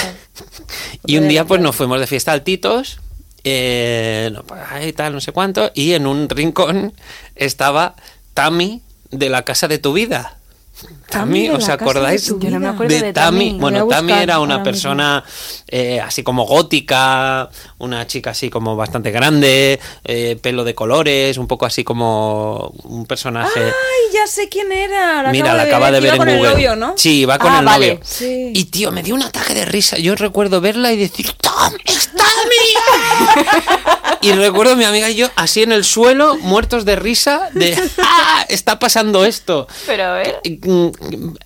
y 1.06 1.18
un 1.18 1.26
día 1.26 1.44
pues 1.46 1.60
nos 1.60 1.74
fuimos 1.74 1.98
de 1.98 2.06
fiesta 2.06 2.30
al 2.30 2.42
Titos, 2.42 3.00
eh, 3.44 4.30
no, 4.32 4.42
pues, 4.44 4.60
ahí 4.70 4.92
tal, 4.92 5.12
no 5.12 5.20
sé 5.20 5.32
cuánto, 5.32 5.70
y 5.74 5.92
en 5.92 6.06
un 6.06 6.28
rincón 6.28 6.92
estaba 7.34 7.94
Tami 8.34 8.82
de 9.10 9.28
la 9.28 9.42
casa 9.42 9.68
de 9.68 9.78
tu 9.78 9.92
vida. 9.92 10.38
Tami 10.80 10.96
Tami, 11.10 11.48
de 11.48 11.54
¿os 11.54 11.68
acordáis? 11.68 12.38
de 12.40 12.50
no 12.50 12.58
me 12.58 12.68
acuerdo 12.68 12.94
de 12.94 13.12
Tami. 13.12 13.48
Tami. 13.50 13.60
Bueno, 13.60 13.86
Tami 13.86 14.12
era 14.12 14.40
una 14.40 14.62
persona 14.62 15.22
eh, 15.68 16.00
así 16.00 16.22
como 16.22 16.44
gótica, 16.44 17.50
una 17.78 18.06
chica 18.06 18.30
así 18.30 18.48
como 18.50 18.74
bastante 18.74 19.10
grande, 19.10 19.78
eh, 20.04 20.38
pelo 20.40 20.64
de 20.64 20.74
colores, 20.74 21.36
un 21.36 21.46
poco 21.46 21.66
así 21.66 21.84
como 21.84 22.72
un 22.84 23.04
personaje. 23.06 23.60
Ay, 23.62 24.14
ya 24.14 24.26
sé 24.26 24.48
quién 24.48 24.72
era. 24.72 25.22
La 25.22 25.30
Mira, 25.30 25.52
acabo 25.52 25.56
la 25.58 25.64
de 25.64 25.70
acaba 25.70 25.90
ver, 25.90 25.94
de 25.94 26.00
ver 26.00 26.10
en 26.14 26.18
con 26.18 26.26
Google. 26.28 26.48
el 26.48 26.52
novio, 26.54 26.76
¿no? 26.76 26.94
Sí, 26.96 27.24
va 27.26 27.38
con 27.38 27.52
Ah, 27.52 27.58
el 27.60 27.64
vale. 27.66 27.88
novio. 27.94 28.00
Sí. 28.04 28.50
Y 28.54 28.64
tío, 28.64 28.90
me 28.90 29.02
dio 29.02 29.14
un 29.14 29.22
ataque 29.22 29.54
de 29.54 29.64
risa. 29.66 29.98
Yo 29.98 30.14
recuerdo 30.14 30.60
verla 30.60 30.90
y 30.92 30.96
decir, 30.96 31.30
¡Tom, 31.34 31.74
está 31.84 32.24
mía! 32.48 34.01
Y 34.22 34.32
recuerdo 34.32 34.72
a 34.72 34.76
mi 34.76 34.84
amiga 34.84 35.10
y 35.10 35.16
yo 35.16 35.28
así 35.36 35.62
en 35.62 35.72
el 35.72 35.84
suelo, 35.84 36.36
muertos 36.38 36.84
de 36.84 36.96
risa, 36.96 37.50
de 37.52 37.76
¡Ah! 37.98 38.46
Está 38.48 38.78
pasando 38.78 39.24
esto. 39.24 39.66
Pero 39.86 40.04
a 40.04 40.12
ver. 40.14 40.40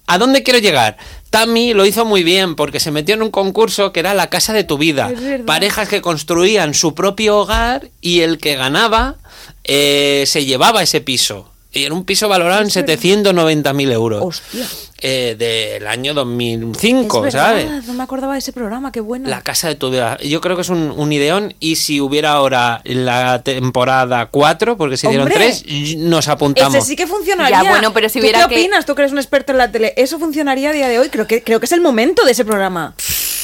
¿A 0.07 0.19
dónde 0.19 0.43
quiero 0.43 0.59
llegar? 0.59 0.97
Tami 1.31 1.75
lo 1.75 1.87
hizo 1.87 2.05
muy 2.05 2.23
bien 2.23 2.55
porque 2.55 2.81
se 2.81 2.91
metió 2.91 3.15
en 3.15 3.23
un 3.23 3.31
concurso 3.31 3.93
que 3.93 4.01
era 4.01 4.15
la 4.15 4.31
casa 4.31 4.53
de 4.53 4.65
tu 4.65 4.79
vida. 4.79 5.11
Parejas 5.45 5.89
que 5.89 6.01
construían 6.01 6.75
su 6.75 6.95
propio 6.95 7.39
hogar 7.39 7.89
y 8.01 8.21
el 8.21 8.39
que 8.39 8.57
ganaba 8.57 9.17
eh, 9.65 10.25
se 10.27 10.45
llevaba 10.45 10.83
ese 10.83 11.01
piso. 11.01 11.51
Y 11.77 11.85
era 11.85 11.95
un 11.95 12.05
piso 12.05 12.29
valorado 12.29 12.63
en 12.63 12.69
790.000 12.69 13.93
euros. 13.93 14.23
Hostia. 14.25 14.67
Eh, 15.03 15.37
del 15.39 15.87
año 15.87 16.15
2005, 16.15 17.27
es 17.27 17.35
verdad, 17.35 17.49
¿sabes? 17.51 17.85
no 17.87 17.93
me 17.93 18.03
acordaba 18.03 18.33
de 18.33 18.39
ese 18.39 18.55
programa, 18.55 18.91
qué 18.93 19.01
bueno. 19.01 19.29
La 19.29 19.43
casa 19.43 19.69
de 19.69 19.75
tu 19.75 19.91
vida. 19.91 20.17
Yo 20.23 20.41
creo 20.41 20.57
que 20.57 20.63
es 20.63 20.71
un, 20.71 20.91
un 20.97 21.13
ideón. 21.13 21.55
Y 21.61 21.77
si 21.77 22.01
hubiera 22.01 22.33
ahora 22.33 22.81
la 22.85 23.43
temporada 23.43 24.27
4, 24.31 24.79
porque 24.79 24.97
se 24.97 25.09
dieron 25.09 25.27
¡Hombre! 25.31 25.53
3, 25.67 25.97
nos 25.99 26.29
apuntamos. 26.29 26.75
Ese 26.75 26.87
sí 26.87 26.97
que 26.97 27.07
funcionaría. 27.07 27.63
Ya, 27.63 27.69
bueno, 27.69 27.93
pero 27.93 28.09
si 28.09 28.21
¿Tú 28.21 28.25
hubiera 28.25 28.49
¿Qué 28.49 28.55
que- 28.55 28.61
opinas? 28.63 28.87
Tú 28.87 28.95
que 28.95 29.03
eres 29.03 29.13
un 29.13 29.19
experto 29.19 29.53
en 29.53 29.59
la 29.59 29.71
tele. 29.71 29.93
¿Eso 29.99 30.19
funcionaría 30.19 30.71
a 30.71 30.73
día 30.73 30.89
de 30.89 30.99
hoy? 30.99 31.11
Creo 31.11 31.27
que, 31.27 31.43
creo 31.43 31.61
que 31.61 31.67
es 31.67 31.73
el 31.73 31.83
momento 31.83 32.25
de 32.25 32.33
ese 32.33 32.47
programa. 32.47 32.95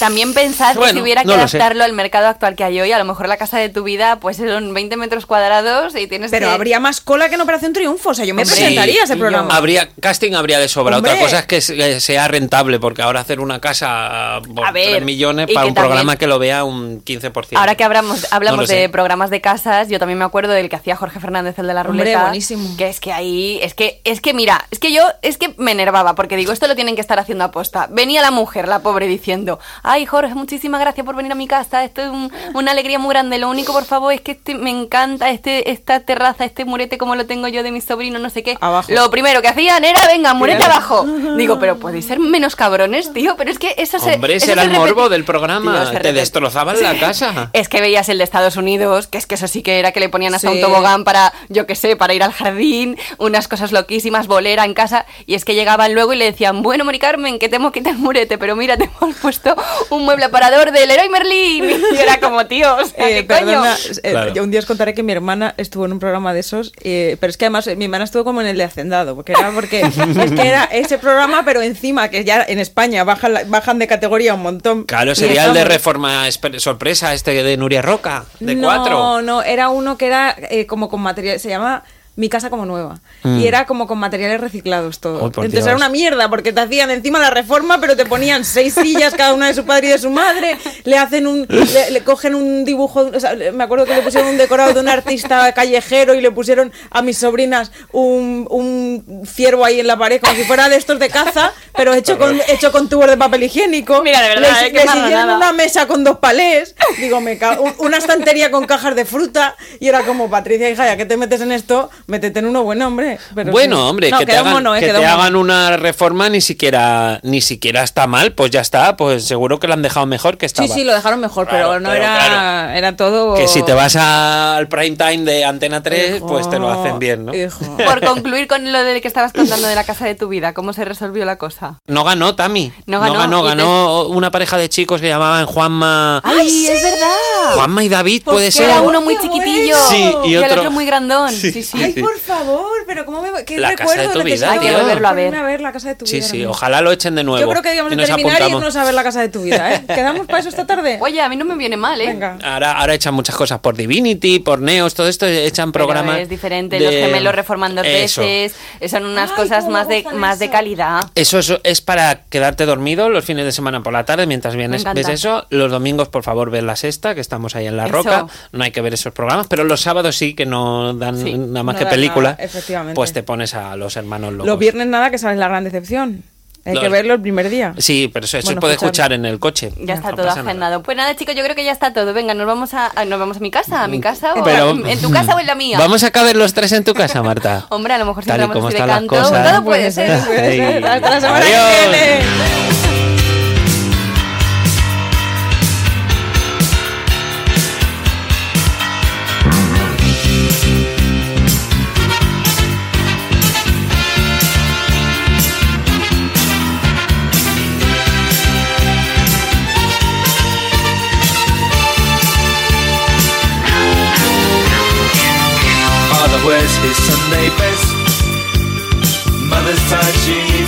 También 0.03 0.35
pensad 0.35 0.77
que 0.77 0.89
si 0.91 1.01
hubiera 1.01 1.23
que 1.23 1.29
no 1.29 1.35
adaptarlo 1.35 1.85
al 1.85 1.93
mercado 1.93 2.27
actual 2.27 2.57
que 2.57 2.65
hay 2.65 2.81
hoy, 2.81 2.91
a 2.93 2.99
lo 2.99 3.05
mejor 3.05 3.29
la 3.29 3.37
casa 3.37 3.59
de 3.59 3.69
tu 3.69 3.83
vida 3.85 4.17
pues 4.21 4.37
son 4.37 4.75
20 4.75 4.97
metros 4.97 5.27
cuadrados 5.27 5.95
y 5.97 6.07
tienes 6.09 6.31
Pero 6.31 6.49
que... 6.49 6.53
habría 6.55 6.81
más 6.81 7.01
cola 7.01 7.29
que 7.29 7.37
en 7.37 7.41
Operación 7.41 7.73
Triunfo. 7.73 8.11
O 8.11 8.15
sea, 8.15 8.25
yo 8.25 8.35
me 8.35 8.43
Hombre, 8.43 8.57
presentaría 8.57 9.01
a 9.03 9.05
ese 9.05 9.17
programa. 9.17 9.55
Habría, 9.57 9.89
casting 10.01 10.33
habría 10.35 10.59
de 10.59 10.69
sobra. 10.69 10.97
Hombre. 10.97 11.13
Otra 11.13 11.23
cosa 11.25 11.39
es 11.41 11.47
que 11.47 11.61
se- 11.61 11.77
que 11.77 12.01
sea 12.01 12.27
rentable, 12.29 12.81
porque 12.81 13.03
ahora 13.03 13.21
hacer 13.21 13.39
una 13.41 13.61
casa 13.61 14.41
por 14.55 14.67
A 14.67 14.73
ver, 14.73 14.91
3 14.91 15.05
millones 15.05 15.47
para 15.53 15.67
un 15.67 15.75
también- 15.75 15.89
programa 15.89 16.17
que 16.17 16.27
lo 16.27 16.39
vea 16.39 16.65
un 16.65 17.03
15%. 17.05 17.57
Ahora 17.59 17.75
que 17.75 17.85
hablamos, 17.85 18.27
hablamos 18.33 18.57
No 18.57 18.63
lo 18.63 18.67
sé. 18.67 18.77
de 18.77 18.89
programas 18.89 19.31
de 19.31 19.41
casas, 19.41 19.89
yo 19.89 19.99
también 19.99 20.19
me 20.19 20.25
acuerdo 20.25 20.53
del 20.53 20.69
que 20.69 20.77
hacía 20.77 20.97
Jorge 20.97 21.21
Fernández, 21.21 21.59
el 21.59 21.67
de 21.67 21.75
la 21.75 21.83
Hombre, 21.83 22.05
ruleta. 22.05 22.23
buenísimo. 22.23 22.77
Que 22.77 22.89
es 22.89 23.01
que 23.01 23.13
ahí, 23.13 23.59
es 23.63 23.75
que, 23.75 24.01
es 24.05 24.21
que 24.21 24.35
mira, 24.35 24.67
es 24.71 24.79
que 24.79 24.93
yo, 24.93 25.03
es 25.23 25.39
que 25.39 25.55
me 25.59 25.73
enervaba, 25.73 26.15
porque 26.15 26.37
digo, 26.37 26.53
esto 26.53 26.67
lo 26.67 26.75
tienen 26.75 26.95
que 26.95 27.01
estar 27.01 27.19
haciendo 27.19 27.45
aposta. 27.45 27.87
Venía 27.91 28.21
la 28.23 28.31
mujer, 28.31 28.69
la 28.69 28.81
pobre, 28.81 29.07
diciendo, 29.07 29.59
ay 29.93 30.07
Jorge, 30.07 30.35
muchísimas 30.35 30.81
gracias 30.81 31.05
por 31.05 31.15
venir 31.17 31.33
a 31.33 31.35
mi 31.35 31.47
casa, 31.47 31.85
esto 31.85 32.03
es 32.03 32.09
un- 32.09 32.33
una 32.55 32.71
alegría 32.73 32.99
muy 32.99 33.11
grande, 33.11 33.39
lo 33.39 33.49
único 33.49 33.73
por 33.73 33.85
favor 33.85 34.13
es 34.13 34.21
que 34.21 34.33
este, 34.33 34.55
me 34.55 34.71
encanta 34.71 35.31
este, 35.31 35.71
esta 35.71 36.01
terraza, 36.01 36.45
este 36.45 36.65
murete 36.65 36.99
como 36.99 37.15
lo 37.15 37.27
tengo 37.27 37.49
yo 37.49 37.63
de 37.63 37.71
mi 37.73 37.81
sobrino, 37.81 38.19
no 38.19 38.31
sé 38.31 38.43
qué. 38.43 38.57
Abajo. 38.61 38.91
Lo 38.93 39.11
primero 39.11 39.43
que 39.43 39.49
hacían 39.49 39.85
era, 39.85 40.07
venga, 40.07 40.35
murete 40.35 40.65
abajo. 40.65 41.05
Digo, 41.37 41.59
pero 41.59 41.79
podéis 41.79 42.07
ser 42.07 42.19
menos 42.19 42.57
cabrones, 42.57 43.13
tío, 43.13 43.37
pero 43.37 43.51
es 43.51 43.59
que 43.59 43.75
eso 43.79 43.99
se... 43.99 44.15
Hombre, 44.15 44.37
ese 44.37 44.53
era 44.53 44.63
el 44.63 44.71
morbo 44.71 45.09
del 45.09 45.25
programa. 45.25 45.91
Tío, 45.91 46.01
Te 46.01 46.13
destrozaban 46.13 46.81
la 46.81 46.99
casa. 46.99 47.51
es 47.53 47.69
que 47.69 47.81
veías 47.81 48.09
el 48.09 48.19
de 48.19 48.25
Estados 48.25 48.57
Unidos, 48.57 49.07
que 49.07 49.19
es 49.19 49.27
que 49.27 49.35
eso 49.35 49.49
sí 49.49 49.63
que 49.63 49.79
era 49.79 49.93
que 49.93 50.01
le 50.01 50.09
ponían 50.09 50.35
hasta 50.35 50.49
Sí. 50.51 50.55
un 50.57 50.61
tobogán 50.61 51.05
para, 51.05 51.33
yo 51.49 51.67
qué 51.67 51.75
sé, 51.75 51.97
para 51.97 52.15
ir 52.15 52.23
al 52.23 52.33
jardín, 52.33 52.97
unas 53.19 53.49
cosas 53.49 53.73
loquísimas, 53.73 54.27
bolera 54.27 54.65
en 54.65 54.75
casa, 54.75 55.07
y 55.27 55.35
es 55.35 55.45
que 55.45 55.55
llegaban 55.55 55.95
luego 55.95 56.13
y 56.13 56.17
le 56.17 56.25
decían, 56.25 56.63
bueno, 56.63 56.85
Mari 56.85 56.99
Carmen, 56.99 57.39
que 57.39 57.49
te 57.49 57.57
hemos 57.57 57.73
quitado 57.73 57.95
el 57.97 58.03
murete, 58.03 58.39
pero 58.39 58.57
mira, 58.57 58.77
te 58.77 58.85
hemos 59.01 59.17
puesto 59.17 59.55
un 59.91 60.05
mueble 60.05 60.25
aparador 60.27 60.71
del 60.73 60.89
Leroy 60.89 61.09
Merlin. 61.09 61.71
Y 61.93 61.97
era 61.97 62.19
como, 62.21 62.47
tío, 62.47 62.75
o 62.77 62.85
sea, 62.85 63.09
Eh, 63.09 63.27
¿qué 63.27 63.35
coño? 63.35 63.47
perdona, 63.47 63.77
eh, 64.03 64.11
Claro. 64.11 64.33
yo 64.33 64.43
un 64.43 64.51
día 64.51 64.61
os 64.61 64.67
contaré 64.67 64.95
que 64.95 65.03
mi 65.03 65.13
hermana 65.13 65.55
estuvo 65.57 65.85
en 65.87 65.93
un 65.93 65.99
programa 65.99 66.33
de 66.35 66.41
esos, 66.41 66.73
eh, 66.83 67.17
pero 67.21 67.31
es 67.31 67.37
que 67.37 67.45
además 67.47 67.67
eh, 67.67 67.77
mi 67.77 67.85
hermana 67.85 68.05
estuvo 68.05 68.25
como 68.25 68.41
en 68.41 68.47
el 68.47 68.57
de 68.57 68.65
Hacendado, 68.65 69.15
porque 69.15 69.33
era 69.33 69.51
porque 69.53 69.81
es 70.25 70.31
que 70.33 70.47
era 70.49 70.65
ese 70.65 70.99
programa, 70.99 71.45
pero 71.45 71.63
encima 71.63 72.09
que 72.09 72.25
ya 72.25 72.43
en 72.47 72.59
España 72.59 73.05
bajan, 73.05 73.35
la- 73.35 73.45
bajan 73.45 73.79
de 73.79 73.87
categoría 73.87 74.35
un 74.35 74.43
montón. 74.43 74.85
Claro, 74.85 75.15
sería 75.15 75.47
el 75.47 75.55
de 75.55 75.65
Reforma 75.65 76.25
Sorpresa, 76.59 77.13
este 77.15 77.43
de 77.43 77.57
Nuria 77.57 77.83
Roca, 77.83 78.25
de 78.41 78.55
no, 78.55 78.69
4. 78.69 79.23
No, 79.23 79.43
era 79.43 79.69
uno 79.69 79.97
que 79.99 80.07
era 80.07 80.35
eh, 80.51 80.67
como 80.67 80.89
con 80.89 81.01
material, 81.01 81.39
se 81.41 81.49
llama 81.49 81.85
mi 82.15 82.29
casa 82.29 82.51
como 82.51 82.67
nueva. 82.67 83.01
Mm. 83.23 83.39
Y 83.41 83.47
era 83.47 83.65
como 83.67 83.87
con 83.87 83.99
materiales 83.99 84.41
reciclados 84.41 85.01
todo. 85.01 85.25
Entonces 85.27 85.53
Dios. 85.53 85.67
era 85.67 85.77
una 85.77 85.89
mierda 85.89 86.29
porque 86.29 86.53
te 86.53 86.61
hacían 86.61 86.91
encima 86.91 87.19
la 87.19 87.31
reforma, 87.31 87.81
pero 87.81 87.97
te 87.97 88.05
ponían 88.05 88.45
seis 88.45 88.75
sillas 88.75 89.15
cada 89.15 89.33
una 89.33 89.47
de 89.47 89.55
su 89.55 89.65
padre 89.65 89.87
y 89.89 89.91
de 89.91 89.99
su 89.99 90.11
madre, 90.11 90.59
le 90.85 90.99
hacen 90.99 91.27
un 91.27 91.47
le, 91.49 91.91
le 91.91 92.05
cogen 92.05 92.35
un 92.35 92.65
dibujo, 92.67 93.11
o 93.15 93.21
sea, 93.21 93.35
me 93.55 93.65
acuerdo 93.65 93.87
que 93.87 93.95
le 93.95 94.03
pusieron 94.03 94.29
un 94.29 94.37
decorado 94.37 94.75
de 94.75 94.81
un 94.81 94.89
artista 94.89 95.53
callejero 95.53 96.15
y 96.15 96.21
le 96.21 96.31
pusieron 96.31 96.71
a 96.91 97.01
mis 97.03 97.17
sobrinas 97.19 97.73
un, 97.93 98.47
un 98.51 99.23
ciervo 99.27 99.65
ahí 99.65 99.81
en 99.81 99.87
la 99.87 99.97
pared 99.97 100.21
como 100.21 100.35
si 100.35 100.45
fuera 100.45 100.69
de 100.69 100.77
estos 100.77 100.99
de 100.99 101.09
caza, 101.09 101.53
pero 101.77 101.95
hecho 101.95 102.19
con 102.19 102.39
hecho 102.49 102.73
con 102.73 102.89
tubos 102.89 103.07
de 103.09 103.17
papel 103.17 103.45
higiénico. 103.45 104.03
Mira, 104.03 104.21
de 104.21 104.29
verdad, 104.29 104.51
Les- 104.61 104.69
eh, 104.69 104.73
les 104.75 104.85
hicieron 104.85 105.31
una 105.31 105.53
mesa 105.53 105.87
con 105.87 106.05
dos 106.05 106.19
palés, 106.19 106.75
digo, 106.99 107.21
me 107.21 107.39
una 107.79 107.97
estantería 107.97 108.51
con 108.51 108.67
cajas 108.67 108.95
de 108.95 109.05
fruta 109.07 109.57
y 109.81 109.89
era 109.89 110.03
como 110.03 110.29
Patricia, 110.29 110.69
hija, 110.71 110.85
ya 110.87 110.97
que 110.97 111.07
te 111.07 111.17
metes 111.17 111.41
en 111.41 111.53
esto, 111.53 111.91
métete 112.07 112.39
en 112.41 112.47
uno 112.47 112.63
bueno, 112.63 112.87
hombre. 112.89 113.19
Pero 113.35 113.53
Bueno, 113.53 113.77
sí. 113.77 113.83
hombre, 113.91 114.11
No, 114.11 114.19
que 114.19 114.27
te, 114.27 114.33
quedó 114.33 114.41
hagan, 114.43 114.53
mono, 114.55 114.75
eh, 114.77 114.81
que 114.81 114.87
quedó 114.87 115.01
te 115.01 115.07
mono. 115.07 115.21
hagan 115.21 115.37
una 115.37 115.77
reforma 115.77 116.29
ni 116.29 116.41
siquiera 116.41 117.21
ni 117.23 117.41
siquiera 117.41 117.83
está 117.83 118.07
mal, 118.07 118.33
pues 118.33 118.51
ya 118.51 118.61
está, 118.61 118.97
pues 118.97 119.25
seguro 119.25 119.59
que 119.61 119.67
lo 119.69 119.75
han 119.75 119.83
dejado 119.83 120.07
mejor 120.07 120.39
que 120.39 120.47
estaba. 120.47 120.67
Sí, 120.69 120.75
sí, 120.75 120.85
lo 120.85 120.93
dejaron 120.95 121.21
mejor, 121.21 121.49
Claro, 121.49 121.69
pero 121.69 121.81
no 121.81 121.91
pero 121.91 122.03
era, 122.05 122.15
claro. 122.29 122.71
era 122.73 122.97
todo. 122.97 123.35
Que 123.35 123.49
si 123.49 123.63
te 123.63 123.73
vas 123.73 123.97
al 123.97 124.69
prime 124.69 124.97
time 124.97 125.19
de 125.31 125.45
Antena 125.45 125.83
3, 125.83 126.17
Hijo, 126.17 126.27
pues 126.27 126.49
te 126.51 126.59
lo 126.59 126.71
hacen 126.71 126.99
bien, 126.99 127.27
¿no? 127.27 127.35
hijo. 127.35 127.59
Por 127.85 128.05
concluir 128.05 128.47
con 128.49 128.71
lo 128.73 128.83
de 128.83 129.01
que 129.01 129.09
estabas 129.09 129.33
contando 129.33 129.67
de 129.69 129.75
la 129.75 129.85
casa 129.85 130.05
de 130.07 130.15
tu 130.15 130.29
vida, 130.29 130.53
¿cómo 130.55 130.73
se 130.73 130.85
resolvió 130.85 131.25
la 131.25 131.37
cosa? 131.37 131.79
No 131.87 132.05
ganó 132.05 132.35
Tami. 132.35 132.73
No 132.87 132.99
No 132.99 133.01
ganó, 133.13 133.19
ganó, 133.19 133.45
y 133.45 133.49
ganó, 133.49 134.03
una 134.09 134.31
pareja 134.31 134.57
de 134.57 134.69
chicos 134.69 135.01
que 135.01 135.09
llamaban 135.09 135.47
Juanma. 135.47 136.21
¡Ay, 136.25 136.67
es 136.67 136.83
verdad! 136.83 137.55
Juanma 137.55 137.85
y 137.85 137.89
David, 137.89 138.23
puede 138.25 138.47
Que 138.47 138.53
ser. 138.53 138.65
era 138.71 138.81
uno 138.83 139.01
muy 139.01 139.17
¡Qué 139.17 139.23
chiquitillo 139.23 139.77
Sí, 139.91 140.15
y 140.25 140.35
el 140.35 140.45
otro- 140.45 140.61
otro 140.61 140.71
muy 140.71 140.87
grandón. 140.87 141.31
Sí, 141.33 141.63
sí. 141.63 141.69
Ay, 141.83 141.92
por 142.01 142.19
favor, 142.19 142.71
pero 142.87 143.05
¿cómo 143.05 143.23
me 143.23 143.45
qué 143.45 143.59
La 143.59 143.75
casa 143.75 143.93
de 143.93 143.99
recuerdo 144.09 144.21
tu 144.21 144.25
vida, 144.27 144.59
que 144.59 144.73
volverlo 144.73 145.09
a 145.09 145.13
ver. 145.13 145.35
a 145.35 145.43
ver 145.43 145.61
la 145.61 145.73
casa 145.73 145.89
de 145.89 145.95
tu 145.97 146.07
Sí, 146.07 146.17
vida. 146.17 146.27
sí, 146.27 146.37
mismo. 146.39 146.51
ojalá 146.53 146.81
lo 146.81 146.93
echen 146.93 147.15
de 147.15 147.25
nuevo. 147.25 147.41
Yo 147.45 147.51
creo 147.51 147.63
que 147.63 147.75
y 147.75 147.97
nos 147.97 148.07
terminar 148.09 148.43
y 148.43 148.53
irnos 148.53 148.77
a 148.77 148.85
ver 148.85 148.95
la 148.95 149.03
casa 149.03 149.21
de 149.21 149.29
tu 149.29 149.43
vida, 149.43 149.75
¿eh? 149.75 149.85
¿Quedamos 149.87 150.27
para 150.27 150.39
eso 150.41 150.49
esta 150.49 150.67
tarde? 150.67 150.99
Oye, 151.01 151.21
a 151.21 151.29
mí 151.29 151.37
no 151.37 151.45
me 151.45 151.55
viene 151.57 151.77
mal, 151.77 152.01
¿eh? 152.01 152.07
Venga. 152.07 152.39
Ahora, 152.45 152.73
ahora 152.73 152.95
echan 152.95 153.15
muchas 153.15 153.35
cosas 153.37 153.59
por 153.61 153.77
Divinity, 153.77 154.39
por 154.39 154.61
Neos, 154.61 154.95
todo 154.95 155.09
esto 155.09 155.27
echan 155.27 155.73
Pero 155.73 155.87
programas. 155.87 156.19
es 156.21 156.29
diferente, 156.29 156.79
de- 156.79 156.85
los 156.85 156.95
gemelos 156.95 157.35
reforman 157.35 157.75
dos 157.75 157.87
Eso. 157.87 158.23
veces, 158.23 158.55
son 158.91 159.05
unas 159.07 159.31
Ay, 159.31 159.37
cosas 159.37 159.69
más 159.69 159.89
de, 159.89 160.05
más 160.15 160.39
de 160.39 160.47
eso. 160.47 160.53
calidad. 160.53 161.01
Eso 161.15 161.39
es, 161.39 161.53
es 161.65 161.81
para 161.81 162.25
quedarte 162.25 162.67
dormido 162.67 163.09
los 163.09 163.25
fines 163.25 163.45
de 163.45 163.53
semana 163.53 163.83
por 163.83 163.93
la 163.93 164.05
tarde 164.05 164.27
mientras 164.27 164.55
vienes, 164.57 164.85
ves 164.95 165.09
eso. 165.09 165.47
Los 165.51 165.71
domingos, 165.71 166.09
por 166.09 166.23
favor, 166.23 166.51
ver 166.51 166.63
la 166.63 166.77
sexta, 166.77 167.15
que 167.15 167.21
estamos 167.21 167.57
ahí 167.57 167.67
en 167.67 167.77
la 167.77 167.85
Eso. 167.87 167.93
roca. 167.93 168.27
No 168.53 168.65
hay 168.65 168.71
que 168.71 168.81
ver 168.81 168.95
esos 168.95 169.13
programas, 169.13 169.47
pero 169.49 169.65
los 169.65 169.81
sábados 169.81 170.17
sí 170.17 170.35
que 170.35 170.47
no 170.47 170.95
dan 170.95 171.17
Sí. 171.23 171.35
nada 171.35 171.63
más 171.63 171.75
No 171.75 171.79
película. 171.91 172.31
nada, 172.33 172.43
efectivamente. 172.45 172.95
Pues 172.95 173.13
te 173.13 173.23
pones 173.23 173.55
a 173.55 173.77
los 173.77 173.97
hermanos 173.97 174.33
locos. 174.33 174.47
Los 174.47 174.59
viernes 174.59 174.87
nada, 174.87 175.11
que 175.11 175.19
sale 175.19 175.37
la 175.37 175.49
gran 175.49 175.65
decepción. 175.65 176.23
Hay 176.65 176.75
Los- 176.75 176.85
que 176.85 176.89
verlo 176.91 177.15
el 177.15 177.21
primer 177.21 177.49
día. 177.51 177.75
Sí, 177.79 178.09
pero 178.15 178.25
eso, 178.25 178.39
eso 178.39 178.47
Bueno, 178.47 178.59
se 178.59 178.61
puede 178.61 178.75
escuchar 178.75 179.13
en 179.13 179.25
el 179.25 179.41
coche. 179.41 179.73
Ya 179.81 179.95
está 179.95 180.11
No 180.11 180.17
todo 180.19 180.31
agendado. 180.31 180.81
Pues 180.85 180.97
nada, 180.97 181.17
chicos, 181.17 181.35
yo 181.35 181.43
creo 181.43 181.57
que 181.57 181.65
ya 181.65 181.73
está 181.73 181.93
todo. 181.93 182.15
Venga, 182.15 182.35
nos 182.35 182.47
vamos 182.47 182.73
a, 182.73 182.93
a- 182.95 183.05
nos 183.05 183.19
vamos 183.19 183.39
a 183.39 183.41
mi 183.41 183.51
casa, 183.51 183.83
a 183.83 183.89
mi 183.89 184.01
casa 184.01 184.35
o 184.35 184.45
Pero- 184.45 184.71
en, 184.71 184.87
en 184.87 185.01
tu 185.01 185.11
casa 185.11 185.35
o 185.35 185.41
en 185.41 185.47
la 185.49 185.57
mía. 185.57 185.77
Vamos 185.77 186.05
a 186.05 186.13
caber 186.13 186.37
los 186.37 186.55
tres 186.55 186.71
en 186.71 186.85
tu 186.85 186.95
casa, 186.95 187.21
Marta. 187.21 187.67
Hombre, 187.71 187.95
a 187.95 187.99
lo 187.99 188.07
mejor 188.07 188.23
si 188.23 188.29
Tal 188.29 188.43
y 188.45 188.47
como 188.47 188.69
así 188.69 188.75
de 188.77 188.81
están 188.83 188.89
las 188.89 188.99
canto, 188.99 189.17
cosas. 189.17 189.51
todo 189.51 189.65
puede 189.65 189.91
ser. 189.91 190.21
puede 190.25 190.57
ser. 190.57 190.87
Hasta 190.87 191.11
la 191.11 191.21
semana 191.21 191.45
Adiós. 191.45 191.61
que 191.75 191.89
viene. 191.91 192.92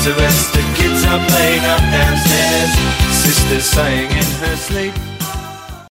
Needs 0.05 0.21
rest. 0.21 0.53
The 0.53 0.61
kids 0.75 1.05
are 1.05 1.27
playing 1.29 1.65
up 1.65 1.81
downstairs. 1.81 2.73
Sister's 3.15 3.65
sighing 3.65 4.11
in 4.11 4.25
her 4.41 4.57
sleep. 4.57 5.04